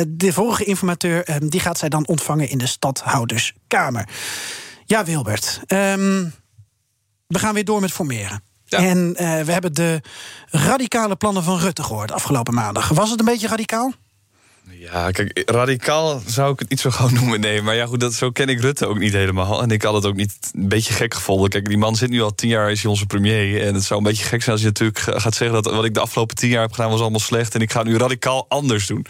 de 0.07 0.33
vorige 0.33 0.63
informateur, 0.63 1.39
die 1.49 1.59
gaat 1.59 1.77
zij 1.77 1.89
dan 1.89 2.07
ontvangen 2.07 2.49
in 2.49 2.57
de 2.57 2.67
Stadhouderskamer. 2.67 4.09
Ja, 4.85 5.05
Wilbert. 5.05 5.61
Um, 5.67 6.33
we 7.27 7.39
gaan 7.39 7.53
weer 7.53 7.65
door 7.65 7.81
met 7.81 7.91
formeren. 7.91 8.41
Ja. 8.67 8.79
En 8.79 9.15
uh, 9.19 9.41
we 9.41 9.51
hebben 9.51 9.73
de 9.73 10.01
radicale 10.49 11.15
plannen 11.15 11.43
van 11.43 11.59
Rutte 11.59 11.83
gehoord 11.83 12.11
afgelopen 12.11 12.53
maandag. 12.53 12.87
Was 12.87 13.09
het 13.09 13.19
een 13.19 13.25
beetje 13.25 13.47
radicaal? 13.47 13.93
Ja, 14.69 15.11
kijk, 15.11 15.41
radicaal 15.45 16.21
zou 16.25 16.53
ik 16.53 16.59
het 16.59 16.69
niet 16.69 16.79
zo 16.79 16.89
gauw 16.89 17.09
noemen, 17.19 17.39
nee. 17.39 17.61
Maar 17.61 17.75
ja, 17.75 17.85
goed, 17.85 17.99
dat, 17.99 18.13
zo 18.13 18.31
ken 18.31 18.49
ik 18.49 18.59
Rutte 18.59 18.87
ook 18.87 18.99
niet 18.99 19.13
helemaal. 19.13 19.61
En 19.61 19.69
ik 19.69 19.81
had 19.81 19.93
het 19.93 20.05
ook 20.05 20.15
niet 20.15 20.37
een 20.53 20.69
beetje 20.69 20.93
gek 20.93 21.13
gevonden. 21.13 21.49
Kijk, 21.49 21.67
die 21.67 21.77
man 21.77 21.95
zit 21.95 22.09
nu 22.09 22.21
al 22.21 22.35
tien 22.35 22.49
jaar, 22.49 22.71
is 22.71 22.81
hij 22.81 22.91
onze 22.91 23.05
premier. 23.05 23.61
En 23.61 23.73
het 23.73 23.83
zou 23.83 23.99
een 23.99 24.05
beetje 24.05 24.23
gek 24.23 24.41
zijn 24.41 24.51
als 24.51 24.61
je 24.61 24.67
natuurlijk 24.67 24.99
gaat 24.99 25.35
zeggen... 25.35 25.63
dat 25.63 25.73
wat 25.73 25.85
ik 25.85 25.93
de 25.93 25.99
afgelopen 25.99 26.35
tien 26.35 26.49
jaar 26.49 26.61
heb 26.61 26.71
gedaan 26.71 26.91
was 26.91 27.01
allemaal 27.01 27.19
slecht... 27.19 27.55
en 27.55 27.61
ik 27.61 27.71
ga 27.71 27.83
nu 27.83 27.97
radicaal 27.97 28.45
anders 28.49 28.87
doen. 28.87 29.05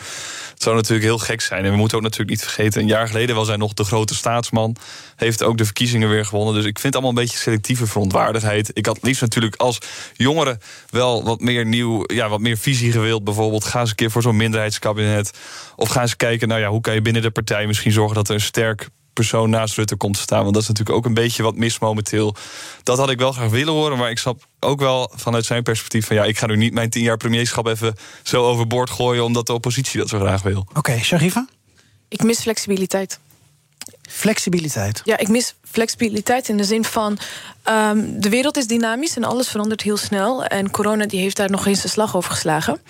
Het 0.58 0.66
zou 0.66 0.76
natuurlijk 0.76 1.08
heel 1.08 1.18
gek 1.18 1.42
zijn. 1.42 1.66
En 1.66 1.72
we 1.72 1.78
moeten 1.78 1.98
ook 1.98 2.04
natuurlijk 2.04 2.30
niet 2.30 2.42
vergeten... 2.42 2.82
een 2.82 2.88
jaar 2.88 3.08
geleden 3.08 3.36
was 3.36 3.48
hij 3.48 3.58
nog 3.58 3.74
de 3.74 3.84
grote 3.84 4.16
staatsman. 4.16 4.76
Heeft 5.16 5.44
ook 5.44 5.58
de 5.58 5.66
verkiezingen 5.66 6.10
weer 6.10 6.26
gewonnen. 6.26 6.54
Dus 6.54 6.66
ik 6.66 6.80
vind 6.80 6.94
het 6.94 6.94
allemaal 6.94 7.10
een 7.10 7.28
beetje 7.28 7.44
selectieve 7.44 7.88
verontwaardigheid. 7.88 8.72
Ik 8.74 8.86
had 8.86 8.98
liefst 9.02 9.22
natuurlijk 9.22 9.56
als 9.56 9.78
jongere 10.14 10.60
wel 10.90 11.24
wat 11.24 11.40
meer 11.40 11.66
nieuw... 11.66 12.04
ja, 12.06 12.30
wat 12.30 12.40
meer 12.40 12.58
visie 12.58 12.92
gewild. 12.92 13.24
Bijvoorbeeld, 13.24 13.66
ga 13.66 13.80
eens 13.80 13.90
een 13.90 13.96
keer 13.96 14.12
voor 14.12 14.22
zo'n 14.22 14.38
minderheidskabinet... 14.38 15.32
Of 15.76 15.90
gaan 15.90 16.08
ze 16.08 16.16
kijken, 16.16 16.48
nou 16.48 16.62
ja, 16.62 16.70
hoe 16.70 16.82
kan 16.82 16.94
je 16.94 17.02
binnen 17.02 17.22
de 17.22 17.32
partij 17.32 17.68
misschien 17.68 17.92
zorgen 17.92 18.16
dat 18.16 18.28
er 18.28 18.34
een 18.34 18.42
sterk 18.42 18.90
persoon 19.18 19.50
naast 19.50 19.76
Rutte 19.76 19.96
komt 19.96 20.16
te 20.16 20.22
staan. 20.22 20.42
Want 20.42 20.54
dat 20.54 20.62
is 20.62 20.68
natuurlijk 20.68 20.98
ook 20.98 21.06
een 21.06 21.14
beetje 21.14 21.44
wat 21.44 21.56
mis 21.56 21.80
momenteel. 21.80 22.36
Dat 22.84 22.98
had 22.98 23.10
ik 23.10 23.20
wel 23.20 23.32
graag 23.32 23.50
willen 23.50 23.74
horen, 23.74 23.98
maar 23.98 24.10
ik 24.10 24.18
snap 24.18 24.48
ook 24.60 24.80
wel 24.80 25.12
vanuit 25.16 25.46
zijn 25.46 25.64
perspectief 25.64 26.08
van 26.08 26.16
ja, 26.16 26.24
ik 26.24 26.38
ga 26.38 26.46
nu 26.46 26.56
niet 26.56 26.74
mijn 26.74 26.90
tien 26.90 27.04
jaar 27.04 27.18
premierschap 27.18 27.68
even 27.68 27.96
zo 28.24 28.44
overboord 28.44 28.90
gooien 28.90 29.24
omdat 29.24 29.46
de 29.46 29.54
oppositie 29.54 30.00
dat 30.00 30.10
zo 30.10 30.20
graag 30.20 30.42
wil. 30.42 30.60
Oké, 30.60 30.78
okay, 30.78 31.04
Sharifa? 31.04 31.48
Ik 32.08 32.24
mis 32.24 32.40
flexibiliteit. 32.40 33.20
Flexibiliteit? 34.10 35.02
Ja, 35.04 35.18
ik 35.18 35.28
mis 35.28 35.56
flexibiliteit 35.64 36.50
in 36.50 36.58
de 36.58 36.64
zin 36.64 36.84
van... 36.84 37.18
Um, 37.70 38.22
de 38.22 38.30
wereld 38.30 38.58
is 38.58 38.68
dynamisch 38.68 39.16
en 39.16 39.24
alles 39.24 39.48
verandert 39.48 39.82
heel 39.82 39.98
snel. 39.98 40.46
En 40.46 40.72
corona 40.72 41.06
die 41.06 41.20
heeft 41.20 41.38
daar 41.38 41.50
nog 41.50 41.66
eens 41.66 41.82
de 41.82 41.88
slag 41.88 42.16
over 42.16 42.32
geslagen. 42.32 42.82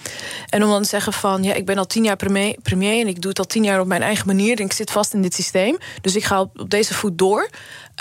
En 0.49 0.63
om 0.63 0.69
dan 0.69 0.81
te 0.81 0.87
zeggen 0.87 1.13
van... 1.13 1.43
ja, 1.43 1.53
ik 1.53 1.65
ben 1.65 1.77
al 1.77 1.85
tien 1.85 2.03
jaar 2.03 2.15
premier, 2.15 2.55
premier 2.61 3.01
en 3.01 3.07
ik 3.07 3.21
doe 3.21 3.29
het 3.29 3.39
al 3.39 3.45
tien 3.45 3.63
jaar 3.63 3.79
op 3.79 3.87
mijn 3.87 4.01
eigen 4.01 4.27
manier... 4.27 4.59
en 4.59 4.65
ik 4.65 4.73
zit 4.73 4.91
vast 4.91 5.13
in 5.13 5.21
dit 5.21 5.33
systeem, 5.33 5.77
dus 6.01 6.15
ik 6.15 6.23
ga 6.23 6.41
op, 6.41 6.65
deze 6.67 6.93
voet 6.93 7.17
door... 7.17 7.49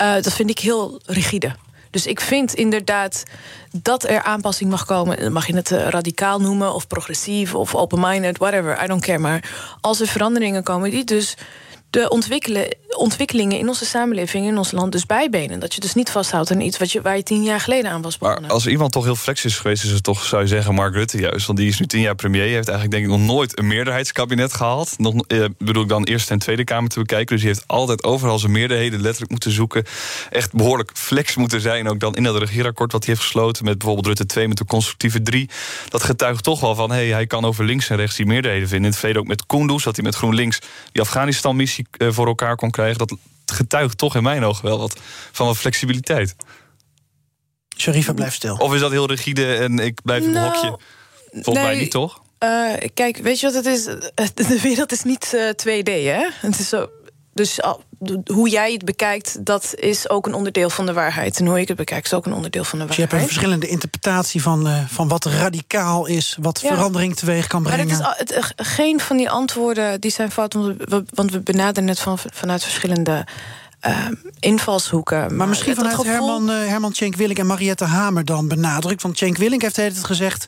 Uh, 0.01 0.13
dat 0.13 0.33
vind 0.33 0.49
ik 0.49 0.59
heel 0.59 1.01
rigide. 1.05 1.55
Dus 1.91 2.05
ik 2.05 2.21
vind 2.21 2.53
inderdaad 2.53 3.23
dat 3.71 4.03
er 4.03 4.23
aanpassing 4.23 4.69
mag 4.69 4.85
komen. 4.85 5.31
Mag 5.31 5.47
je 5.47 5.55
het 5.55 5.71
uh, 5.71 5.87
radicaal 5.87 6.39
noemen, 6.39 6.73
of 6.73 6.87
progressief, 6.87 7.55
of 7.55 7.75
open-minded, 7.75 8.37
whatever, 8.37 8.83
I 8.83 8.87
don't 8.87 9.05
care. 9.05 9.19
Maar 9.19 9.43
als 9.81 9.99
er 9.99 10.07
veranderingen 10.07 10.63
komen 10.63 10.91
die 10.91 11.03
dus 11.03 11.35
de 11.89 12.09
ontwikkelingen 12.97 13.57
in 13.57 13.67
onze 13.67 13.85
samenleving, 13.85 14.45
in 14.45 14.57
ons 14.57 14.71
land, 14.71 14.91
dus 14.91 15.05
bijbenen. 15.05 15.59
Dat 15.59 15.73
je 15.73 15.79
dus 15.79 15.93
niet 15.93 16.09
vasthoudt 16.09 16.51
aan 16.51 16.61
iets 16.61 16.77
wat 16.77 16.91
je, 16.91 17.01
waar 17.01 17.15
je 17.15 17.23
tien 17.23 17.43
jaar 17.43 17.59
geleden 17.59 17.91
aan 17.91 18.01
was 18.01 18.17
begonnen. 18.17 18.43
Maar 18.43 18.51
als 18.51 18.67
iemand 18.67 18.91
toch 18.91 19.03
heel 19.03 19.15
flex 19.15 19.45
is 19.45 19.57
geweest, 19.57 19.83
is 19.83 19.91
het 19.91 20.03
toch, 20.03 20.23
zou 20.23 20.41
je 20.41 20.47
zeggen, 20.47 20.73
Mark 20.73 20.93
Rutte 20.93 21.17
juist. 21.17 21.45
Want 21.45 21.59
die 21.59 21.67
is 21.67 21.79
nu 21.79 21.85
tien 21.85 22.01
jaar 22.01 22.15
premier. 22.15 22.41
heeft 22.41 22.69
eigenlijk 22.69 22.91
denk 22.91 23.03
ik 23.03 23.09
nog 23.09 23.35
nooit 23.35 23.59
een 23.59 23.67
meerderheidskabinet 23.67 24.53
gehad. 24.53 24.95
Nog, 24.97 25.13
eh, 25.27 25.45
bedoel 25.57 25.83
ik 25.83 25.89
dan 25.89 26.03
Eerste 26.03 26.31
en 26.33 26.39
Tweede 26.39 26.63
Kamer 26.63 26.89
te 26.89 26.99
bekijken. 26.99 27.35
Dus 27.35 27.43
hij 27.43 27.53
heeft 27.53 27.67
altijd 27.67 28.03
overal 28.03 28.39
zijn 28.39 28.51
meerderheden 28.51 29.01
letterlijk 29.01 29.31
moeten 29.31 29.51
zoeken. 29.51 29.83
Echt 30.29 30.53
behoorlijk 30.53 30.91
flex 30.93 31.35
moeten 31.35 31.61
zijn. 31.61 31.89
Ook 31.89 31.99
dan 31.99 32.15
in 32.15 32.23
dat 32.23 32.37
regeerakkoord 32.37 32.91
wat 32.91 33.05
hij 33.05 33.13
heeft 33.13 33.25
gesloten 33.25 33.65
met 33.65 33.77
bijvoorbeeld 33.77 34.07
Rutte 34.07 34.25
2 34.25 34.47
met 34.47 34.57
de 34.57 34.65
constructieve 34.65 35.21
3. 35.21 35.49
Dat 35.89 36.03
getuigt 36.03 36.43
toch 36.43 36.59
wel 36.59 36.75
van, 36.75 36.91
hey, 36.91 37.07
hij 37.07 37.27
kan 37.27 37.45
over 37.45 37.65
links 37.65 37.89
en 37.89 37.95
rechts 37.95 38.15
die 38.15 38.25
meerderheden 38.25 38.67
vinden. 38.67 38.85
In 38.85 38.91
het 38.91 38.99
verleden 38.99 39.21
ook 39.21 39.27
met 39.27 39.45
Kunduz, 39.45 39.83
dat 39.83 39.95
hij 39.95 40.05
met 40.05 40.15
GroenLinks 40.15 40.59
die 40.91 41.01
Afghanistan-missie 41.01 41.76
eh, 41.91 42.11
voor 42.11 42.27
elkaar 42.27 42.55
kon 42.55 42.71
krijgen. 42.71 42.97
Dat 42.97 43.17
getuigt 43.45 43.97
toch 43.97 44.15
in 44.15 44.23
mijn 44.23 44.43
ogen 44.43 44.65
wel 44.65 44.79
wat 44.79 44.99
van 45.31 45.45
wat 45.47 45.57
flexibiliteit. 45.57 46.35
Sharifa 47.77 48.13
blijft 48.13 48.35
stil. 48.35 48.55
Of 48.55 48.73
is 48.73 48.79
dat 48.79 48.91
heel 48.91 49.07
rigide 49.07 49.55
en 49.55 49.79
ik 49.79 50.01
blijf 50.03 50.23
in 50.23 50.31
nou, 50.31 50.53
hokje? 50.53 50.79
Volgens 51.31 51.65
mij 51.65 51.79
niet, 51.79 51.91
toch? 51.91 52.21
Uh, 52.43 52.73
kijk, 52.93 53.17
weet 53.17 53.39
je 53.39 53.51
wat 53.51 53.55
het 53.55 53.65
is? 53.65 53.83
De 54.47 54.59
wereld 54.61 54.91
is 54.91 55.03
niet 55.03 55.31
uh, 55.35 55.49
2D, 55.49 55.91
hè? 55.91 56.29
Het 56.31 56.59
is 56.59 56.69
zo. 56.69 56.89
Dus 57.33 57.59
hoe 58.25 58.49
jij 58.49 58.71
het 58.71 58.85
bekijkt, 58.85 59.45
dat 59.45 59.73
is 59.75 60.09
ook 60.09 60.25
een 60.25 60.33
onderdeel 60.33 60.69
van 60.69 60.85
de 60.85 60.93
waarheid. 60.93 61.39
En 61.39 61.45
hoe 61.45 61.59
ik 61.59 61.67
het 61.67 61.77
bekijk, 61.77 62.05
is 62.05 62.13
ook 62.13 62.25
een 62.25 62.33
onderdeel 62.33 62.63
van 62.63 62.79
de 62.79 62.85
waarheid. 62.85 63.09
Dus 63.09 63.09
je 63.09 63.15
hebt 63.15 63.31
een 63.31 63.35
verschillende 63.35 63.67
interpretatie 63.67 64.41
van, 64.41 64.67
uh, 64.67 64.85
van 64.87 65.07
wat 65.07 65.25
radicaal 65.25 66.05
is, 66.05 66.37
wat 66.41 66.61
ja. 66.61 66.73
verandering 66.73 67.15
teweeg 67.15 67.47
kan 67.47 67.63
brengen. 67.63 67.87
Maar 67.87 68.15
het 68.17 68.31
is, 68.31 68.35
het, 68.35 68.67
geen 68.67 68.99
van 68.99 69.17
die 69.17 69.29
antwoorden 69.29 70.01
die 70.01 70.11
zijn 70.11 70.31
fout, 70.31 70.53
want 70.53 70.77
we, 70.77 71.03
want 71.13 71.31
we 71.31 71.39
benaderen 71.39 71.89
het 71.89 71.99
van, 71.99 72.17
vanuit 72.33 72.63
verschillende. 72.63 73.25
Uh, 73.87 74.05
invalshoeken. 74.39 75.19
Maar, 75.19 75.33
maar 75.33 75.47
misschien 75.47 75.75
vanuit 75.75 75.95
gevoel... 75.95 76.11
Herman, 76.11 76.49
uh, 76.49 76.67
Herman 76.67 76.91
Tjenk 76.91 77.15
Willink 77.15 77.39
en 77.39 77.45
Mariette 77.45 77.83
Hamer 77.83 78.25
dan 78.25 78.47
benadrukt. 78.47 79.01
Want 79.01 79.15
Tjenk 79.15 79.37
Willink 79.37 79.61
heeft 79.61 79.75
het 79.75 80.03
gezegd 80.03 80.47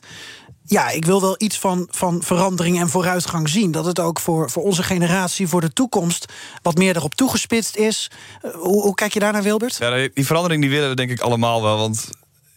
ja, 0.70 0.90
ik 0.90 1.04
wil 1.04 1.20
wel 1.20 1.34
iets 1.38 1.58
van, 1.58 1.88
van 1.90 2.22
verandering 2.22 2.80
en 2.80 2.88
vooruitgang 2.88 3.48
zien. 3.48 3.70
Dat 3.70 3.84
het 3.84 4.00
ook 4.00 4.20
voor, 4.20 4.50
voor 4.50 4.62
onze 4.62 4.82
generatie, 4.82 5.48
voor 5.48 5.60
de 5.60 5.72
toekomst, 5.72 6.32
wat 6.62 6.76
meer 6.76 6.96
erop 6.96 7.14
toegespitst 7.14 7.76
is. 7.76 8.10
Uh, 8.44 8.50
hoe, 8.54 8.82
hoe, 8.82 8.94
kijk 8.94 9.12
je 9.12 9.20
daar 9.20 9.32
naar, 9.32 9.42
Wilbert? 9.42 9.76
Ja, 9.76 10.08
die 10.14 10.26
verandering 10.26 10.62
die 10.62 10.70
willen 10.70 10.88
we 10.88 10.94
denk 10.94 11.10
ik 11.10 11.20
allemaal 11.20 11.62
wel. 11.62 11.78
Want 11.78 12.08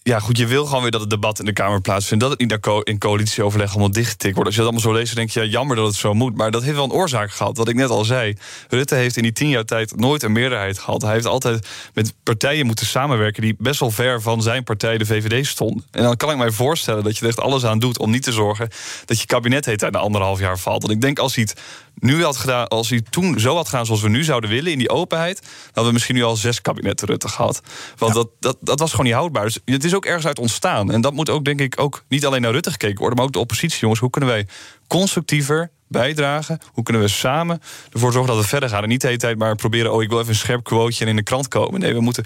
ja, 0.03 0.19
goed, 0.19 0.37
je 0.37 0.47
wil 0.47 0.65
gewoon 0.65 0.81
weer 0.81 0.91
dat 0.91 1.01
het 1.01 1.09
debat 1.09 1.39
in 1.39 1.45
de 1.45 1.53
Kamer 1.53 1.81
plaatsvindt. 1.81 2.23
Dat 2.23 2.31
het 2.31 2.39
niet 2.39 2.67
in 2.83 2.97
coalitieoverleg 2.97 3.69
allemaal 3.69 3.91
dichtgetikt 3.91 4.33
wordt. 4.33 4.45
Als 4.45 4.55
je 4.55 4.61
dat 4.61 4.71
allemaal 4.71 4.91
zo 4.91 4.97
leest, 4.99 5.15
dan 5.15 5.15
denk 5.15 5.29
je, 5.29 5.39
ja, 5.39 5.45
jammer 5.45 5.75
dat 5.75 5.85
het 5.85 5.95
zo 5.95 6.13
moet. 6.13 6.37
Maar 6.37 6.51
dat 6.51 6.63
heeft 6.63 6.75
wel 6.75 6.83
een 6.83 6.91
oorzaak 6.91 7.31
gehad. 7.31 7.57
Wat 7.57 7.67
ik 7.67 7.75
net 7.75 7.89
al 7.89 8.05
zei. 8.05 8.37
Rutte 8.69 8.95
heeft 8.95 9.17
in 9.17 9.23
die 9.23 9.31
tien 9.31 9.49
jaar 9.49 9.65
tijd 9.65 9.95
nooit 9.95 10.23
een 10.23 10.31
meerderheid 10.31 10.79
gehad. 10.79 11.01
Hij 11.01 11.11
heeft 11.11 11.25
altijd 11.25 11.67
met 11.93 12.13
partijen 12.23 12.65
moeten 12.65 12.85
samenwerken 12.85 13.41
die 13.41 13.55
best 13.57 13.79
wel 13.79 13.91
ver 13.91 14.21
van 14.21 14.41
zijn 14.41 14.63
partij, 14.63 14.97
de 14.97 15.05
VVD, 15.05 15.45
stonden. 15.45 15.85
En 15.91 16.03
dan 16.03 16.17
kan 16.17 16.31
ik 16.31 16.37
mij 16.37 16.51
voorstellen 16.51 17.03
dat 17.03 17.17
je 17.17 17.21
er 17.21 17.27
echt 17.27 17.39
alles 17.39 17.65
aan 17.65 17.79
doet 17.79 17.97
om 17.97 18.11
niet 18.11 18.23
te 18.23 18.31
zorgen 18.31 18.69
dat 19.05 19.19
je 19.19 19.25
kabinet 19.25 19.65
heet 19.65 19.81
na 19.81 19.99
anderhalf 19.99 20.39
jaar 20.39 20.59
valt. 20.59 20.81
Want 20.81 20.93
ik 20.93 21.01
denk 21.01 21.19
als 21.19 21.35
hij 21.35 21.43
het 21.43 21.61
nu 21.99 22.23
had 22.23 22.37
gedaan, 22.37 22.67
als 22.67 22.89
hij 22.89 23.01
toen 23.09 23.39
zo 23.39 23.55
had 23.55 23.69
gedaan 23.69 23.85
zoals 23.85 24.01
we 24.01 24.09
nu 24.09 24.23
zouden 24.23 24.49
willen, 24.49 24.71
in 24.71 24.77
die 24.77 24.89
openheid, 24.89 25.41
dan 25.41 25.51
hadden 25.65 25.85
we 25.85 25.91
misschien 25.91 26.15
nu 26.15 26.23
al 26.23 26.35
zes 26.35 26.61
kabinetten 26.61 27.07
Rutte 27.07 27.27
gehad. 27.27 27.61
Want 27.97 28.13
dat, 28.13 28.29
dat, 28.39 28.57
dat 28.59 28.79
was 28.79 28.91
gewoon 28.91 29.05
niet 29.05 29.15
houdbaar. 29.15 29.43
Dus 29.43 29.59
het 29.65 29.83
is 29.83 29.92
ook 29.93 30.05
ergens 30.05 30.25
uit 30.25 30.39
ontstaan. 30.39 30.91
En 30.91 31.01
dat 31.01 31.13
moet 31.13 31.29
ook, 31.29 31.45
denk 31.45 31.59
ik, 31.59 31.79
ook 31.79 32.03
niet 32.07 32.25
alleen 32.25 32.41
naar 32.41 32.51
Rutte 32.51 32.71
gekeken 32.71 32.99
worden, 32.99 33.15
maar 33.15 33.25
ook 33.25 33.33
de 33.33 33.39
oppositie, 33.39 33.79
jongens. 33.79 33.99
Hoe 33.99 34.09
kunnen 34.09 34.29
wij 34.29 34.47
constructiever 34.87 35.71
bijdragen? 35.87 36.59
Hoe 36.71 36.83
kunnen 36.83 37.01
we 37.01 37.07
samen 37.07 37.61
ervoor 37.91 38.11
zorgen 38.11 38.33
dat 38.33 38.41
we 38.41 38.49
verder 38.49 38.69
gaan? 38.69 38.83
En 38.83 38.89
niet 38.89 39.01
de 39.01 39.07
hele 39.07 39.19
tijd 39.19 39.37
maar 39.37 39.55
proberen, 39.55 39.93
oh, 39.93 40.03
ik 40.03 40.09
wil 40.09 40.19
even 40.19 40.29
een 40.29 40.35
scherp 40.35 40.63
quoteje 40.63 41.03
en 41.03 41.09
in 41.09 41.15
de 41.15 41.23
krant 41.23 41.47
komen. 41.47 41.79
Nee, 41.79 41.93
we 41.93 42.01
moeten 42.01 42.23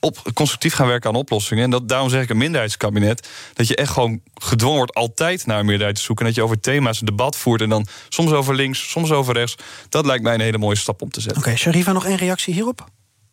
op, 0.00 0.30
constructief 0.34 0.74
gaan 0.74 0.86
werken 0.86 1.10
aan 1.10 1.16
oplossingen. 1.16 1.64
En 1.64 1.70
dat, 1.70 1.88
daarom 1.88 2.08
zeg 2.08 2.22
ik 2.22 2.30
een 2.30 2.36
minderheidskabinet. 2.36 3.28
Dat 3.52 3.68
je 3.68 3.76
echt 3.76 3.92
gewoon 3.92 4.20
gedwongen 4.34 4.76
wordt 4.76 4.94
altijd 4.94 5.46
naar 5.46 5.58
een 5.58 5.66
meerderheid 5.66 5.96
te 5.96 6.02
zoeken. 6.02 6.24
En 6.24 6.30
dat 6.30 6.40
je 6.40 6.46
over 6.46 6.60
thema's 6.60 7.00
een 7.00 7.06
debat 7.06 7.36
voert. 7.36 7.60
En 7.60 7.68
dan 7.68 7.86
soms 8.08 8.32
over 8.32 8.54
links, 8.54 8.90
soms 8.90 9.10
over 9.10 9.34
rechts. 9.34 9.56
Dat 9.88 10.06
lijkt 10.06 10.22
mij 10.22 10.34
een 10.34 10.40
hele 10.40 10.58
mooie 10.58 10.76
stap 10.76 11.02
om 11.02 11.10
te 11.10 11.20
zetten. 11.20 11.38
Oké, 11.38 11.48
okay, 11.48 11.60
Sharifa, 11.60 11.92
nog 11.92 12.06
één 12.06 12.16
reactie 12.16 12.54
hierop? 12.54 12.88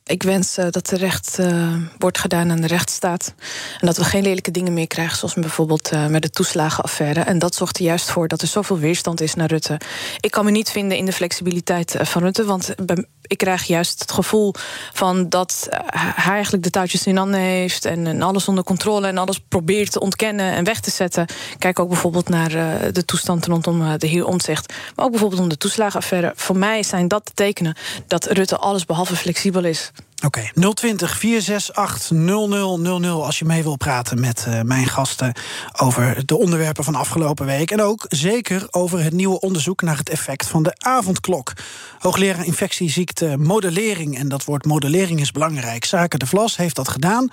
Ik 0.08 0.24
wens 0.24 0.58
uh, 0.58 0.66
dat 0.70 0.92
er 0.92 0.98
recht 0.98 1.38
uh, 1.40 1.76
wordt 1.98 2.18
gedaan 2.18 2.52
aan 2.52 2.62
de 2.62 2.68
rechtsstaat. 2.68 3.34
En 3.80 3.88
dat 3.88 3.98
we 3.98 4.04
geen 4.04 4.24
lelijke 4.24 4.52
dingen 4.52 4.74
meer 4.74 4.88
krijgen, 4.88 5.18
zoals 5.18 5.34
bijvoorbeeld 5.34 5.94
uh, 5.94 6.08
met 6.08 6.22
de 6.22 6.30
toeslagenaffaire. 6.30 7.20
En 7.20 7.40
dat 7.40 7.56
zorgt 7.56 7.78
er 7.78 7.84
juist 7.84 8.10
voor 8.10 8.28
dat 8.28 8.42
er 8.42 8.48
zoveel 8.48 8.80
weerstand 8.80 9.22
is 9.22 9.34
naar 9.34 9.48
Rutte. 9.48 9.80
Ik 10.20 10.32
kan 10.32 10.46
me 10.46 10.52
niet 10.52 10.72
vinden 10.72 10.98
in 10.98 11.06
de 11.06 11.12
flexibiliteit 11.12 11.96
van 12.00 12.22
Rutte, 12.22 12.46
want 12.46 12.76
ik 13.22 13.38
krijg 13.38 13.64
juist 13.64 14.00
het 14.00 14.12
gevoel 14.12 14.54
van 14.94 15.30
dat 15.30 15.68
hij 15.86 16.34
eigenlijk 16.34 16.64
de 16.64 16.70
touwtjes 16.70 17.06
in 17.06 17.18
handen 17.18 17.40
heeft 17.40 17.86
en, 17.86 18.22
alles 18.22 18.48
onder 18.48 18.64
controle 18.64 19.08
en 19.08 19.18
alles 19.18 19.40
probeert 19.40 19.92
te 19.92 20.00
ontkennen 20.00 20.52
en 20.52 20.64
weg 20.64 20.80
te 20.80 20.92
zetten. 20.92 21.26
Kijk 21.58 21.80
ook 21.80 21.90
bijvoorbeeld 21.90 22.30
naar 22.30 22.50
de 22.94 23.06
toestand 23.06 23.46
rondom 23.46 23.98
de 23.98 24.08
heer 24.08 24.26
Omtzigt, 24.26 24.74
maar 24.96 25.06
ook 25.06 25.12
bijvoorbeeld 25.12 25.42
om 25.42 25.50
de 25.50 25.58
toeslagenaffaire. 25.58 26.34
Voor 26.36 26.58
mij 26.58 26.84
zijn 26.84 27.08
dat 27.08 27.26
de 27.26 27.34
tekenen 27.34 27.76
dat 28.08 28.26
Rutte 28.26 28.58
alles 28.58 28.86
behalve 28.86 29.16
flexibel 29.16 29.64
is. 29.64 29.92
Oké, 30.26 30.50
okay, 30.54 30.74
020 30.74 31.18
468 31.18 32.10
0000 32.18 33.06
als 33.06 33.40
je 33.40 33.46
mee 33.46 33.64
wil 33.64 33.76
praten 33.76 34.20
met 34.20 34.46
uh, 34.48 34.62
mijn 34.62 34.88
gasten 34.88 35.34
over 35.80 36.26
de 36.26 36.38
onderwerpen 36.38 36.84
van 36.84 36.96
afgelopen 36.96 37.46
week. 37.46 37.72
En 37.72 37.82
ook 37.82 38.06
zeker 38.10 38.68
over 38.72 39.04
het 39.04 39.14
nieuwe 39.14 39.40
onderzoek 39.40 39.82
naar 39.82 39.98
het 39.98 40.10
effect 40.10 40.48
van 40.48 40.64
de 40.64 40.74
avondklok. 40.78 41.54
Hoogleraar 42.00 42.46
infectieziekte 42.46 43.36
modellering, 43.40 44.18
en 44.18 44.28
dat 44.28 44.46
woord 44.46 44.66
modellering 44.66 45.20
is 45.20 45.32
belangrijk. 45.32 45.86
Zaken 45.86 46.20
de 46.20 46.28
Vlas 46.28 46.58
heeft 46.58 46.76
dat 46.76 46.90
gedaan. 46.90 47.30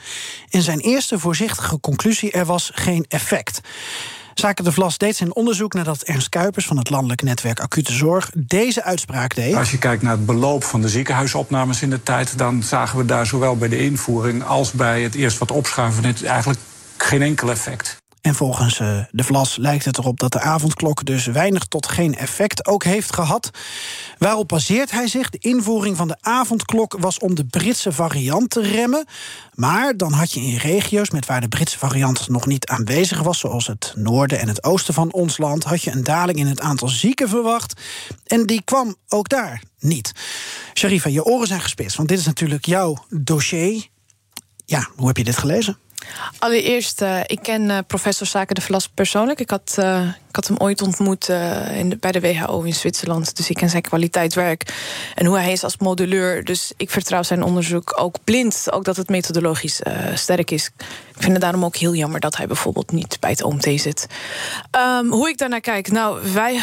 In 0.49 0.63
zijn 0.63 0.81
eerste 0.81 1.19
voorzichtige 1.19 1.81
conclusie: 1.81 2.31
er 2.31 2.45
was 2.45 2.71
geen 2.75 3.05
effect. 3.09 3.61
Zaken 4.35 4.65
de 4.65 4.73
Vlas 4.73 4.99
deed 4.99 5.17
zijn 5.17 5.35
onderzoek 5.35 5.73
nadat 5.75 6.03
Ernst 6.03 6.29
Kuipers 6.29 6.67
van 6.67 6.79
het 6.79 6.91
Landelijk 6.91 7.23
Netwerk 7.23 7.61
Acute 7.61 7.93
Zorg 7.93 8.31
deze 8.35 8.83
uitspraak 8.83 9.35
deed. 9.35 9.55
Als 9.55 9.71
je 9.71 9.79
kijkt 9.79 10.03
naar 10.03 10.13
het 10.13 10.27
beloop 10.27 10.65
van 10.65 10.81
de 10.81 10.89
ziekenhuisopnames 10.89 11.83
in 11.83 11.91
de 11.91 12.03
tijd, 12.03 12.39
dan 12.39 12.63
zagen 12.63 12.99
we 12.99 13.05
daar 13.05 13.27
zowel 13.27 13.57
bij 13.57 13.69
de 13.69 13.79
invoering 13.79 14.45
als 14.45 14.73
bij 14.73 15.03
het 15.03 15.15
eerst 15.15 15.39
wat 15.39 15.51
opschuiven 15.51 16.17
eigenlijk 16.25 16.61
geen 16.97 17.23
enkel 17.23 17.51
effect. 17.51 18.03
En 18.25 18.35
volgens 18.35 18.79
uh, 18.79 18.99
de 19.11 19.25
Vlas 19.25 19.57
lijkt 19.57 19.85
het 19.85 19.99
erop 19.99 20.21
dat 20.21 20.33
de 20.33 20.41
avondklok 20.41 21.05
dus 21.05 21.27
weinig 21.27 21.65
tot 21.65 21.87
geen 21.87 22.17
effect 22.17 22.67
ook 22.67 22.85
heeft 22.85 23.15
gehad. 23.15 23.51
Waarop 24.19 24.49
baseert 24.49 24.91
hij 24.91 25.07
zich? 25.07 25.31
De 25.31 25.39
invoering 25.39 25.97
van 25.97 26.09
de 26.09 26.17
avondklok 26.21 26.97
was 26.99 27.19
om 27.19 27.35
de 27.35 27.45
Britse 27.45 27.93
variant 27.93 28.51
te 28.51 28.63
remmen. 28.63 29.07
Maar 29.55 29.97
dan 29.97 30.13
had 30.13 30.33
je 30.33 30.41
in 30.41 30.57
regio's 30.57 31.11
met 31.11 31.27
waar 31.27 31.41
de 31.41 31.49
Britse 31.49 31.79
variant 31.79 32.29
nog 32.29 32.47
niet 32.47 32.67
aanwezig 32.67 33.23
was, 33.23 33.39
zoals 33.39 33.67
het 33.67 33.93
noorden 33.97 34.41
en 34.41 34.49
het 34.49 34.65
oosten 34.65 34.95
van 34.95 35.13
ons 35.13 35.39
land, 35.39 35.65
had 35.65 35.83
je 35.83 35.91
een 35.91 36.05
daling 36.05 36.39
in 36.39 36.47
het 36.47 36.61
aantal 36.61 36.89
zieken 36.89 37.29
verwacht. 37.29 37.81
En 38.27 38.47
die 38.47 38.63
kwam 38.63 38.97
ook 39.09 39.29
daar 39.29 39.63
niet. 39.79 40.13
Sharifa, 40.75 41.09
je 41.09 41.25
oren 41.25 41.47
zijn 41.47 41.61
gespitst, 41.61 41.97
want 41.97 42.09
dit 42.09 42.19
is 42.19 42.27
natuurlijk 42.27 42.67
jouw 42.67 43.05
dossier. 43.09 43.87
Ja, 44.67 44.89
hoe 44.97 45.07
heb 45.07 45.17
je 45.17 45.25
dit 45.25 45.37
gelezen? 45.37 45.79
Allereerst, 46.39 47.03
uh, 47.03 47.21
ik 47.27 47.39
ken 47.43 47.63
uh, 47.63 47.79
professor 47.87 48.27
Zaken 48.27 48.55
de 48.55 48.61
Vlas 48.61 48.89
persoonlijk. 48.89 49.41
Ik 49.41 49.51
had, 49.51 49.77
uh, 49.79 50.09
ik 50.35 50.45
had 50.45 50.49
hem 50.49 50.67
ooit 50.67 50.83
ontmoet 50.83 51.29
in 51.75 51.89
de, 51.89 51.97
bij 51.97 52.13
de 52.13 52.21
WHO 52.21 52.63
in 52.63 52.75
Zwitserland. 52.75 53.37
Dus 53.37 53.51
ik 53.51 53.57
ken 53.57 53.71
zijn 53.71 53.83
kwaliteitswerk 53.83 54.75
en 55.15 55.27
hoe 55.27 55.39
hij 55.39 55.53
is 55.53 55.65
als 55.65 55.77
modelleur. 55.79 56.45
Dus 56.45 56.73
ik 56.77 56.91
vertrouw 56.91 57.23
zijn 57.23 57.43
onderzoek 57.43 58.01
ook 58.01 58.17
blind. 58.25 58.67
Ook 58.71 58.85
dat 58.85 58.97
het 58.97 59.09
methodologisch 59.09 59.81
sterk 60.15 60.51
is. 60.51 60.71
Ik 61.15 61.21
vind 61.21 61.33
het 61.33 61.41
daarom 61.41 61.65
ook 61.65 61.77
heel 61.77 61.95
jammer 61.95 62.21
dat 62.21 62.37
hij 62.37 62.47
bijvoorbeeld 62.47 62.93
niet 62.93 63.17
bij 63.21 63.31
het 63.31 63.43
OMT 63.43 63.63
zit. 63.63 64.07
Um, 64.99 65.11
hoe 65.11 65.29
ik 65.29 65.39
daarnaar 65.39 65.61
kijk? 65.61 65.91
Nou, 65.91 66.33
wij, 66.33 66.61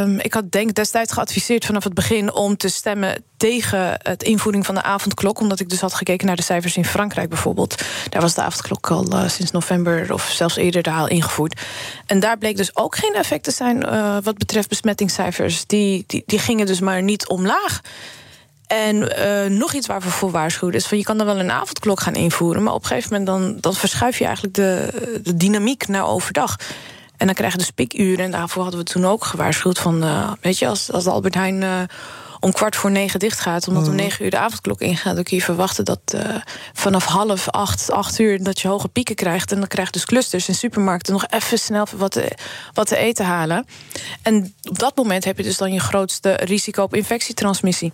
um, 0.00 0.18
ik 0.18 0.34
had 0.34 0.50
denk 0.50 0.74
destijds 0.74 1.12
geadviseerd 1.12 1.64
vanaf 1.64 1.84
het 1.84 1.94
begin 1.94 2.32
om 2.32 2.56
te 2.56 2.68
stemmen 2.68 3.24
tegen 3.36 3.98
het 4.02 4.22
invoering 4.22 4.66
van 4.66 4.74
de 4.74 4.82
avondklok. 4.82 5.40
Omdat 5.40 5.60
ik 5.60 5.68
dus 5.68 5.80
had 5.80 5.94
gekeken 5.94 6.26
naar 6.26 6.36
de 6.36 6.42
cijfers 6.42 6.76
in 6.76 6.84
Frankrijk 6.84 7.28
bijvoorbeeld. 7.28 7.82
Daar 8.08 8.22
was 8.22 8.34
de 8.34 8.42
avondklok 8.42 8.90
al 8.90 9.12
uh, 9.12 9.28
sinds 9.28 9.50
november 9.50 10.12
of 10.12 10.30
zelfs 10.30 10.56
eerder 10.56 10.82
daar 10.82 10.98
al 10.98 11.08
ingevoerd. 11.08 11.60
En 12.06 12.20
daar 12.20 12.38
bleek 12.38 12.56
dus 12.56 12.76
ook 12.76 12.96
geen 12.96 13.11
effect 13.14 13.44
te 13.44 13.50
zijn 13.50 13.84
uh, 13.84 14.16
wat 14.22 14.38
betreft 14.38 14.68
besmettingscijfers. 14.68 15.66
Die, 15.66 16.04
die, 16.06 16.22
die 16.26 16.38
gingen 16.38 16.66
dus 16.66 16.80
maar 16.80 17.02
niet 17.02 17.28
omlaag. 17.28 17.80
En 18.66 18.96
uh, 18.96 19.58
nog 19.58 19.72
iets 19.72 19.86
waar 19.86 20.00
we 20.00 20.10
voor 20.10 20.30
waarschuwen 20.30 20.74
is 20.74 20.86
van 20.86 20.98
je 20.98 21.04
kan 21.04 21.16
dan 21.18 21.26
wel 21.26 21.38
een 21.38 21.50
avondklok 21.50 22.00
gaan 22.00 22.14
invoeren, 22.14 22.62
maar 22.62 22.74
op 22.74 22.82
een 22.82 22.88
gegeven 22.88 23.10
moment 23.10 23.26
dan, 23.26 23.60
dan 23.60 23.74
verschuif 23.74 24.18
je 24.18 24.24
eigenlijk 24.24 24.54
de, 24.54 24.88
de 25.22 25.36
dynamiek 25.36 25.88
naar 25.88 26.06
overdag. 26.06 26.56
En 27.16 27.26
dan 27.26 27.34
krijg 27.34 27.52
je 27.52 27.58
de 27.58 27.64
spikuren. 27.64 28.24
En 28.24 28.30
daarvoor 28.30 28.62
hadden 28.62 28.80
we 28.80 28.86
toen 28.86 29.06
ook 29.06 29.24
gewaarschuwd 29.24 29.78
van, 29.78 30.04
uh, 30.04 30.32
weet 30.40 30.58
je, 30.58 30.66
als, 30.66 30.92
als 30.92 31.06
Albert 31.06 31.34
Heijn 31.34 31.88
om 32.42 32.52
kwart 32.52 32.76
voor 32.76 32.90
negen 32.90 33.18
dicht 33.18 33.40
gaat, 33.40 33.68
omdat 33.68 33.82
om 33.82 33.88
mhm. 33.88 34.02
negen 34.02 34.24
uur 34.24 34.30
de 34.30 34.38
avondklok 34.38 34.80
ingaat, 34.80 35.14
dan 35.14 35.24
kun 35.24 35.36
je 35.36 35.42
verwachten 35.42 35.84
dat 35.84 36.00
uh, 36.14 36.36
vanaf 36.72 37.04
half 37.04 37.48
acht, 37.48 37.90
acht 37.90 38.18
uur 38.18 38.42
dat 38.42 38.60
je 38.60 38.68
hoge 38.68 38.88
pieken 38.88 39.14
krijgt. 39.14 39.52
En 39.52 39.58
dan 39.58 39.68
krijg 39.68 39.86
je 39.86 39.92
dus 39.92 40.04
clusters 40.04 40.48
in 40.48 40.54
supermarkten 40.54 41.12
nog 41.12 41.26
even 41.28 41.58
snel 41.58 41.86
wat 41.96 42.20
wat 42.72 42.86
te 42.86 42.96
eten 42.96 43.24
halen. 43.24 43.66
En 44.22 44.54
op 44.62 44.78
dat 44.78 44.96
moment 44.96 45.24
heb 45.24 45.36
je 45.36 45.42
dus 45.42 45.56
dan 45.56 45.72
je 45.72 45.80
grootste 45.80 46.32
risico 46.32 46.82
op 46.82 46.94
infectietransmissie. 46.94 47.92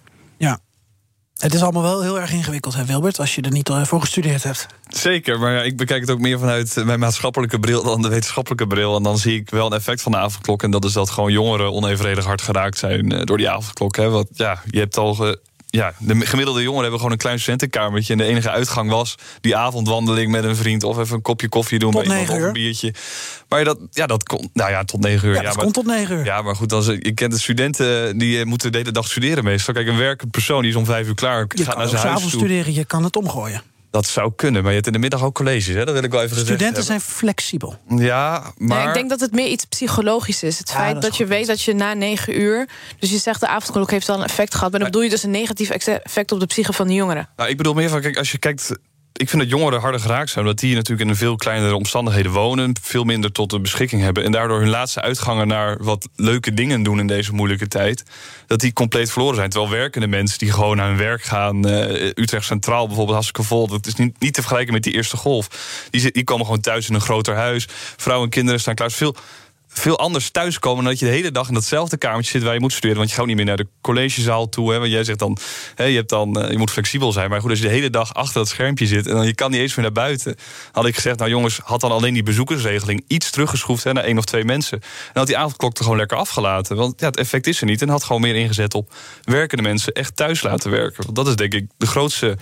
Het 1.38 1.54
is 1.54 1.62
allemaal 1.62 1.82
wel 1.82 2.02
heel 2.02 2.20
erg 2.20 2.32
ingewikkeld, 2.32 2.74
hè, 2.74 2.84
Wilbert, 2.84 3.18
als 3.18 3.34
je 3.34 3.42
er 3.42 3.50
niet 3.50 3.70
voor 3.82 4.00
gestudeerd 4.00 4.42
hebt. 4.42 4.66
Zeker, 4.88 5.38
maar 5.38 5.52
ja, 5.52 5.62
ik 5.62 5.76
bekijk 5.76 6.00
het 6.00 6.10
ook 6.10 6.18
meer 6.18 6.38
vanuit 6.38 6.84
mijn 6.84 6.98
maatschappelijke 6.98 7.58
bril 7.58 7.82
dan 7.82 8.02
de 8.02 8.08
wetenschappelijke 8.08 8.66
bril. 8.66 8.96
En 8.96 9.02
dan 9.02 9.18
zie 9.18 9.40
ik 9.40 9.50
wel 9.50 9.66
een 9.66 9.72
effect 9.72 10.02
van 10.02 10.12
de 10.12 10.18
avondklok. 10.18 10.62
En 10.62 10.70
dat 10.70 10.84
is 10.84 10.92
dat 10.92 11.10
gewoon 11.10 11.32
jongeren 11.32 11.72
onevenredig 11.72 12.24
hard 12.24 12.42
geraakt 12.42 12.78
zijn 12.78 13.12
eh, 13.12 13.24
door 13.24 13.36
die 13.36 13.50
avondklok. 13.50 13.96
Hè. 13.96 14.08
Want 14.08 14.28
ja, 14.32 14.62
je 14.70 14.78
hebt 14.78 14.96
al 14.96 15.36
ja, 15.70 15.92
de 15.98 16.26
gemiddelde 16.26 16.60
jongeren 16.60 16.82
hebben 16.82 16.98
gewoon 16.98 17.12
een 17.12 17.18
klein 17.18 17.40
studentenkamertje. 17.40 18.12
En 18.12 18.18
de 18.18 18.24
enige 18.24 18.50
uitgang 18.50 18.90
was 18.90 19.14
die 19.40 19.56
avondwandeling 19.56 20.30
met 20.30 20.44
een 20.44 20.56
vriend. 20.56 20.82
Of 20.82 20.98
even 20.98 21.14
een 21.14 21.22
kopje 21.22 21.48
koffie 21.48 21.78
doen 21.78 21.90
tot 21.90 22.04
bij 22.04 22.20
iemand 22.20 22.38
of 22.38 22.46
een 22.46 22.52
biertje. 22.52 22.94
Maar 23.48 23.64
dat, 23.64 23.78
ja, 23.90 24.06
dat 24.06 24.22
komt. 24.22 24.48
Nou 24.52 24.70
ja, 24.70 24.84
tot 24.84 25.00
negen 25.00 25.28
uur. 25.28 25.34
Ja, 25.34 25.42
dat 25.42 25.54
maar, 25.54 25.62
komt 25.62 25.74
tot 25.74 25.86
negen 25.86 26.16
uur. 26.16 26.24
Ja, 26.24 26.42
maar 26.42 26.56
goed, 26.56 26.72
als, 26.72 26.86
je 26.86 27.12
kent 27.14 27.32
de 27.32 27.38
studenten 27.38 28.18
die 28.18 28.38
eh, 28.38 28.44
moeten 28.44 28.72
de 28.72 28.78
hele 28.78 28.92
dag 28.92 29.06
studeren 29.06 29.44
meestal. 29.44 29.74
Kijk, 29.74 29.86
een 29.86 29.96
werkende 29.96 30.32
persoon 30.32 30.60
die 30.60 30.70
is 30.70 30.76
om 30.76 30.84
vijf 30.84 31.06
uur 31.06 31.14
klaar. 31.14 31.46
Je 31.48 31.64
gaat 31.64 31.66
kan 31.66 31.78
naar 31.78 31.88
zijn 31.88 32.02
huis 32.02 32.14
avond 32.14 32.30
toe. 32.30 32.40
studeren, 32.40 32.74
je 32.74 32.84
kan 32.84 33.04
het 33.04 33.16
omgooien. 33.16 33.62
Dat 33.90 34.06
zou 34.06 34.32
kunnen, 34.36 34.60
maar 34.60 34.68
je 34.70 34.74
hebt 34.76 34.86
in 34.86 34.92
de 34.92 34.98
middag 34.98 35.22
ook 35.22 35.34
colleges. 35.34 35.74
Hè? 35.74 35.84
Dat 35.84 35.94
wil 35.94 36.02
ik 36.02 36.10
wel 36.10 36.22
even 36.22 36.36
gezegd 36.36 36.54
Studenten 36.54 36.82
zijn 36.82 37.00
flexibel. 37.00 37.76
Ja, 37.88 38.52
maar... 38.56 38.78
Nee, 38.78 38.86
ik 38.88 38.94
denk 38.94 39.08
dat 39.10 39.20
het 39.20 39.32
meer 39.32 39.46
iets 39.48 39.64
psychologisch 39.64 40.42
is. 40.42 40.58
Het 40.58 40.68
Ja, 40.68 40.74
feit 40.74 41.02
dat 41.02 41.16
je 41.16 41.24
goed. 41.24 41.32
weet 41.32 41.46
dat 41.46 41.62
je 41.62 41.74
na 41.74 41.94
negen 41.94 42.40
uur... 42.40 42.68
dus 42.98 43.10
je 43.10 43.18
zegt 43.18 43.40
de 43.40 43.46
avondklok 43.48 43.90
heeft 43.90 44.08
al 44.08 44.18
een 44.18 44.24
effect 44.24 44.54
gehad... 44.54 44.70
maar 44.70 44.80
dan 44.80 44.88
bedoel 44.88 45.04
je 45.04 45.10
dus 45.10 45.22
een 45.22 45.30
negatief 45.30 45.70
effect 45.70 46.32
op 46.32 46.40
de 46.40 46.46
psyche 46.46 46.72
van 46.72 46.86
de 46.86 46.94
jongeren. 46.94 47.28
Nou, 47.36 47.50
ik 47.50 47.56
bedoel 47.56 47.74
meer 47.74 47.88
van, 47.88 48.00
kijk, 48.00 48.16
als 48.16 48.32
je 48.32 48.38
kijkt. 48.38 48.72
Ik 49.12 49.28
vind 49.28 49.42
dat 49.42 49.50
jongeren 49.50 49.80
harder 49.80 50.00
geraakt 50.00 50.30
zijn, 50.30 50.44
omdat 50.44 50.60
die 50.60 50.74
natuurlijk 50.74 51.08
in 51.08 51.16
veel 51.16 51.36
kleinere 51.36 51.74
omstandigheden 51.74 52.32
wonen, 52.32 52.74
veel 52.82 53.04
minder 53.04 53.32
tot 53.32 53.50
de 53.50 53.60
beschikking 53.60 54.02
hebben. 54.02 54.24
En 54.24 54.32
daardoor 54.32 54.60
hun 54.60 54.68
laatste 54.68 55.00
uitgangen 55.00 55.48
naar 55.48 55.76
wat 55.82 56.08
leuke 56.16 56.54
dingen 56.54 56.82
doen 56.82 56.98
in 56.98 57.06
deze 57.06 57.32
moeilijke 57.32 57.68
tijd, 57.68 58.04
dat 58.46 58.60
die 58.60 58.72
compleet 58.72 59.10
verloren 59.10 59.36
zijn. 59.36 59.50
Terwijl 59.50 59.72
werkende 59.72 60.06
mensen 60.06 60.38
die 60.38 60.52
gewoon 60.52 60.76
naar 60.76 60.88
hun 60.88 60.96
werk 60.96 61.22
gaan, 61.22 61.68
eh, 61.68 62.12
Utrecht 62.14 62.44
Centraal 62.44 62.86
bijvoorbeeld, 62.86 63.16
hartstikke 63.16 63.48
vol, 63.48 63.66
dat 63.66 63.86
is 63.86 63.94
niet, 63.94 64.20
niet 64.20 64.34
te 64.34 64.40
vergelijken 64.40 64.74
met 64.74 64.82
die 64.82 64.94
eerste 64.94 65.16
golf. 65.16 65.48
Die, 65.90 66.12
die 66.12 66.24
komen 66.24 66.44
gewoon 66.44 66.60
thuis 66.60 66.88
in 66.88 66.94
een 66.94 67.00
groter 67.00 67.34
huis. 67.34 67.66
Vrouwen 67.96 68.26
en 68.26 68.32
kinderen 68.34 68.60
staan 68.60 68.74
klaar. 68.74 68.90
Veel 68.90 69.16
veel 69.78 69.98
anders 69.98 70.30
thuiskomen 70.30 70.82
dan 70.84 70.92
dat 70.92 71.00
je 71.00 71.06
de 71.06 71.12
hele 71.12 71.30
dag 71.30 71.48
in 71.48 71.54
datzelfde 71.54 71.96
kamertje 71.96 72.30
zit 72.30 72.42
waar 72.42 72.54
je 72.54 72.60
moet 72.60 72.72
studeren. 72.72 72.96
Want 72.96 73.10
je 73.10 73.16
gaat 73.16 73.26
niet 73.26 73.36
meer 73.36 73.44
naar 73.44 73.56
de 73.56 73.66
collegezaal 73.80 74.48
toe. 74.48 74.72
Hè, 74.72 74.78
want 74.78 74.90
jij 74.90 75.04
zegt 75.04 75.18
dan, 75.18 75.38
je, 75.76 75.82
hebt 75.82 76.08
dan 76.08 76.40
eh, 76.40 76.50
je 76.50 76.58
moet 76.58 76.70
flexibel 76.70 77.12
zijn. 77.12 77.30
Maar 77.30 77.40
goed, 77.40 77.50
als 77.50 77.58
je 77.58 77.64
de 77.64 77.72
hele 77.72 77.90
dag 77.90 78.14
achter 78.14 78.34
dat 78.34 78.48
schermpje 78.48 78.86
zit 78.86 79.06
en 79.06 79.14
dan 79.14 79.26
je 79.26 79.34
kan 79.34 79.50
niet 79.50 79.60
eens 79.60 79.74
meer 79.74 79.84
naar 79.84 80.04
buiten. 80.04 80.36
Had 80.72 80.86
ik 80.86 80.94
gezegd, 80.94 81.18
nou 81.18 81.30
jongens, 81.30 81.60
had 81.64 81.80
dan 81.80 81.90
alleen 81.90 82.14
die 82.14 82.22
bezoekersregeling 82.22 83.04
iets 83.06 83.30
teruggeschroefd 83.30 83.84
hè, 83.84 83.92
naar 83.92 84.04
één 84.04 84.18
of 84.18 84.24
twee 84.24 84.44
mensen. 84.44 84.80
En 84.80 85.18
had 85.18 85.26
die 85.26 85.38
avondklok 85.38 85.76
er 85.76 85.82
gewoon 85.82 85.98
lekker 85.98 86.16
afgelaten. 86.18 86.76
Want 86.76 87.00
ja, 87.00 87.06
het 87.06 87.16
effect 87.16 87.46
is 87.46 87.60
er 87.60 87.66
niet. 87.66 87.82
En 87.82 87.88
had 87.88 88.04
gewoon 88.04 88.20
meer 88.20 88.36
ingezet 88.36 88.74
op 88.74 88.94
werkende 89.22 89.62
mensen 89.62 89.92
echt 89.92 90.16
thuis 90.16 90.42
laten 90.42 90.70
werken. 90.70 91.04
Want 91.04 91.16
dat 91.16 91.28
is 91.28 91.36
denk 91.36 91.54
ik 91.54 91.66
de 91.76 91.86
grootste 91.86 92.36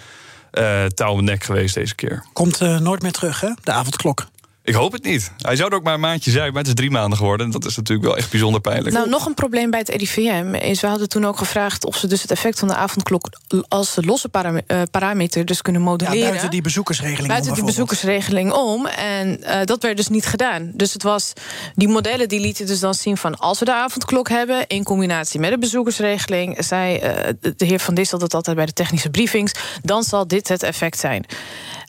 uh, 0.53 1.18
nek 1.18 1.45
geweest 1.45 1.74
deze 1.74 1.95
keer. 1.95 2.24
Komt 2.32 2.62
uh, 2.62 2.78
nooit 2.78 3.03
meer 3.03 3.12
terug, 3.12 3.41
hè? 3.41 3.51
De 3.62 3.72
avondklok. 3.72 4.26
Ik 4.66 4.74
hoop 4.74 4.92
het 4.92 5.04
niet. 5.04 5.30
Hij 5.36 5.56
zou 5.56 5.70
er 5.70 5.76
ook 5.76 5.82
maar 5.82 5.94
een 5.94 6.00
maandje 6.00 6.30
zijn, 6.30 6.48
maar 6.48 6.58
het 6.58 6.66
is 6.66 6.74
drie 6.74 6.90
maanden 6.90 7.18
geworden. 7.18 7.50
Dat 7.50 7.64
is 7.64 7.76
natuurlijk 7.76 8.06
wel 8.06 8.16
echt 8.16 8.30
bijzonder 8.30 8.60
pijnlijk. 8.60 8.94
Nou, 8.94 9.08
nog 9.08 9.26
een 9.26 9.34
probleem 9.34 9.70
bij 9.70 9.78
het 9.78 9.88
RIVM 9.88 10.54
is... 10.54 10.80
we 10.80 10.86
hadden 10.86 11.08
toen 11.08 11.24
ook 11.24 11.38
gevraagd 11.38 11.84
of 11.84 11.96
ze 11.96 12.06
dus 12.06 12.22
het 12.22 12.30
effect 12.30 12.58
van 12.58 12.68
de 12.68 12.74
avondklok... 12.74 13.28
als 13.68 13.98
losse 14.00 14.28
param 14.28 14.60
uh, 14.66 14.82
parameter 14.90 15.44
dus 15.44 15.62
kunnen 15.62 15.82
modelleren. 15.82 16.20
Ja, 16.20 16.28
buiten 16.28 16.50
die 16.50 16.62
bezoekersregeling 16.62 17.28
Buiten 17.28 17.54
die 17.54 17.64
bezoekersregeling 17.64 18.52
om. 18.52 18.86
En 18.86 19.40
uh, 19.40 19.64
dat 19.64 19.82
werd 19.82 19.96
dus 19.96 20.08
niet 20.08 20.26
gedaan. 20.26 20.70
Dus 20.74 20.92
het 20.92 21.02
was, 21.02 21.32
die 21.74 21.88
modellen 21.88 22.28
die 22.28 22.40
lieten 22.40 22.66
dus 22.66 22.80
dan 22.80 22.94
zien 22.94 23.16
van... 23.16 23.38
als 23.38 23.58
we 23.58 23.64
de 23.64 23.74
avondklok 23.74 24.28
hebben 24.28 24.66
in 24.66 24.84
combinatie 24.84 25.40
met 25.40 25.50
de 25.50 25.58
bezoekersregeling... 25.58 26.56
zei 26.64 26.94
uh, 26.96 27.02
de 27.56 27.64
heer 27.64 27.80
Van 27.80 27.94
Dissel 27.94 28.18
dat 28.18 28.34
altijd 28.34 28.56
bij 28.56 28.66
de 28.66 28.72
technische 28.72 29.10
briefings... 29.10 29.52
dan 29.82 30.02
zal 30.02 30.26
dit 30.26 30.48
het 30.48 30.62
effect 30.62 30.98
zijn. 30.98 31.26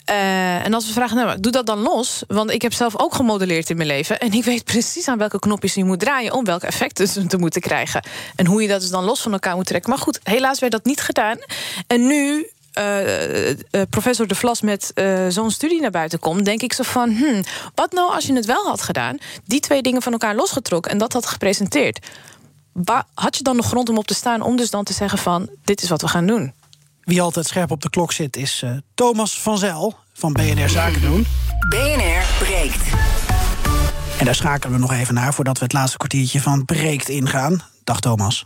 Uh, 0.09 0.65
en 0.65 0.73
als 0.73 0.85
we 0.87 0.93
vragen, 0.93 1.15
nou, 1.15 1.39
doe 1.39 1.51
dat 1.51 1.65
dan 1.65 1.79
los. 1.79 2.23
Want 2.27 2.51
ik 2.51 2.61
heb 2.61 2.73
zelf 2.73 2.99
ook 2.99 3.15
gemodelleerd 3.15 3.69
in 3.69 3.77
mijn 3.77 3.87
leven. 3.87 4.19
En 4.19 4.33
ik 4.33 4.43
weet 4.43 4.63
precies 4.63 5.07
aan 5.07 5.17
welke 5.17 5.39
knopjes 5.39 5.73
je 5.73 5.83
moet 5.83 5.99
draaien... 5.99 6.33
om 6.33 6.45
welke 6.45 6.65
effecten 6.67 7.27
te 7.27 7.37
moeten 7.37 7.61
krijgen. 7.61 8.03
En 8.35 8.45
hoe 8.45 8.61
je 8.61 8.67
dat 8.67 8.81
dus 8.81 8.89
dan 8.89 9.03
los 9.03 9.21
van 9.21 9.31
elkaar 9.31 9.55
moet 9.55 9.65
trekken. 9.65 9.89
Maar 9.89 9.99
goed, 9.99 10.19
helaas 10.23 10.59
werd 10.59 10.71
dat 10.71 10.85
niet 10.85 11.01
gedaan. 11.01 11.37
En 11.87 12.07
nu 12.07 12.49
uh, 12.77 13.49
uh, 13.49 13.55
professor 13.89 14.27
De 14.27 14.35
Vlas 14.35 14.61
met 14.61 14.91
zo'n 15.29 15.51
studie 15.51 15.81
naar 15.81 15.91
buiten 15.91 16.19
komt... 16.19 16.45
denk 16.45 16.61
ik 16.61 16.73
zo 16.73 16.83
van, 16.83 17.09
hmm, 17.09 17.43
wat 17.75 17.91
nou 17.91 18.13
als 18.13 18.25
je 18.25 18.33
het 18.33 18.45
wel 18.45 18.65
had 18.65 18.81
gedaan... 18.81 19.17
die 19.45 19.59
twee 19.59 19.81
dingen 19.81 20.01
van 20.01 20.11
elkaar 20.11 20.35
losgetrokken 20.35 20.91
en 20.91 20.97
dat 20.97 21.13
had 21.13 21.25
gepresenteerd... 21.25 22.07
had 23.13 23.37
je 23.37 23.43
dan 23.43 23.55
nog 23.55 23.65
grond 23.65 23.89
om 23.89 23.97
op 23.97 24.07
te 24.07 24.13
staan 24.13 24.41
om 24.41 24.55
dus 24.55 24.69
dan 24.69 24.83
te 24.83 24.93
zeggen 24.93 25.17
van... 25.17 25.49
dit 25.63 25.81
is 25.81 25.89
wat 25.89 26.01
we 26.01 26.07
gaan 26.07 26.27
doen? 26.27 26.53
Wie 27.07 27.21
altijd 27.21 27.47
scherp 27.47 27.71
op 27.71 27.81
de 27.81 27.89
klok 27.89 28.11
zit 28.11 28.35
is 28.35 28.61
uh, 28.63 28.71
Thomas 28.93 29.41
van 29.41 29.57
Zel 29.57 29.95
van 30.13 30.33
BNR 30.33 30.69
Zaken 30.69 31.01
doen. 31.01 31.25
BNR 31.69 32.25
breekt. 32.39 32.81
En 34.19 34.25
daar 34.25 34.35
schakelen 34.35 34.73
we 34.73 34.79
nog 34.79 34.91
even 34.91 35.13
naar 35.13 35.33
voordat 35.33 35.57
we 35.57 35.63
het 35.63 35.73
laatste 35.73 35.97
kwartiertje 35.97 36.41
van 36.41 36.65
breekt 36.65 37.09
ingaan. 37.09 37.61
Dag 37.83 37.99
Thomas. 37.99 38.45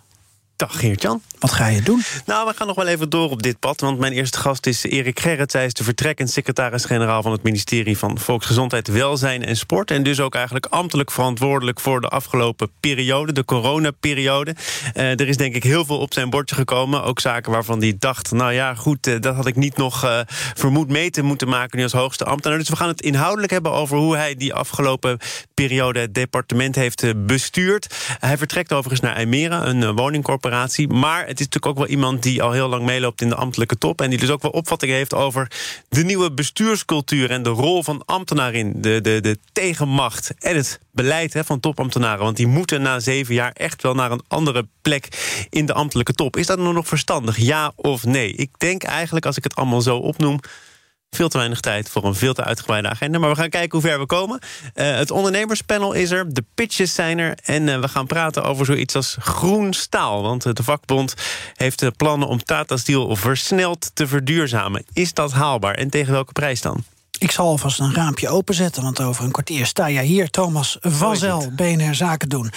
Dag 0.61 0.79
Geert-Jan. 0.79 1.21
Wat 1.39 1.51
ga 1.51 1.67
je 1.67 1.81
doen? 1.81 2.03
Nou, 2.25 2.47
we 2.47 2.53
gaan 2.55 2.67
nog 2.67 2.75
wel 2.75 2.87
even 2.87 3.09
door 3.09 3.29
op 3.29 3.43
dit 3.43 3.59
pad. 3.59 3.79
Want 3.81 3.99
mijn 3.99 4.13
eerste 4.13 4.37
gast 4.37 4.65
is 4.65 4.83
Erik 4.83 5.19
Gerrits. 5.19 5.53
Hij 5.53 5.65
is 5.65 5.73
de 5.73 5.83
vertrekkend 5.83 6.29
secretaris-generaal 6.29 7.21
van 7.21 7.31
het 7.31 7.43
ministerie 7.43 7.97
van 7.97 8.19
Volksgezondheid, 8.19 8.87
Welzijn 8.87 9.45
en 9.45 9.57
Sport. 9.57 9.91
En 9.91 10.03
dus 10.03 10.19
ook 10.19 10.35
eigenlijk 10.35 10.65
ambtelijk 10.65 11.11
verantwoordelijk 11.11 11.79
voor 11.79 12.01
de 12.01 12.07
afgelopen 12.07 12.69
periode, 12.79 13.31
de 13.31 13.45
coronaperiode. 13.45 14.55
Uh, 14.95 15.19
er 15.19 15.27
is 15.27 15.37
denk 15.37 15.55
ik 15.55 15.63
heel 15.63 15.85
veel 15.85 15.97
op 15.97 16.13
zijn 16.13 16.29
bordje 16.29 16.55
gekomen. 16.55 17.03
Ook 17.03 17.19
zaken 17.19 17.51
waarvan 17.51 17.79
hij 17.79 17.95
dacht, 17.99 18.31
nou 18.31 18.53
ja, 18.53 18.75
goed, 18.75 19.07
uh, 19.07 19.19
dat 19.19 19.35
had 19.35 19.47
ik 19.47 19.55
niet 19.55 19.77
nog 19.77 20.05
uh, 20.05 20.19
vermoed 20.53 20.89
mee 20.89 21.09
te 21.09 21.21
moeten 21.21 21.49
maken 21.49 21.77
nu 21.77 21.83
als 21.83 21.93
hoogste 21.93 22.25
ambtenaar. 22.25 22.57
Dus 22.57 22.69
we 22.69 22.75
gaan 22.75 22.87
het 22.87 23.01
inhoudelijk 23.01 23.51
hebben 23.51 23.71
over 23.71 23.97
hoe 23.97 24.15
hij 24.15 24.35
die 24.35 24.53
afgelopen 24.53 25.17
periode 25.53 25.99
het 25.99 26.13
departement 26.13 26.75
heeft 26.75 27.25
bestuurd. 27.25 27.95
Hij 28.19 28.37
vertrekt 28.37 28.73
overigens 28.73 29.01
naar 29.01 29.15
IJmera, 29.15 29.65
een 29.65 29.95
woningcorporatie. 29.95 30.49
Maar 30.87 31.19
het 31.19 31.39
is 31.39 31.45
natuurlijk 31.45 31.65
ook 31.65 31.77
wel 31.77 31.87
iemand 31.87 32.23
die 32.23 32.41
al 32.41 32.51
heel 32.51 32.67
lang 32.67 32.83
meeloopt 32.85 33.21
in 33.21 33.29
de 33.29 33.35
ambtelijke 33.35 33.77
top. 33.77 34.01
En 34.01 34.09
die 34.09 34.19
dus 34.19 34.29
ook 34.29 34.41
wel 34.41 34.51
opvatting 34.51 34.91
heeft 34.91 35.13
over 35.13 35.51
de 35.89 36.03
nieuwe 36.03 36.31
bestuurscultuur 36.31 37.31
en 37.31 37.43
de 37.43 37.49
rol 37.49 37.83
van 37.83 38.03
ambtenaren 38.05 38.59
in. 38.59 38.73
De, 38.81 39.01
de, 39.01 39.21
de 39.21 39.37
tegenmacht 39.51 40.33
en 40.39 40.55
het 40.55 40.79
beleid 40.91 41.33
hè, 41.33 41.43
van 41.43 41.59
topambtenaren. 41.59 42.23
Want 42.23 42.37
die 42.37 42.47
moeten 42.47 42.81
na 42.81 42.99
zeven 42.99 43.33
jaar 43.33 43.51
echt 43.51 43.81
wel 43.81 43.93
naar 43.93 44.11
een 44.11 44.23
andere 44.27 44.67
plek 44.81 45.07
in 45.49 45.65
de 45.65 45.73
ambtelijke 45.73 46.13
top. 46.13 46.37
Is 46.37 46.45
dat 46.45 46.59
nou 46.59 46.73
nog 46.73 46.87
verstandig? 46.87 47.37
Ja 47.37 47.71
of 47.75 48.05
nee? 48.05 48.33
Ik 48.33 48.49
denk 48.57 48.83
eigenlijk, 48.83 49.25
als 49.25 49.37
ik 49.37 49.43
het 49.43 49.55
allemaal 49.55 49.81
zo 49.81 49.97
opnoem 49.97 50.39
veel 51.15 51.29
te 51.29 51.37
weinig 51.37 51.59
tijd 51.59 51.89
voor 51.89 52.03
een 52.03 52.15
veel 52.15 52.33
te 52.33 52.43
uitgebreide 52.43 52.89
agenda. 52.89 53.19
Maar 53.19 53.29
we 53.29 53.35
gaan 53.35 53.49
kijken 53.49 53.79
hoe 53.79 53.89
ver 53.89 53.99
we 53.99 54.05
komen. 54.05 54.39
Uh, 54.75 54.95
het 54.95 55.11
ondernemerspanel 55.11 55.93
is 55.93 56.11
er, 56.11 56.33
de 56.33 56.43
pitches 56.55 56.93
zijn 56.93 57.17
er... 57.17 57.37
en 57.43 57.67
uh, 57.67 57.79
we 57.79 57.87
gaan 57.87 58.07
praten 58.07 58.43
over 58.43 58.65
zoiets 58.65 58.95
als 58.95 59.15
groen 59.19 59.73
staal. 59.73 60.21
Want 60.21 60.45
uh, 60.45 60.53
de 60.53 60.63
vakbond 60.63 61.13
heeft 61.55 61.97
plannen 61.97 62.27
om 62.27 62.43
Tata 62.43 62.77
Steel 62.77 63.15
versneld 63.15 63.91
te 63.93 64.07
verduurzamen. 64.07 64.83
Is 64.93 65.13
dat 65.13 65.31
haalbaar 65.31 65.75
en 65.75 65.89
tegen 65.89 66.13
welke 66.13 66.31
prijs 66.31 66.61
dan? 66.61 66.83
Ik 67.19 67.31
zal 67.31 67.45
alvast 67.45 67.79
een 67.79 67.93
raampje 67.93 68.29
openzetten, 68.29 68.83
want 68.83 69.01
over 69.01 69.23
een 69.23 69.31
kwartier 69.31 69.65
sta 69.65 69.89
jij 69.89 70.05
hier... 70.05 70.29
Thomas 70.29 70.77
van 70.81 71.17
Zel, 71.17 71.51
BNR 71.55 71.95
Zaken 71.95 72.29
doen 72.29 72.51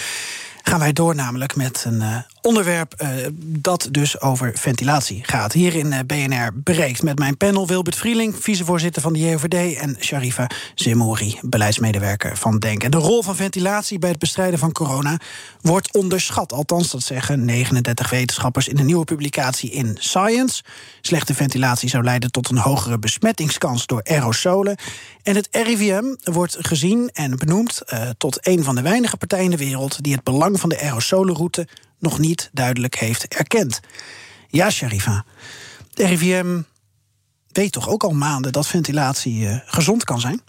gaan 0.67 0.79
wij 0.79 0.93
door 0.93 1.15
namelijk 1.15 1.55
met 1.55 1.83
een 1.87 2.01
uh, 2.01 2.17
onderwerp 2.41 3.01
uh, 3.01 3.09
dat 3.39 3.87
dus 3.91 4.21
over 4.21 4.51
ventilatie 4.55 5.23
gaat. 5.23 5.53
Hier 5.53 5.75
in 5.75 5.91
uh, 5.91 5.99
BNR 6.07 6.51
bereikt 6.53 7.03
met 7.03 7.19
mijn 7.19 7.37
panel 7.37 7.67
Wilbert 7.67 7.95
Vrieling, 7.95 8.35
vicevoorzitter 8.39 9.01
van 9.01 9.13
de 9.13 9.19
JOVD... 9.19 9.77
en 9.77 9.97
Sharifa 9.99 10.49
Zemouri, 10.75 11.39
beleidsmedewerker 11.41 12.37
van 12.37 12.59
DENK. 12.59 12.83
En 12.83 12.91
de 12.91 12.97
rol 12.97 13.23
van 13.23 13.35
ventilatie 13.35 13.99
bij 13.99 14.09
het 14.09 14.19
bestrijden 14.19 14.59
van 14.59 14.71
corona 14.71 15.19
wordt 15.61 15.93
onderschat. 15.93 16.53
Althans, 16.53 16.91
dat 16.91 17.03
zeggen 17.03 17.45
39 17.45 18.09
wetenschappers 18.09 18.67
in 18.67 18.77
een 18.77 18.85
nieuwe 18.85 19.05
publicatie 19.05 19.71
in 19.71 19.97
Science. 19.99 20.63
Slechte 21.01 21.33
ventilatie 21.33 21.89
zou 21.89 22.03
leiden 22.03 22.31
tot 22.31 22.49
een 22.49 22.57
hogere 22.57 22.99
besmettingskans 22.99 23.85
door 23.85 24.03
aerosolen. 24.03 24.77
En 25.23 25.35
het 25.35 25.47
RIVM 25.51 26.15
wordt 26.23 26.57
gezien 26.59 27.09
en 27.13 27.37
benoemd 27.37 27.81
tot 28.17 28.47
een 28.47 28.63
van 28.63 28.75
de 28.75 28.81
weinige 28.81 29.17
partijen 29.17 29.45
in 29.45 29.51
de 29.51 29.57
wereld... 29.57 30.03
die 30.03 30.13
het 30.13 30.23
belang 30.23 30.54
van 30.57 30.69
de 30.69 30.79
aerosolenroute 30.79 31.67
nog 31.99 32.19
niet 32.19 32.49
duidelijk 32.53 32.95
heeft 32.95 33.27
erkend. 33.27 33.79
Ja, 34.47 34.69
Sharifa, 34.69 35.25
de 35.93 36.05
RIVM 36.05 36.61
weet 37.47 37.71
toch 37.71 37.89
ook 37.89 38.03
al 38.03 38.11
maanden 38.11 38.51
dat 38.51 38.67
ventilatie 38.67 39.41
uh, 39.41 39.57
gezond 39.65 40.03
kan 40.03 40.19
zijn? 40.19 40.41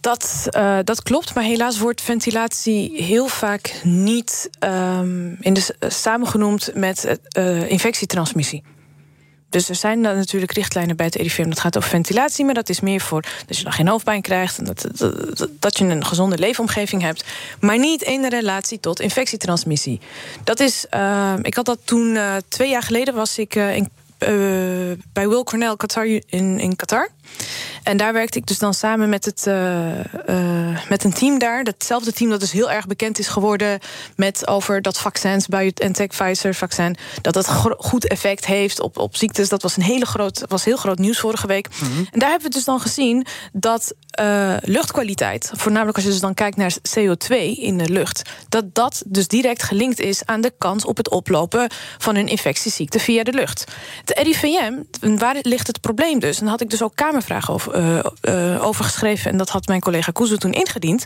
Dat, 0.00 0.46
uh, 0.50 0.78
dat 0.84 1.02
klopt, 1.02 1.34
maar 1.34 1.44
helaas 1.44 1.78
wordt 1.78 2.00
ventilatie 2.00 3.02
heel 3.02 3.28
vaak 3.28 3.80
niet 3.82 4.50
um, 4.64 5.36
in 5.40 5.54
de, 5.54 5.74
samengenoemd 5.80 6.70
met 6.74 7.18
infectietransmissie. 7.68 8.62
Dus 9.50 9.68
er 9.68 9.74
zijn 9.74 10.02
dan 10.02 10.16
natuurlijk 10.16 10.52
richtlijnen 10.52 10.96
bij 10.96 11.06
het 11.06 11.14
RIVM. 11.14 11.48
Dat 11.48 11.60
gaat 11.60 11.76
over 11.76 11.90
ventilatie, 11.90 12.44
maar 12.44 12.54
dat 12.54 12.68
is 12.68 12.80
meer 12.80 13.00
voor 13.00 13.24
dat 13.46 13.56
je 13.56 13.62
dan 13.62 13.72
geen 13.72 13.88
hoofdpijn 13.88 14.22
krijgt 14.22 14.58
en 14.58 14.64
dat, 14.64 14.86
dat, 15.58 15.78
je 15.78 15.84
een 15.84 16.04
gezonde 16.04 16.38
leefomgeving 16.38 17.02
hebt. 17.02 17.24
Maar 17.60 17.78
niet 17.78 18.02
in 18.02 18.26
relatie 18.26 18.80
tot 18.80 19.00
infectietransmissie. 19.00 20.00
Dat 20.44 20.60
is, 20.60 20.86
uh, 20.94 21.34
ik 21.42 21.54
had 21.54 21.64
dat 21.64 21.78
toen 21.84 22.14
uh, 22.14 22.36
twee 22.48 22.70
jaar 22.70 22.82
geleden 22.82 23.14
was 23.14 23.38
ik 23.38 23.54
uh, 23.54 23.76
in, 23.76 23.88
bij 25.12 25.28
Will 25.28 25.42
Cornell 25.42 25.76
Qatar 25.76 26.06
in, 26.06 26.58
in 26.58 26.76
Qatar. 26.76 27.08
En 27.88 27.96
daar 27.96 28.12
werkte 28.12 28.38
ik 28.38 28.46
dus 28.46 28.58
dan 28.58 28.74
samen 28.74 29.08
met, 29.08 29.24
het, 29.24 29.44
uh, 29.48 29.54
uh, 30.28 30.88
met 30.88 31.04
een 31.04 31.12
team 31.12 31.38
daar. 31.38 31.64
Datzelfde 31.64 32.12
team 32.12 32.30
dat 32.30 32.40
dus 32.40 32.52
heel 32.52 32.70
erg 32.70 32.86
bekend 32.86 33.18
is 33.18 33.28
geworden... 33.28 33.78
met 34.16 34.46
over 34.46 34.82
dat 34.82 34.98
vaccins, 34.98 35.46
BioNTech, 35.46 36.06
Pfizer 36.06 36.54
vaccin... 36.54 36.96
dat 37.22 37.34
dat 37.34 37.48
goed 37.78 38.06
effect 38.06 38.46
heeft 38.46 38.80
op, 38.80 38.98
op 38.98 39.16
ziektes. 39.16 39.48
Dat 39.48 39.62
was, 39.62 39.76
een 39.76 39.82
hele 39.82 40.06
groot, 40.06 40.44
was 40.48 40.64
heel 40.64 40.76
groot 40.76 40.98
nieuws 40.98 41.18
vorige 41.18 41.46
week. 41.46 41.68
Mm 41.68 41.88
-hmm. 41.88 42.06
En 42.10 42.18
daar 42.18 42.30
hebben 42.30 42.48
we 42.48 42.54
dus 42.54 42.64
dan 42.64 42.80
gezien 42.80 43.26
dat 43.52 43.94
uh, 44.20 44.54
luchtkwaliteit... 44.60 45.50
voornamelijk 45.54 45.96
als 45.96 46.04
je 46.04 46.10
dus 46.10 46.20
dan 46.20 46.34
kijkt 46.34 46.56
naar 46.56 46.76
CO2 46.98 47.36
in 47.56 47.78
de 47.78 47.88
lucht... 47.88 48.30
dat 48.48 48.74
dat 48.74 49.02
dus 49.06 49.28
direct 49.28 49.62
gelinkt 49.62 50.00
is 50.00 50.24
aan 50.24 50.40
de 50.40 50.52
kans 50.58 50.84
op 50.84 50.96
het 50.96 51.10
oplopen... 51.10 51.70
van 51.98 52.16
een 52.16 52.28
infectieziekte 52.28 52.98
via 52.98 53.22
de 53.22 53.32
lucht. 53.32 53.64
Het 54.04 54.18
RIVM, 54.18 54.72
waar 55.16 55.36
ligt 55.42 55.66
het 55.66 55.80
probleem 55.80 56.18
dus? 56.18 56.36
En 56.36 56.42
dan 56.42 56.52
had 56.52 56.60
ik 56.60 56.70
dus 56.70 56.82
ook 56.82 56.94
kamervragen 57.18 57.54
over 57.54 58.02
uh, 58.22 58.66
over 58.66 58.84
geschreven... 58.84 59.30
en 59.30 59.36
dat 59.36 59.48
had 59.48 59.66
mijn 59.66 59.80
collega 59.80 60.12
Kuzu 60.12 60.36
toen 60.36 60.52
ingediend... 60.52 61.04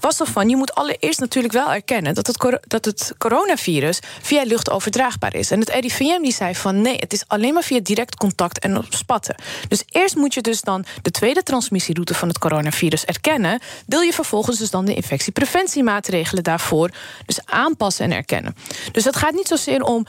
was 0.00 0.20
er 0.20 0.26
van, 0.26 0.48
je 0.48 0.56
moet 0.56 0.74
allereerst 0.74 1.20
natuurlijk 1.20 1.54
wel 1.54 1.72
erkennen... 1.72 2.14
dat 2.14 2.26
het, 2.26 2.58
dat 2.66 2.84
het 2.84 3.14
coronavirus 3.18 3.98
via 4.20 4.42
lucht 4.42 4.70
overdraagbaar 4.70 5.34
is. 5.34 5.50
En 5.50 5.60
het 5.60 5.68
RIVM 5.68 6.22
die 6.22 6.32
zei 6.32 6.54
van 6.54 6.80
nee, 6.80 6.96
het 6.96 7.12
is 7.12 7.24
alleen 7.26 7.54
maar 7.54 7.62
via 7.62 7.80
direct 7.82 8.16
contact 8.16 8.58
en 8.58 8.76
op 8.76 8.84
spatten. 8.88 9.34
Dus 9.68 9.82
eerst 9.88 10.16
moet 10.16 10.34
je 10.34 10.40
dus 10.40 10.60
dan 10.60 10.84
de 11.02 11.10
tweede 11.10 11.42
transmissieroute 11.42 12.14
van 12.14 12.28
het 12.28 12.38
coronavirus 12.38 13.04
erkennen... 13.04 13.60
wil 13.86 14.00
je 14.00 14.12
vervolgens 14.12 14.58
dus 14.58 14.70
dan 14.70 14.84
de 14.84 14.94
infectiepreventiemaatregelen 14.94 16.44
daarvoor... 16.44 16.90
dus 17.26 17.40
aanpassen 17.44 18.04
en 18.04 18.12
erkennen. 18.12 18.56
Dus 18.92 19.04
het 19.04 19.16
gaat 19.16 19.34
niet 19.34 19.48
zozeer 19.48 19.82
om 19.82 20.06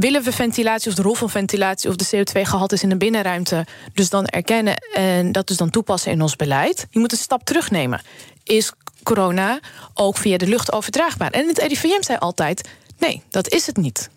willen 0.00 0.22
we 0.22 0.32
ventilatie 0.32 0.90
of 0.90 0.96
de 0.96 1.02
rol 1.02 1.14
van 1.14 1.30
ventilatie 1.30 1.90
of 1.90 1.96
de 1.96 2.16
CO2-gehaltes 2.16 2.82
in 2.82 2.88
de 2.88 2.96
binnenruimte 2.96 3.66
dus 3.92 4.10
dan 4.10 4.26
erkennen 4.26 4.76
en 4.92 5.32
dat 5.32 5.46
dus 5.46 5.56
dan 5.56 5.70
toepassen 5.70 6.12
in 6.12 6.22
ons 6.22 6.36
beleid? 6.36 6.86
Je 6.90 6.98
moet 6.98 7.12
een 7.12 7.18
stap 7.18 7.44
terugnemen. 7.44 8.02
Is 8.44 8.72
corona 9.02 9.60
ook 9.94 10.16
via 10.16 10.36
de 10.36 10.46
lucht 10.46 10.72
overdraagbaar. 10.72 11.30
En 11.30 11.46
het 11.46 11.58
RIVM 11.58 12.02
zei 12.02 12.18
altijd: 12.18 12.68
nee, 12.98 13.22
dat 13.28 13.48
is 13.48 13.66
het 13.66 13.76
niet. 13.76 14.10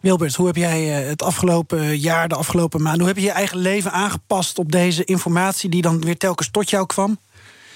Wilbert, 0.00 0.34
hoe 0.34 0.46
heb 0.46 0.56
jij 0.56 1.02
eh, 1.02 1.08
het 1.08 1.22
afgelopen 1.22 1.98
jaar, 1.98 2.28
de 2.28 2.34
afgelopen 2.34 2.82
maanden... 2.82 3.00
hoe 3.00 3.08
heb 3.08 3.18
je 3.18 3.24
je 3.24 3.30
eigen 3.30 3.58
leven 3.58 3.92
aangepast 3.92 4.58
op 4.58 4.72
deze 4.72 5.04
informatie... 5.04 5.70
die 5.70 5.82
dan 5.82 6.00
weer 6.00 6.16
telkens 6.16 6.50
tot 6.50 6.70
jou 6.70 6.86
kwam? 6.86 7.18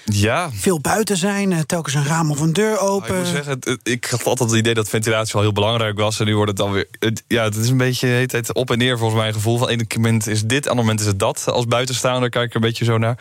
Ja. 0.05 0.51
Veel 0.53 0.81
buiten 0.81 1.17
zijn, 1.17 1.53
eh, 1.53 1.59
telkens 1.61 1.95
een 1.95 2.07
raam 2.07 2.31
of 2.31 2.41
een 2.41 2.53
deur 2.53 2.79
open. 2.79 3.09
Nou, 3.09 3.21
ik 3.21 3.35
moet 3.35 3.45
zeggen, 3.45 3.81
ik 3.83 4.05
had 4.05 4.25
altijd 4.25 4.51
het 4.51 4.59
idee 4.59 4.75
dat 4.75 4.89
ventilatie 4.89 5.33
wel 5.33 5.43
heel 5.43 5.53
belangrijk 5.53 5.99
was. 5.99 6.21
En 6.21 6.27
nu 6.27 6.35
wordt 6.35 6.51
het 6.51 6.61
dan 6.61 6.73
weer. 6.73 6.87
Het, 6.99 7.25
ja, 7.29 7.45
het 7.45 7.57
is 7.57 7.69
een 7.69 7.77
beetje 7.77 8.07
heet 8.07 8.33
het 8.33 8.53
op 8.53 8.71
en 8.71 8.79
neer 8.79 8.99
volgens 8.99 9.21
mijn 9.21 9.33
gevoel. 9.33 9.59
Van 9.59 9.69
ene 9.69 9.85
moment 9.97 10.27
is 10.27 10.43
dit, 10.43 10.69
ander 10.69 10.85
moment 10.85 11.01
is 11.01 11.07
het 11.07 11.19
dat. 11.19 11.45
Als 11.47 11.67
buitenstaander 11.67 12.29
kijk 12.29 12.45
ik 12.45 12.51
er 12.51 12.57
een 12.57 12.63
beetje 12.63 12.85
zo 12.85 12.99
naar. 12.99 13.19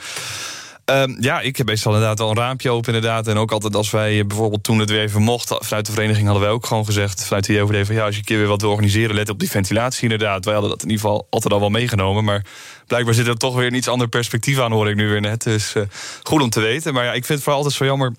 Um, 0.86 1.18
ja, 1.20 1.40
ik 1.40 1.58
heb 1.58 1.68
meestal 1.68 1.94
inderdaad 1.94 2.20
wel 2.20 2.30
een 2.30 2.38
raampje 2.38 2.70
open 2.70 2.94
inderdaad. 2.94 3.28
En 3.28 3.38
ook 3.38 3.52
altijd 3.52 3.76
als 3.76 3.92
wij 3.92 4.26
bijvoorbeeld 4.26 4.64
toen 4.64 4.80
het 4.80 4.90
weer 4.90 5.02
even 5.02 5.22
mocht... 5.22 5.56
vanuit 5.60 5.86
de 5.86 5.92
vereniging 5.92 6.26
hadden 6.26 6.44
wij 6.44 6.54
ook 6.54 6.66
gewoon 6.66 6.86
gezegd... 6.86 7.26
vanuit 7.26 7.46
de 7.46 7.54
JOVD 7.54 7.86
van 7.86 7.96
ja, 7.96 8.06
als 8.06 8.14
je 8.14 8.20
een 8.20 8.26
keer 8.26 8.38
weer 8.38 8.48
wat 8.48 8.62
wil 8.62 8.70
organiseren... 8.70 9.16
let 9.16 9.30
op 9.30 9.40
die 9.40 9.50
ventilatie 9.50 10.04
inderdaad. 10.04 10.46
Wij 10.46 10.54
hadden 10.54 10.72
dat 10.72 10.84
in 10.84 10.90
ieder 10.90 11.04
geval 11.04 11.28
altijd 11.30 11.54
al 11.54 11.60
wel 11.60 11.70
meegenomen. 11.70 12.24
Maar 12.24 12.46
blijkbaar 12.88 13.14
zit 13.14 13.28
er 13.28 13.38
toch 13.38 13.56
weer 13.56 13.68
een 13.68 13.74
iets 13.74 13.88
ander 13.88 14.08
perspectief 14.08 14.60
aan... 14.60 14.72
hoor 14.72 14.90
ik 14.90 14.96
nu 14.96 15.10
weer 15.10 15.22
net. 15.22 15.44
Dus 15.44 15.76
uh, 15.76 15.84
goed 16.24 16.42
om 16.42 16.50
te 16.50 16.60
weten. 16.60 16.94
Maar 16.94 17.04
ja, 17.04 17.14
ik 17.14 17.26
vind 17.26 17.28
het 17.28 17.42
vooral 17.42 17.58
altijd 17.58 17.76
zo 17.76 17.86
jammer... 17.86 18.16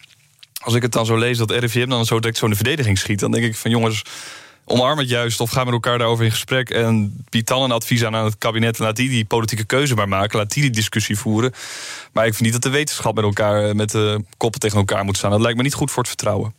als 0.63 0.75
ik 0.75 0.83
het 0.83 0.93
dan 0.93 1.07
zo 1.07 1.17
lees 1.17 1.39
dat 1.39 1.51
RIVM 1.51 1.89
dan 1.89 2.07
zo 2.07 2.21
direct 2.21 2.39
zo 2.39 2.45
in 2.45 2.51
de 2.51 2.57
verdediging 2.57 2.99
schiet... 2.99 3.21
dan 3.21 3.31
denk 3.31 3.45
ik 3.45 3.57
van 3.57 3.71
jongens 3.71 4.03
omarm 4.65 4.99
het 4.99 5.09
juist 5.09 5.41
of 5.41 5.51
ga 5.51 5.65
met 5.65 5.73
elkaar 5.73 5.99
daarover 5.99 6.25
in 6.25 6.31
gesprek... 6.31 6.71
en 6.71 7.25
bied 7.31 7.47
dan 7.47 7.63
een 7.63 7.73
advies 7.73 8.05
aan 8.05 8.17
aan 8.17 8.25
het 8.25 8.39
kabinet... 8.39 8.79
en 8.79 8.85
laat 8.85 8.97
die 8.97 9.09
die 9.09 9.25
politieke 9.25 9.65
keuze 9.65 9.95
maar 9.95 10.09
maken, 10.09 10.39
laat 10.39 10.53
die 10.53 10.63
die 10.63 10.73
discussie 10.73 11.19
voeren. 11.19 11.53
Maar 12.13 12.27
ik 12.27 12.35
vind 12.35 12.43
niet 12.43 12.53
dat 12.53 12.63
de 12.63 12.79
wetenschap 12.79 13.15
met 13.15 13.25
elkaar 13.25 13.77
met 13.77 13.91
de 13.91 14.25
koppen 14.37 14.61
tegen 14.61 14.79
elkaar 14.79 15.05
moet 15.05 15.17
staan. 15.17 15.31
Dat 15.31 15.41
lijkt 15.41 15.57
me 15.57 15.63
niet 15.63 15.75
goed 15.75 15.91
voor 15.91 16.03
het 16.03 16.09
vertrouwen. 16.09 16.55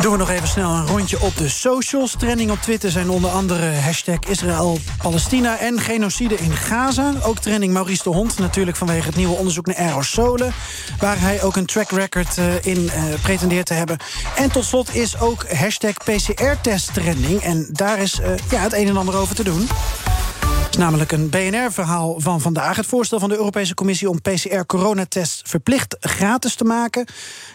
Doen 0.00 0.12
we 0.12 0.18
nog 0.18 0.30
even 0.30 0.48
snel 0.48 0.70
een 0.70 0.86
rondje 0.86 1.20
op 1.20 1.36
de 1.36 1.48
socials. 1.48 2.14
Trending 2.18 2.50
op 2.50 2.58
Twitter 2.58 2.90
zijn 2.90 3.10
onder 3.10 3.30
andere 3.30 3.74
hashtag 3.74 4.18
Israël-Palestina 4.18 5.58
en 5.58 5.80
genocide 5.80 6.34
in 6.34 6.52
Gaza. 6.52 7.12
Ook 7.22 7.38
trending 7.38 7.72
Maurice 7.72 8.02
de 8.02 8.08
Hond, 8.08 8.38
natuurlijk 8.38 8.76
vanwege 8.76 9.06
het 9.06 9.16
nieuwe 9.16 9.36
onderzoek 9.36 9.66
naar 9.66 9.76
aerosolen... 9.76 10.52
waar 10.98 11.20
hij 11.20 11.42
ook 11.42 11.56
een 11.56 11.66
track 11.66 11.90
record 11.90 12.36
uh, 12.38 12.54
in 12.62 12.82
uh, 12.84 12.92
pretendeert 13.22 13.66
te 13.66 13.74
hebben. 13.74 13.96
En 14.36 14.50
tot 14.50 14.64
slot 14.64 14.94
is 14.94 15.20
ook 15.20 15.52
hashtag 15.52 15.94
PCR-test 15.94 16.94
trending. 16.94 17.40
En 17.40 17.68
daar 17.70 17.98
is 17.98 18.20
uh, 18.20 18.26
ja, 18.50 18.58
het 18.60 18.72
een 18.72 18.88
en 18.88 18.96
ander 18.96 19.16
over 19.16 19.34
te 19.34 19.44
doen 19.44 19.68
is 20.70 20.76
namelijk 20.76 21.12
een 21.12 21.28
BNR-verhaal 21.28 22.20
van 22.20 22.40
vandaag. 22.40 22.76
Het 22.76 22.86
voorstel 22.86 23.18
van 23.18 23.28
de 23.28 23.36
Europese 23.36 23.74
Commissie 23.74 24.08
om 24.08 24.20
PCR-coronatests 24.20 25.42
verplicht 25.44 25.96
gratis 26.00 26.54
te 26.54 26.64
maken. 26.64 27.06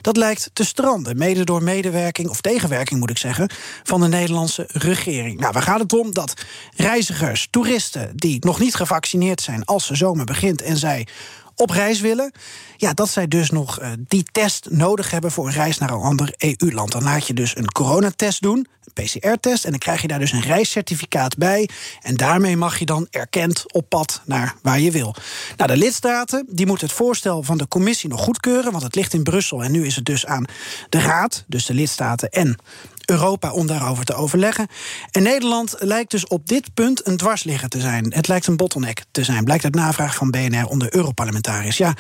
Dat 0.01 0.18
lijkt 0.18 0.49
te 0.53 0.66
stranden, 0.66 1.18
mede 1.18 1.43
door 1.43 1.64
medewerking, 1.64 2.30
of 2.30 2.41
tegenwerking 2.41 2.99
moet 2.99 3.09
ik 3.09 3.18
zeggen, 3.18 3.49
van 3.84 4.01
de 4.01 4.07
Nederlandse 4.07 4.66
regering. 4.68 5.39
Nou, 5.39 5.53
waar 5.53 5.61
gaat 5.61 5.80
het 5.80 5.93
om? 5.93 6.14
Dat 6.14 6.34
reizigers, 6.76 7.47
toeristen 7.49 8.11
die 8.16 8.45
nog 8.45 8.59
niet 8.59 8.76
gevaccineerd 8.76 9.41
zijn 9.41 9.66
als 9.66 9.88
de 9.88 9.95
zomer 9.95 10.26
begint 10.26 10.61
en 10.61 10.78
zij 10.78 11.07
op 11.56 11.70
reis 11.70 11.99
willen. 11.99 12.32
Ja, 12.78 12.93
dat 12.93 13.10
zij 13.10 13.28
dus 13.28 13.49
nog 13.49 13.82
uh, 13.82 13.91
die 14.08 14.24
test 14.32 14.68
nodig 14.70 15.12
hebben 15.12 15.32
voor 15.32 15.47
een 15.47 15.54
reis 15.54 15.78
naar 15.78 15.89
een 15.89 15.99
ander 16.01 16.34
EU-land. 16.38 16.91
Dan 16.91 17.04
laat 17.04 17.28
je 17.28 17.34
dus 17.34 17.58
een 17.58 17.72
coronatest 17.72 18.41
doen, 18.41 18.68
een 18.84 19.04
PCR-test, 19.04 19.64
en 19.64 19.70
dan 19.70 19.80
krijg 19.80 20.01
je 20.01 20.08
daar 20.08 20.20
dus 20.20 20.32
een 20.32 20.41
reiscertificaat 20.41 21.38
bij. 21.38 21.70
En 22.01 22.16
daarmee 22.16 22.58
mag 22.58 22.80
je 22.80 22.86
dan 22.86 23.08
erkend 23.10 23.74
op 23.74 23.89
pad 23.89 24.22
naar 24.26 24.56
waar 24.62 24.80
je 24.80 24.91
wil. 24.91 25.16
Nou, 25.58 25.72
de 25.72 25.78
lidstaten 25.78 26.45
die 26.49 26.66
moeten 26.66 26.88
het 26.88 26.95
voorstel 26.95 27.43
van 27.43 27.58
de 27.58 27.68
commissie 27.68 28.10
nog 28.10 28.22
goedkeuren, 28.22 28.72
want 28.72 28.84
het 28.84 28.95
ligt 28.95 29.14
in 29.14 29.24
Brussel 29.24 29.64
en 29.64 29.72
nu 29.72 29.86
is 29.86 29.95
het 29.95 30.06
dus 30.06 30.26
aan 30.26 30.45
de 30.89 30.99
Raad, 30.99 31.43
dus 31.47 31.66
de 31.66 31.74
lidstaten 31.74 32.30
en 32.30 32.58
Europa 33.06 33.51
om 33.51 33.68
daarover 33.68 34.06
te 34.06 34.14
overleggen. 34.14 34.68
En 35.12 35.24
Nederland 35.24 35.76
lijkt 35.80 36.12
dus 36.12 36.28
op 36.28 36.47
dit 36.47 36.74
punt 36.74 37.08
een 37.08 37.18
dwarsligger 37.18 37.70
te 37.70 37.80
zijn. 37.80 38.14
Het 38.14 38.28
lijkt 38.28 38.47
een 38.47 38.58
bottleneck 38.58 39.04
te 39.12 39.24
zijn, 39.24 39.43
blijkt 39.43 39.64
uit 39.64 39.76
navraag 39.76 40.16
van 40.16 40.32
BNR 40.32 40.66
onder 40.66 40.95
Europarlementariërs. 40.95 41.78
Ja, 41.78 41.93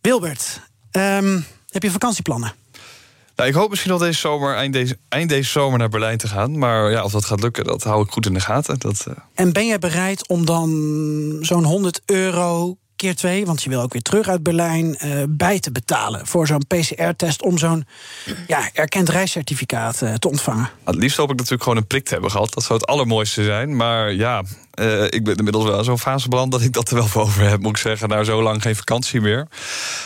Wilbert, 0.00 0.60
um, 0.92 1.44
heb 1.68 1.82
je 1.82 1.90
vakantieplannen? 1.90 2.52
Nou, 3.36 3.48
ik 3.48 3.54
hoop 3.54 3.70
misschien 3.70 3.92
al 3.92 3.98
deze 3.98 4.18
zomer, 4.18 4.54
eind 4.54 4.72
deze, 4.72 4.98
eind 5.08 5.28
deze 5.28 5.50
zomer 5.50 5.78
naar 5.78 5.88
Berlijn 5.88 6.18
te 6.18 6.28
gaan. 6.28 6.58
Maar 6.58 6.90
ja, 6.90 7.04
of 7.04 7.12
dat 7.12 7.24
gaat 7.24 7.40
lukken, 7.40 7.64
dat 7.64 7.82
hou 7.82 8.02
ik 8.02 8.10
goed 8.10 8.26
in 8.26 8.34
de 8.34 8.40
gaten. 8.40 8.78
Dat, 8.78 9.04
uh... 9.08 9.14
En 9.34 9.52
ben 9.52 9.66
jij 9.66 9.78
bereid 9.78 10.28
om 10.28 10.46
dan 10.46 11.38
zo'n 11.40 11.64
100 11.64 12.00
euro 12.04 12.76
keer 12.96 13.16
twee, 13.16 13.46
want 13.46 13.62
je 13.62 13.68
wil 13.68 13.80
ook 13.80 13.92
weer 13.92 14.02
terug 14.02 14.28
uit 14.28 14.42
Berlijn, 14.42 14.98
uh, 15.04 15.22
bij 15.28 15.60
te 15.60 15.72
betalen 15.72 16.26
voor 16.26 16.46
zo'n 16.46 16.66
PCR-test 16.66 17.42
om 17.42 17.58
zo'n 17.58 17.86
ja, 18.46 18.70
erkend 18.72 19.08
reiscertificaat 19.08 20.02
uh, 20.02 20.14
te 20.14 20.28
ontvangen. 20.28 20.70
Het 20.84 20.94
liefst 20.94 21.16
hoop 21.16 21.30
ik 21.30 21.36
natuurlijk 21.36 21.62
gewoon 21.62 21.78
een 21.78 21.86
prik 21.86 22.04
te 22.04 22.12
hebben 22.12 22.30
gehad. 22.30 22.54
Dat 22.54 22.64
zou 22.64 22.78
het 22.78 22.88
allermooiste 22.88 23.44
zijn. 23.44 23.76
Maar 23.76 24.12
ja, 24.12 24.42
uh, 24.80 25.04
ik 25.04 25.24
ben 25.24 25.36
inmiddels 25.36 25.64
wel 25.64 25.84
zo'n 25.84 25.98
fase 25.98 26.28
beland 26.28 26.52
dat 26.52 26.62
ik 26.62 26.72
dat 26.72 26.88
er 26.88 26.94
wel 26.94 27.06
voor 27.06 27.22
over 27.22 27.48
heb, 27.48 27.60
moet 27.60 27.70
ik 27.70 27.76
zeggen. 27.76 28.08
Nou, 28.08 28.24
zo 28.24 28.42
lang 28.42 28.62
geen 28.62 28.76
vakantie 28.76 29.20
meer. 29.20 29.48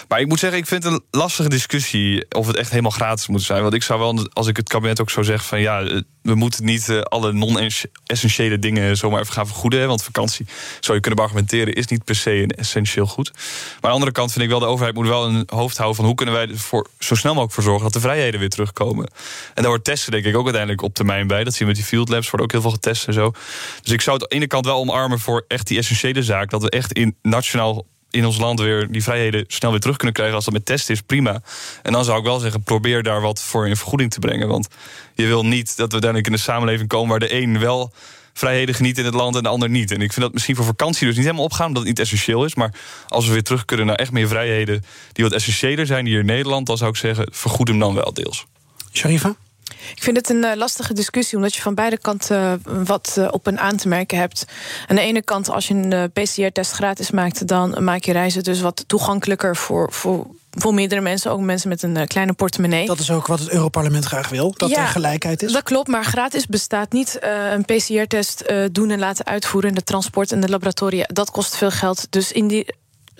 Maar 0.08 0.20
ik 0.20 0.26
moet 0.26 0.38
zeggen, 0.38 0.58
ik 0.58 0.66
vind 0.66 0.82
het 0.82 0.92
een 0.92 1.02
lastige 1.10 1.48
discussie 1.48 2.26
of 2.30 2.46
het 2.46 2.56
echt 2.56 2.70
helemaal 2.70 2.90
gratis 2.90 3.26
moet 3.26 3.42
zijn. 3.42 3.62
Want 3.62 3.74
ik 3.74 3.82
zou 3.82 3.98
wel, 3.98 4.28
als 4.32 4.46
ik 4.46 4.56
het 4.56 4.68
kabinet 4.68 5.00
ook 5.00 5.10
zo 5.10 5.22
zeg 5.22 5.44
van 5.44 5.60
ja, 5.60 6.02
we 6.22 6.34
moeten 6.34 6.64
niet 6.64 6.88
uh, 6.88 7.00
alle 7.00 7.32
non-essentiële 7.32 8.58
dingen 8.58 8.96
zomaar 8.96 9.20
even 9.20 9.32
gaan 9.32 9.46
vergoeden. 9.46 9.88
Want 9.88 10.02
vakantie, 10.02 10.46
zou 10.80 10.96
je 10.96 11.02
kunnen 11.02 11.24
argumenteren, 11.24 11.74
is 11.74 11.86
niet 11.86 12.04
per 12.04 12.14
se 12.14 12.42
een 12.42 12.50
essentieel 12.50 13.06
goed. 13.06 13.30
Maar 13.32 13.42
aan 13.72 13.80
de 13.80 13.88
andere 13.88 14.12
kant 14.12 14.32
vind 14.32 14.44
ik 14.44 14.50
wel, 14.50 14.58
de 14.58 14.66
overheid 14.66 14.94
moet 14.94 15.06
wel 15.06 15.26
een 15.26 15.42
hoofd 15.46 15.76
houden 15.76 15.96
van 15.96 16.04
hoe 16.04 16.14
kunnen 16.14 16.34
wij 16.34 16.48
er 16.48 16.58
voor, 16.58 16.86
zo 16.98 17.14
snel 17.14 17.32
mogelijk 17.32 17.54
voor 17.54 17.64
zorgen 17.64 17.82
dat 17.82 17.92
de 17.92 18.00
vrijheden 18.00 18.40
weer 18.40 18.48
terugkomen. 18.48 19.04
En 19.54 19.62
daar 19.62 19.68
wordt 19.68 19.84
testen 19.84 20.12
denk 20.12 20.24
ik 20.24 20.36
ook 20.36 20.44
uiteindelijk 20.44 20.82
op 20.82 20.94
termijn 20.94 21.26
bij. 21.26 21.44
Dat 21.44 21.52
zien 21.52 21.62
we 21.62 21.72
met 21.72 21.76
die 21.76 21.84
field 21.84 22.08
labs, 22.08 22.30
wordt 22.30 22.44
ook 22.44 22.52
heel 22.52 22.60
veel 22.60 22.70
getest 22.70 23.06
en 23.06 23.12
zo. 23.12 23.32
Dus 23.82 23.92
ik 23.92 24.00
zou 24.00 24.16
het 24.16 24.22
aan 24.22 24.28
de 24.28 24.34
ene 24.34 24.46
kant 24.46 24.59
wel 24.64 24.78
omarmen 24.78 25.18
voor 25.18 25.44
echt 25.48 25.66
die 25.66 25.78
essentiële 25.78 26.22
zaak. 26.22 26.50
Dat 26.50 26.62
we 26.62 26.70
echt 26.70 26.92
in 26.92 27.16
nationaal 27.22 27.86
in 28.10 28.26
ons 28.26 28.38
land 28.38 28.60
weer 28.60 28.92
die 28.92 29.02
vrijheden 29.02 29.44
snel 29.48 29.70
weer 29.70 29.80
terug 29.80 29.96
kunnen 29.96 30.14
krijgen. 30.14 30.36
Als 30.36 30.44
dat 30.44 30.54
met 30.54 30.66
testen 30.66 30.94
is, 30.94 31.00
prima. 31.00 31.42
En 31.82 31.92
dan 31.92 32.04
zou 32.04 32.18
ik 32.18 32.24
wel 32.24 32.38
zeggen, 32.38 32.62
probeer 32.62 33.02
daar 33.02 33.20
wat 33.20 33.42
voor 33.42 33.68
in 33.68 33.76
vergoeding 33.76 34.10
te 34.10 34.18
brengen. 34.18 34.48
Want 34.48 34.68
je 35.14 35.26
wil 35.26 35.44
niet 35.44 35.66
dat 35.66 35.86
we 35.86 35.92
uiteindelijk 35.92 36.26
in 36.26 36.32
een 36.32 36.38
samenleving 36.38 36.88
komen 36.88 37.08
waar 37.08 37.18
de 37.18 37.34
een 37.34 37.58
wel 37.58 37.92
vrijheden 38.32 38.74
geniet 38.74 38.98
in 38.98 39.04
het 39.04 39.14
land 39.14 39.36
en 39.36 39.42
de 39.42 39.48
ander 39.48 39.68
niet. 39.68 39.90
En 39.90 40.00
ik 40.00 40.12
vind 40.12 40.20
dat 40.20 40.32
misschien 40.32 40.56
voor 40.56 40.64
vakantie 40.64 41.06
dus 41.06 41.16
niet 41.16 41.24
helemaal 41.24 41.44
opgaan, 41.44 41.66
omdat 41.66 41.82
het 41.82 41.90
niet 41.90 42.00
essentieel 42.00 42.44
is. 42.44 42.54
Maar 42.54 42.74
als 43.08 43.26
we 43.26 43.32
weer 43.32 43.42
terug 43.42 43.64
kunnen 43.64 43.86
naar 43.86 43.96
echt 43.96 44.12
meer 44.12 44.28
vrijheden 44.28 44.84
die 45.12 45.24
wat 45.24 45.32
essentiëler 45.32 45.86
zijn 45.86 46.06
hier 46.06 46.18
in 46.18 46.26
Nederland, 46.26 46.66
dan 46.66 46.76
zou 46.76 46.90
ik 46.90 46.96
zeggen, 46.96 47.26
vergoed 47.30 47.68
hem 47.68 47.78
dan 47.78 47.94
wel 47.94 48.12
deels. 48.12 48.46
Sharifa? 48.92 49.36
Ik 49.94 50.02
vind 50.02 50.16
het 50.16 50.28
een 50.28 50.44
uh, 50.44 50.54
lastige 50.54 50.94
discussie, 50.94 51.36
omdat 51.36 51.54
je 51.54 51.62
van 51.62 51.74
beide 51.74 51.98
kanten 51.98 52.62
uh, 52.68 52.80
wat 52.84 53.14
uh, 53.18 53.28
op 53.30 53.46
en 53.46 53.58
aan 53.58 53.76
te 53.76 53.88
merken 53.88 54.18
hebt. 54.18 54.44
Aan 54.86 54.96
de 54.96 55.02
ene 55.02 55.22
kant, 55.22 55.50
als 55.50 55.68
je 55.68 55.74
een 55.74 56.10
PCR-test 56.12 56.72
gratis 56.72 57.10
maakt, 57.10 57.46
dan 57.46 57.84
maak 57.84 58.04
je 58.04 58.12
reizen 58.12 58.42
dus 58.42 58.60
wat 58.60 58.84
toegankelijker 58.86 59.56
voor, 59.56 59.92
voor, 59.92 60.26
voor 60.50 60.74
meerdere 60.74 61.00
mensen, 61.00 61.30
ook 61.30 61.40
mensen 61.40 61.68
met 61.68 61.82
een 61.82 62.06
kleine 62.06 62.32
portemonnee. 62.32 62.86
Dat 62.86 62.98
is 62.98 63.10
ook 63.10 63.26
wat 63.26 63.38
het 63.38 63.50
Europarlement 63.50 64.04
graag 64.04 64.28
wil, 64.28 64.54
dat 64.56 64.70
ja, 64.70 64.82
er 64.82 64.88
gelijkheid 64.88 65.42
is. 65.42 65.52
Dat 65.52 65.62
klopt, 65.62 65.88
maar 65.88 66.04
gratis 66.04 66.46
bestaat 66.46 66.92
niet. 66.92 67.18
een 67.50 67.64
PCR-test 67.64 68.52
doen 68.72 68.90
en 68.90 68.98
laten 68.98 69.26
uitvoeren, 69.26 69.74
de 69.74 69.82
transport 69.82 70.32
en 70.32 70.40
de 70.40 70.48
laboratoria, 70.48 71.04
dat 71.12 71.30
kost 71.30 71.56
veel 71.56 71.70
geld. 71.70 72.06
Dus 72.10 72.32
in 72.32 72.48
die 72.48 72.66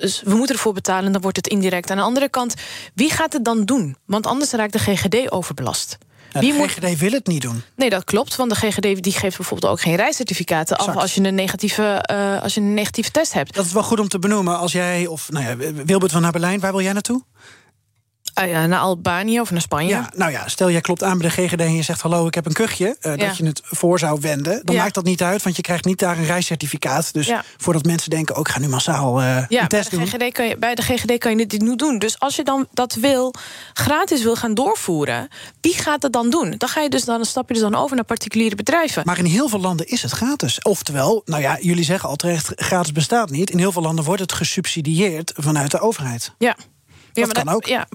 dus 0.00 0.22
we 0.22 0.34
moeten 0.34 0.54
ervoor 0.54 0.72
betalen, 0.72 1.12
dan 1.12 1.20
wordt 1.20 1.36
het 1.36 1.48
indirect. 1.48 1.90
Aan 1.90 1.96
de 1.96 2.02
andere 2.02 2.28
kant, 2.28 2.54
wie 2.94 3.10
gaat 3.10 3.32
het 3.32 3.44
dan 3.44 3.64
doen? 3.64 3.96
Want 4.04 4.26
anders 4.26 4.50
raakt 4.50 4.72
de 4.72 4.78
GGD 4.78 5.30
overbelast. 5.30 5.98
Ja, 6.32 6.40
de 6.40 6.68
GGD 6.68 6.82
moet... 6.82 6.98
wil 6.98 7.12
het 7.12 7.26
niet 7.26 7.42
doen. 7.42 7.62
Nee, 7.76 7.90
dat 7.90 8.04
klopt. 8.04 8.36
Want 8.36 8.50
de 8.50 8.56
GGD 8.56 9.02
die 9.02 9.12
geeft 9.12 9.36
bijvoorbeeld 9.36 9.72
ook 9.72 9.80
geen 9.80 9.96
reiscertificaten 9.96 10.76
af 10.76 10.96
als 10.96 11.14
je 11.14 11.22
een 11.22 11.34
negatieve, 11.34 12.04
uh, 12.12 12.42
als 12.42 12.54
je 12.54 12.60
een 12.60 12.74
negatieve 12.74 13.10
test 13.10 13.32
hebt. 13.32 13.54
Dat 13.54 13.64
is 13.64 13.72
wel 13.72 13.82
goed 13.82 14.00
om 14.00 14.08
te 14.08 14.18
benoemen. 14.18 14.58
Als 14.58 14.72
jij, 14.72 15.06
of 15.06 15.30
nou 15.30 15.44
ja, 15.44 15.72
Wilbert 15.84 16.12
van 16.12 16.22
naar 16.22 16.32
Berlijn, 16.32 16.60
waar 16.60 16.72
wil 16.72 16.80
jij 16.80 16.92
naartoe? 16.92 17.22
Uh, 18.42 18.50
ja, 18.50 18.66
naar 18.66 18.78
Albanië 18.78 19.40
of 19.40 19.50
naar 19.50 19.60
Spanje. 19.60 19.88
Ja, 19.88 20.10
nou 20.14 20.30
ja, 20.30 20.48
stel 20.48 20.70
jij 20.70 20.80
klopt 20.80 21.02
aan 21.02 21.18
bij 21.18 21.28
de 21.28 21.42
GGD 21.42 21.60
en 21.60 21.74
je 21.74 21.82
zegt... 21.82 22.00
hallo, 22.00 22.26
ik 22.26 22.34
heb 22.34 22.46
een 22.46 22.52
kuchje, 22.52 22.96
uh, 23.00 23.16
ja. 23.16 23.26
dat 23.26 23.36
je 23.36 23.46
het 23.46 23.60
voor 23.64 23.98
zou 23.98 24.20
wenden... 24.20 24.60
dan 24.64 24.74
ja. 24.74 24.82
maakt 24.82 24.94
dat 24.94 25.04
niet 25.04 25.22
uit, 25.22 25.42
want 25.42 25.56
je 25.56 25.62
krijgt 25.62 25.84
niet 25.84 25.98
daar 25.98 26.18
een 26.18 26.24
reiscertificaat. 26.24 27.12
Dus 27.12 27.32
voordat 27.56 27.84
mensen 27.84 28.10
denken, 28.10 28.34
ook 28.34 28.46
oh, 28.46 28.52
ga 28.52 28.60
nu 28.60 28.68
massaal 28.68 29.20
uh, 29.20 29.44
ja, 29.48 29.62
een 29.62 29.68
test 29.68 29.90
bij 29.90 29.98
de 29.98 30.10
doen. 30.10 30.20
GGD 30.20 30.32
kan 30.32 30.46
je, 30.46 30.56
bij 30.56 30.74
de 30.74 30.82
GGD 30.82 31.18
kan 31.18 31.38
je 31.38 31.46
dit 31.46 31.60
niet 31.60 31.78
doen. 31.78 31.98
Dus 31.98 32.18
als 32.18 32.36
je 32.36 32.44
dan 32.44 32.68
dat 32.72 32.94
wil, 32.94 33.34
gratis 33.72 34.22
wil 34.22 34.36
gaan 34.36 34.54
doorvoeren... 34.54 35.28
wie 35.60 35.74
gaat 35.74 36.00
dat 36.00 36.12
dan 36.12 36.30
doen? 36.30 36.54
Dan, 36.58 36.68
ga 36.68 36.80
je 36.80 36.88
dus 36.88 37.04
dan, 37.04 37.16
dan 37.16 37.24
stap 37.24 37.48
je 37.48 37.54
dus 37.54 37.62
dan 37.62 37.74
over 37.74 37.96
naar 37.96 38.04
particuliere 38.04 38.54
bedrijven. 38.54 39.02
Maar 39.04 39.18
in 39.18 39.24
heel 39.24 39.48
veel 39.48 39.60
landen 39.60 39.86
is 39.86 40.02
het 40.02 40.10
gratis. 40.10 40.62
Oftewel, 40.62 41.22
nou 41.24 41.42
ja, 41.42 41.58
jullie 41.60 41.84
zeggen 41.84 42.08
al 42.08 42.16
terecht, 42.16 42.52
gratis 42.56 42.92
bestaat 42.92 43.30
niet. 43.30 43.50
In 43.50 43.58
heel 43.58 43.72
veel 43.72 43.82
landen 43.82 44.04
wordt 44.04 44.20
het 44.20 44.32
gesubsidieerd 44.32 45.32
vanuit 45.36 45.70
de 45.70 45.80
overheid. 45.80 46.32
Ja. 46.38 46.56
Dat 47.12 47.24
maar 47.24 47.34
kan 47.34 47.44
dat, 47.44 47.54
ook. 47.54 47.66
Ja, 47.66 47.86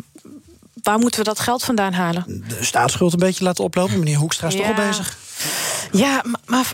waar 0.86 1.00
moeten 1.00 1.20
we 1.20 1.26
dat 1.26 1.40
geld 1.40 1.64
vandaan 1.64 1.94
halen? 1.94 2.44
De 2.48 2.64
staatsschuld 2.64 3.14
een 3.14 3.20
beetje 3.20 3.44
laten 3.44 3.64
oplopen. 3.64 4.00
Meneer 4.00 4.18
Hoekstra 4.18 4.48
is 4.48 4.54
Ja. 4.54 4.60
toch 4.60 4.78
al 4.78 4.86
bezig. 4.88 5.18
Ja, 5.92 6.22
maar, 6.24 6.40
maar 6.46 6.74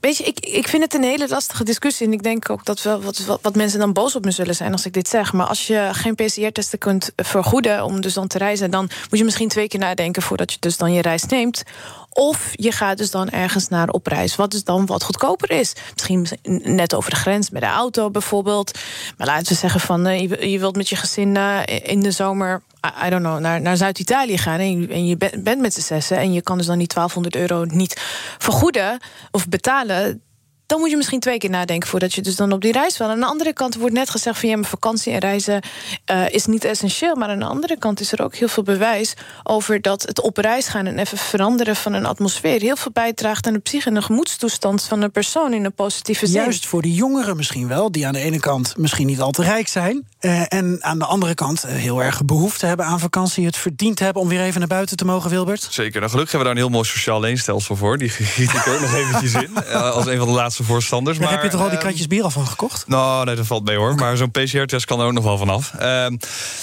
weet, 0.00 0.16
je, 0.16 0.24
ik, 0.24 0.40
ik 0.40 0.68
vind 0.68 0.82
het 0.82 0.94
een 0.94 1.02
hele 1.02 1.28
lastige 1.28 1.64
discussie. 1.64 2.06
En 2.06 2.12
ik 2.12 2.22
denk 2.22 2.50
ook 2.50 2.64
dat 2.64 2.82
wel 2.82 3.00
wat, 3.02 3.18
wat, 3.18 3.38
wat, 3.42 3.54
mensen 3.54 3.78
dan 3.78 3.92
boos 3.92 4.16
op 4.16 4.24
me 4.24 4.30
zullen 4.30 4.54
zijn 4.54 4.72
als 4.72 4.86
ik 4.86 4.92
dit 4.92 5.08
zeg. 5.08 5.32
Maar 5.32 5.46
als 5.46 5.66
je 5.66 5.88
geen 5.92 6.14
PCR-testen 6.14 6.78
kunt 6.78 7.10
vergoeden 7.16 7.84
om 7.84 8.00
dus 8.00 8.14
dan 8.14 8.26
te 8.26 8.38
reizen, 8.38 8.70
dan 8.70 8.90
moet 9.10 9.18
je 9.18 9.24
misschien 9.24 9.48
twee 9.48 9.68
keer 9.68 9.80
nadenken 9.80 10.22
voordat 10.22 10.52
je 10.52 10.56
dus 10.60 10.76
dan 10.76 10.92
je 10.92 11.02
reis 11.02 11.24
neemt. 11.24 11.62
Of 12.10 12.50
je 12.52 12.72
gaat 12.72 12.98
dus 12.98 13.10
dan 13.10 13.28
ergens 13.28 13.68
naar 13.68 13.88
op 13.88 14.06
reis, 14.06 14.36
wat 14.36 14.50
dus 14.50 14.64
dan 14.64 14.86
wat 14.86 15.02
goedkoper 15.02 15.50
is. 15.50 15.72
Misschien 15.92 16.26
net 16.62 16.94
over 16.94 17.10
de 17.10 17.16
grens 17.16 17.50
met 17.50 17.62
de 17.62 17.68
auto 17.68 18.10
bijvoorbeeld. 18.10 18.78
Maar 19.16 19.26
laten 19.26 19.52
we 19.52 19.54
zeggen 19.54 19.80
van 19.80 20.06
uh, 20.06 20.20
je, 20.52 20.58
wilt 20.58 20.76
met 20.76 20.88
je 20.88 20.96
gezin 20.96 21.34
uh, 21.34 21.60
in 21.82 22.00
de 22.00 22.10
zomer 22.10 22.62
I 23.06 23.10
don't 23.10 23.22
know, 23.22 23.38
naar, 23.38 23.60
naar 23.60 23.76
Zuid-Italië 23.76 24.38
gaan 24.38 24.58
en 24.58 24.80
je, 24.80 24.88
en 24.88 25.06
je 25.06 25.16
bent 25.16 25.60
met 25.60 25.74
z'n 25.74 25.80
zessen 25.80 26.16
en 26.18 26.32
je 26.32 26.42
kan 26.42 26.56
dus 26.56 26.66
dan 26.66 26.78
die 26.78 26.86
1200 26.86 27.36
euro 27.36 27.64
niet 27.64 28.00
vergoeden 28.38 28.98
of 29.30 29.48
betalen 29.48 30.22
dan 30.68 30.80
moet 30.80 30.90
je 30.90 30.96
misschien 30.96 31.20
twee 31.20 31.38
keer 31.38 31.50
nadenken 31.50 31.88
voordat 31.88 32.14
je 32.14 32.20
dus 32.20 32.36
dan 32.36 32.52
op 32.52 32.60
die 32.60 32.72
reis 32.72 32.96
wil. 32.96 33.08
Aan 33.08 33.20
de 33.20 33.26
andere 33.26 33.52
kant 33.52 33.74
wordt 33.74 33.94
net 33.94 34.10
gezegd 34.10 34.38
van 34.38 34.48
ja, 34.48 34.54
mijn 34.54 34.68
vakantie 34.68 35.12
en 35.12 35.18
reizen 35.18 35.62
uh, 36.10 36.28
is 36.28 36.46
niet 36.46 36.64
essentieel. 36.64 37.14
Maar 37.14 37.28
aan 37.28 37.38
de 37.38 37.44
andere 37.44 37.78
kant 37.78 38.00
is 38.00 38.12
er 38.12 38.22
ook 38.22 38.34
heel 38.34 38.48
veel 38.48 38.62
bewijs 38.62 39.14
over 39.42 39.82
dat 39.82 40.02
het 40.02 40.20
op 40.20 40.36
reis 40.36 40.68
gaan 40.68 40.86
en 40.86 40.98
even 40.98 41.18
veranderen 41.18 41.76
van 41.76 41.92
een 41.92 42.06
atmosfeer 42.06 42.60
heel 42.60 42.76
veel 42.76 42.92
bijdraagt 42.92 43.46
aan 43.46 43.52
de 43.52 43.58
psyche 43.58 43.88
en 43.88 43.94
de 43.94 44.02
gemoedstoestand 44.02 44.82
van 44.82 45.00
de 45.00 45.08
persoon 45.08 45.52
in 45.52 45.64
een 45.64 45.72
positieve 45.72 46.26
zin. 46.26 46.42
Juist 46.42 46.66
voor 46.66 46.82
die 46.82 46.94
jongeren 46.94 47.36
misschien 47.36 47.68
wel, 47.68 47.92
die 47.92 48.06
aan 48.06 48.12
de 48.12 48.18
ene 48.18 48.40
kant 48.40 48.76
misschien 48.76 49.06
niet 49.06 49.20
al 49.20 49.30
te 49.30 49.42
rijk 49.42 49.68
zijn. 49.68 50.06
Uh, 50.20 50.42
en 50.48 50.78
aan 50.80 50.98
de 50.98 51.04
andere 51.04 51.34
kant 51.34 51.64
uh, 51.64 51.72
heel 51.72 52.02
erg 52.02 52.24
behoefte 52.24 52.66
hebben 52.66 52.86
aan 52.86 53.00
vakantie, 53.00 53.46
het 53.46 53.56
verdiend 53.56 53.98
hebben 53.98 54.22
om 54.22 54.28
weer 54.28 54.40
even 54.40 54.58
naar 54.58 54.68
buiten 54.68 54.96
te 54.96 55.04
mogen, 55.04 55.30
Wilbert. 55.30 55.66
Zeker. 55.70 56.00
Nou, 56.00 56.10
gelukkig 56.10 56.32
hebben 56.32 56.38
we 56.38 56.44
daar 56.44 56.64
een 56.64 56.70
heel 56.70 56.78
mooi 56.78 56.88
sociaal 56.88 57.20
leenstelsel 57.20 57.76
voor. 57.76 57.98
Die 57.98 58.08
giet 58.08 58.52
ik 58.52 58.66
ook 58.66 58.80
nog 58.80 58.94
eventjes 58.94 59.34
in. 59.34 59.64
als 59.98 60.06
een 60.06 60.18
van 60.18 60.26
de 60.26 60.34
laatste 60.34 60.57
voorstanders. 60.64 61.18
maar, 61.18 61.30
heb 61.30 61.42
je 61.42 61.48
toch 61.48 61.60
al 61.60 61.68
die 61.68 61.78
kratjes 61.78 62.06
bier 62.06 62.22
al 62.22 62.30
van 62.30 62.46
gekocht? 62.46 62.86
Nou, 62.86 63.24
nee, 63.24 63.34
dat 63.34 63.46
valt 63.46 63.64
mee 63.64 63.76
hoor. 63.76 63.94
Maar 63.94 64.16
zo'n 64.16 64.30
PCR-test 64.30 64.84
kan 64.84 65.00
er 65.00 65.06
ook 65.06 65.12
nog 65.12 65.24
wel 65.24 65.38
vanaf. 65.38 65.72
Uh, 65.80 66.06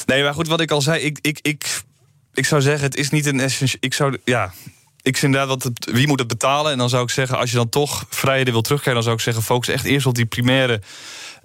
nee, 0.06 0.24
maar 0.24 0.34
goed, 0.34 0.48
wat 0.48 0.62
ik 0.62 0.72
al 0.72 0.82
zei, 0.82 1.02
ik, 1.02 1.20
ik, 1.22 1.39
ik, 1.41 1.82
ik 2.34 2.46
zou 2.46 2.62
zeggen, 2.62 2.84
het 2.84 2.98
is 2.98 3.10
niet 3.10 3.26
een 3.26 3.39
essentieel. 3.39 3.78
Ik 3.80 3.93
zou, 3.93 4.18
ja, 4.24 4.54
ik 5.02 5.18
vind 5.18 5.34
inderdaad, 5.34 5.50
wat 5.50 5.64
het, 5.64 5.91
wie 5.91 6.08
moet 6.08 6.20
het 6.20 6.28
betalen? 6.28 6.72
En 6.72 6.78
dan 6.78 6.89
zou 6.89 7.04
ik 7.04 7.10
zeggen, 7.10 7.38
als 7.38 7.50
je 7.50 7.56
dan 7.56 7.70
toch 7.70 8.06
vrijheden 8.10 8.54
wil 8.54 8.62
terugkrijgen... 8.62 9.04
dan 9.04 9.04
zou 9.04 9.16
ik 9.16 9.22
zeggen, 9.22 9.43
focus 9.43 9.68
echt 9.68 9.86
eerst 9.86 10.06
op 10.06 10.16
die 10.16 10.26
primaire 10.26 10.82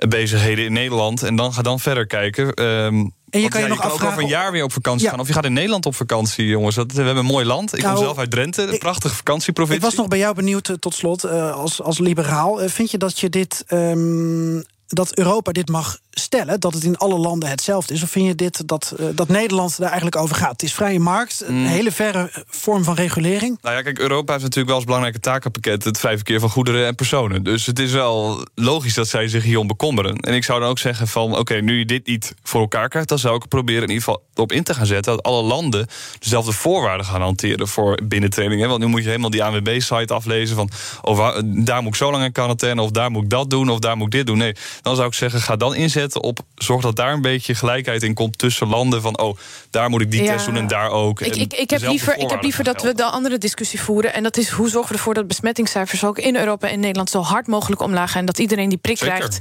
bezigheden 0.09 0.65
in 0.65 0.73
Nederland. 0.73 1.23
En 1.23 1.37
dan 1.37 1.53
ga 1.53 1.63
dan 1.63 1.81
verder 1.81 2.07
kijken. 2.07 2.65
Um, 2.65 3.13
en 3.31 3.41
je 3.41 3.49
kan 3.49 3.61
je, 3.61 3.67
nog 3.67 3.77
je 3.77 3.83
kan 3.83 3.91
afvragen... 3.91 4.07
ook 4.07 4.11
over 4.13 4.23
een 4.23 4.29
jaar 4.29 4.53
weer 4.53 4.65
op 4.65 4.73
vakantie 4.73 5.05
Ja. 5.05 5.11
gaan. 5.11 5.21
Of 5.21 5.27
je 5.27 5.33
gaat 5.33 5.45
in 5.45 5.53
Nederland 5.53 5.87
op 5.87 5.95
vakantie, 5.95 6.47
jongens. 6.47 6.75
Dat, 6.75 6.93
we 6.93 6.97
hebben 7.03 7.17
een 7.17 7.25
mooi 7.25 7.45
land. 7.47 7.77
Ik 7.77 7.83
Nou, 7.83 7.95
kom 7.95 8.05
zelf 8.05 8.19
uit 8.19 8.31
Drenthe, 8.31 8.63
een 8.63 8.79
prachtige 8.79 9.15
vakantieprovincie. 9.15 9.83
Ik 9.85 9.91
was 9.91 9.99
nog 9.99 10.09
bij 10.09 10.19
jou 10.19 10.35
benieuwd, 10.35 10.69
eh, 10.69 10.75
tot 10.77 10.95
slot, 10.95 11.25
eh, 11.25 11.53
als, 11.53 11.83
als 11.83 11.99
liberaal. 11.99 12.63
Eh, 12.63 12.69
vind 12.71 12.91
je 12.91 12.99
dat 12.99 13.19
je 13.19 13.29
dit. 13.29 13.65
ehm, 13.67 14.61
dat 14.87 15.17
Europa 15.19 15.53
dit 15.53 15.69
mag 15.69 15.99
stellen, 16.11 16.61
dat 16.61 16.75
het 16.75 16.85
in 16.85 16.97
alle 16.97 17.19
landen 17.19 17.49
hetzelfde 17.49 17.95
is? 17.95 18.03
Of 18.03 18.11
vind 18.11 18.27
je 18.27 18.35
dit 18.35 18.69
dat, 18.69 18.95
eh, 18.99 19.07
dat 19.15 19.29
Nederland 19.29 19.77
daar 19.79 19.87
eigenlijk 19.87 20.17
over 20.17 20.37
gaat? 20.37 20.51
Het 20.51 20.63
is 20.63 20.73
vrije 20.75 20.99
markt, 21.01 21.43
een 21.47 21.55
Mm. 21.61 21.67
hele 21.67 21.93
verre 21.93 22.31
eh, 22.33 22.43
vorm 22.47 22.85
van 22.85 22.95
regulering. 22.95 23.59
Nou 23.63 23.77
ja, 23.77 23.83
kijk, 23.83 23.99
Europa 23.99 24.31
heeft 24.33 24.43
natuurlijk 24.43 24.67
wel 24.67 24.77
als 24.77 24.85
belangrijke 24.85 25.21
takenpakket... 25.21 25.85
het 25.85 25.99
vrij 25.99 26.15
verkeer 26.17 26.41
van 26.41 26.51
goederen 26.51 26.87
en 26.87 26.95
personen. 26.95 27.43
Dus 27.45 27.67
het 27.67 27.79
is 27.79 27.93
wel 27.93 28.45
logisch 28.55 28.95
dat 28.95 29.09
zij 29.09 29.29
zich 29.29 29.43
hierom 29.45 29.67
bekommeren. 29.67 30.17
En 30.17 30.35
ik 30.35 30.45
zou 30.45 30.61
dan 30.61 30.69
ook 30.69 30.79
zeggen 30.79 31.09
van... 31.09 31.37
oké, 31.39 31.55
nu 31.55 31.79
je 31.79 31.85
dit 31.87 32.07
niet 32.07 32.35
voor 32.43 32.61
elkaar 32.61 32.89
krijgt... 32.89 33.09
dan 33.09 33.19
zou 33.19 33.37
ik 33.37 33.49
proberen 33.49 33.83
in 33.83 33.89
ieder 33.89 34.05
geval 34.05 34.23
erop 34.35 34.53
in 34.53 34.63
te 34.63 34.75
gaan 34.75 34.87
zetten... 34.87 35.13
dat 35.17 35.23
alle 35.25 35.43
landen 35.43 35.87
dezelfde 36.19 36.53
voorwaarden 36.53 37.07
gaan 37.07 37.21
hanteren 37.21 37.69
voor 37.69 37.99
binnentraining. 38.05 38.61
Hè? 38.61 38.69
Want 38.69 38.81
nu 38.81 38.87
moet 38.87 39.03
je 39.03 39.09
helemaal 39.09 39.31
die 39.31 39.45
ANWB-site 39.45 40.15
aflezen... 40.15 40.57
van 40.57 40.71
oh, 41.03 41.17
waar- 41.17 41.43
daar 41.45 41.83
moet 41.83 41.93
ik 41.93 41.99
zo 41.99 42.11
lang 42.11 42.25
in 42.25 42.33
quarantaine... 42.33 42.83
of 42.83 42.91
daar 42.91 43.11
moet 43.11 43.23
ik 43.23 43.31
dat 43.31 43.51
doen, 43.51 43.69
of 43.69 43.79
daar 43.79 43.97
moet 43.97 44.07
ik 44.07 44.13
dit 44.13 44.27
doen. 44.27 44.39
Nee, 44.39 44.55
dan 44.83 44.95
zou 44.97 45.09
ik 45.09 45.15
zeggen, 45.15 45.41
ga 45.41 45.57
dan 45.57 45.75
inzetten 45.75 46.10
op... 46.15 46.39
zorg 46.55 46.83
dat 46.83 46.97
daar 46.97 47.13
een 47.13 47.23
beetje 47.23 47.55
gelijkheid 47.55 48.03
in 48.03 48.15
komt 48.15 48.39
tussen 48.39 48.67
landen... 48.67 49.03
van 49.03 49.19
oh, 49.19 49.37
daar 49.71 49.91
moet 49.91 50.01
ik 50.01 50.11
die 50.11 50.23
Ja. 50.23 50.33
test 50.33 50.47
doen 50.47 50.57
en 50.57 50.67
daar 50.67 50.91
ook. 50.91 51.21
Ik, 51.21 51.37
ik, 51.37 51.53
ik, 51.53 51.71
heb 51.71 51.81
liever, 51.81 52.17
ik 52.17 52.31
heb 52.31 52.43
liever 52.43 52.65
dat 52.65 52.83
we 52.83 52.95
de 52.95 53.05
andere 53.05 53.39
discussie 53.39 53.81
voeren. 53.81 54.15
En 54.15 54.23
dat 54.23 54.37
is 54.37 54.49
hoe 54.49 54.69
zorgen 54.69 54.91
we 54.91 54.97
ervoor 54.97 55.15
dat 55.15 55.27
besmettingscijfers 55.27 56.05
ook 56.05 56.19
in 56.19 56.37
Europa 56.37 56.69
en 56.69 56.81
Nederland 56.81 57.11
zo 57.11 57.21
hard 57.21 57.47
mogelijk 57.47 57.83
omlaag 57.83 58.11
gaan. 58.11 58.25
Dat 58.25 58.39
iedereen 58.39 58.69
die 58.69 58.79
prik 58.79 58.99
Zeker. 58.99 59.15
krijgt. 59.15 59.39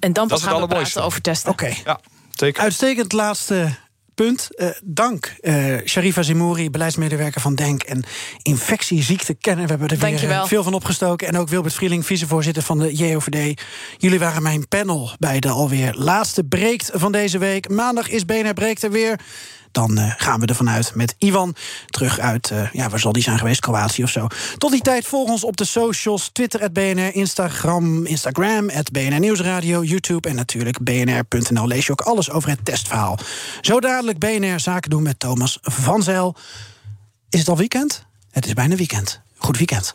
En 0.00 0.12
dan 0.12 0.28
pas 0.28 0.42
gaan 0.42 0.60
we 0.60 0.66
praten 0.66 1.04
over 1.04 1.20
testen. 1.20 1.50
Oké. 1.50 1.74
Ja, 1.84 2.00
zeker. 2.30 2.62
Uitstekend 2.62 3.12
laatste 3.12 3.74
punt. 4.24 4.48
Eh, 4.54 4.68
dank, 4.84 5.34
eh 5.40 5.76
Sharifa 5.84 6.22
Zimouri, 6.22 6.70
beleidsmedewerker 6.70 7.40
van 7.40 7.54
DENK... 7.54 7.82
en 7.82 8.04
infectieziektekenner. 8.42 9.64
We 9.64 9.70
hebben 9.70 9.88
er 9.88 9.98
weer 9.98 10.10
Dankjewel. 10.10 10.42
eh, 10.42 10.48
veel 10.48 10.62
van 10.62 10.74
opgestoken. 10.74 11.28
En 11.28 11.38
ook 11.38 11.48
Wilbert 11.48 11.74
Vrieling, 11.74 12.06
vicevoorzitter 12.06 12.62
van 12.62 12.78
de 12.78 12.94
JOVD. 12.94 13.62
Jullie 13.98 14.18
waren 14.18 14.42
mijn 14.42 14.68
panel 14.68 15.10
bij 15.18 15.40
de 15.40 15.48
alweer 15.48 15.94
laatste 15.94 16.44
breekt 16.44 16.90
van 16.94 17.12
deze 17.12 17.38
week. 17.38 17.68
Maandag 17.68 18.08
is 18.08 18.24
BNR 18.24 18.54
Breekt 18.54 18.82
er 18.82 18.90
weer. 18.90 19.20
Dan 19.72 19.98
eh, 19.98 20.12
gaan 20.16 20.40
we 20.40 20.46
ervan 20.46 20.70
uit 20.70 20.94
met 20.94 21.14
Ivan 21.18 21.54
terug 21.86 22.18
uit, 22.18 22.50
eh, 22.50 22.72
ja, 22.72 22.88
waar 22.88 22.98
zal 22.98 23.12
die 23.12 23.22
zijn 23.22 23.38
geweest? 23.38 23.60
Kroatië 23.60 24.02
of 24.02 24.10
zo. 24.10 24.26
Tot 24.58 24.70
die 24.70 24.80
tijd 24.80 25.06
volg 25.06 25.30
ons 25.30 25.44
op 25.44 25.56
de 25.56 25.64
socials. 25.64 26.30
Twitter, 26.32 26.72
BNR, 26.72 27.14
Instagram, 27.14 28.06
Instagram, 28.06 28.70
BNR 28.92 29.18
Nieuwsradio, 29.18 29.82
YouTube 29.82 30.28
en 30.28 30.34
natuurlijk 30.34 30.78
bnr.nl. 30.82 31.66
Lees 31.66 31.86
je 31.86 31.92
ook 31.92 32.00
alles 32.00 32.30
over 32.30 32.48
het 32.48 32.64
testverhaal. 32.64 33.18
Zo 33.60 33.80
dadelijk 33.80 34.18
BNR 34.18 34.60
Zaken 34.60 34.90
doen 34.90 35.02
met 35.02 35.18
Thomas 35.18 35.58
van 35.62 36.02
Zijl. 36.02 36.36
Is 37.30 37.38
het 37.38 37.48
al 37.48 37.56
weekend? 37.56 38.04
Het 38.30 38.46
is 38.46 38.52
bijna 38.52 38.76
weekend. 38.76 39.20
Goed 39.36 39.56
weekend. 39.56 39.94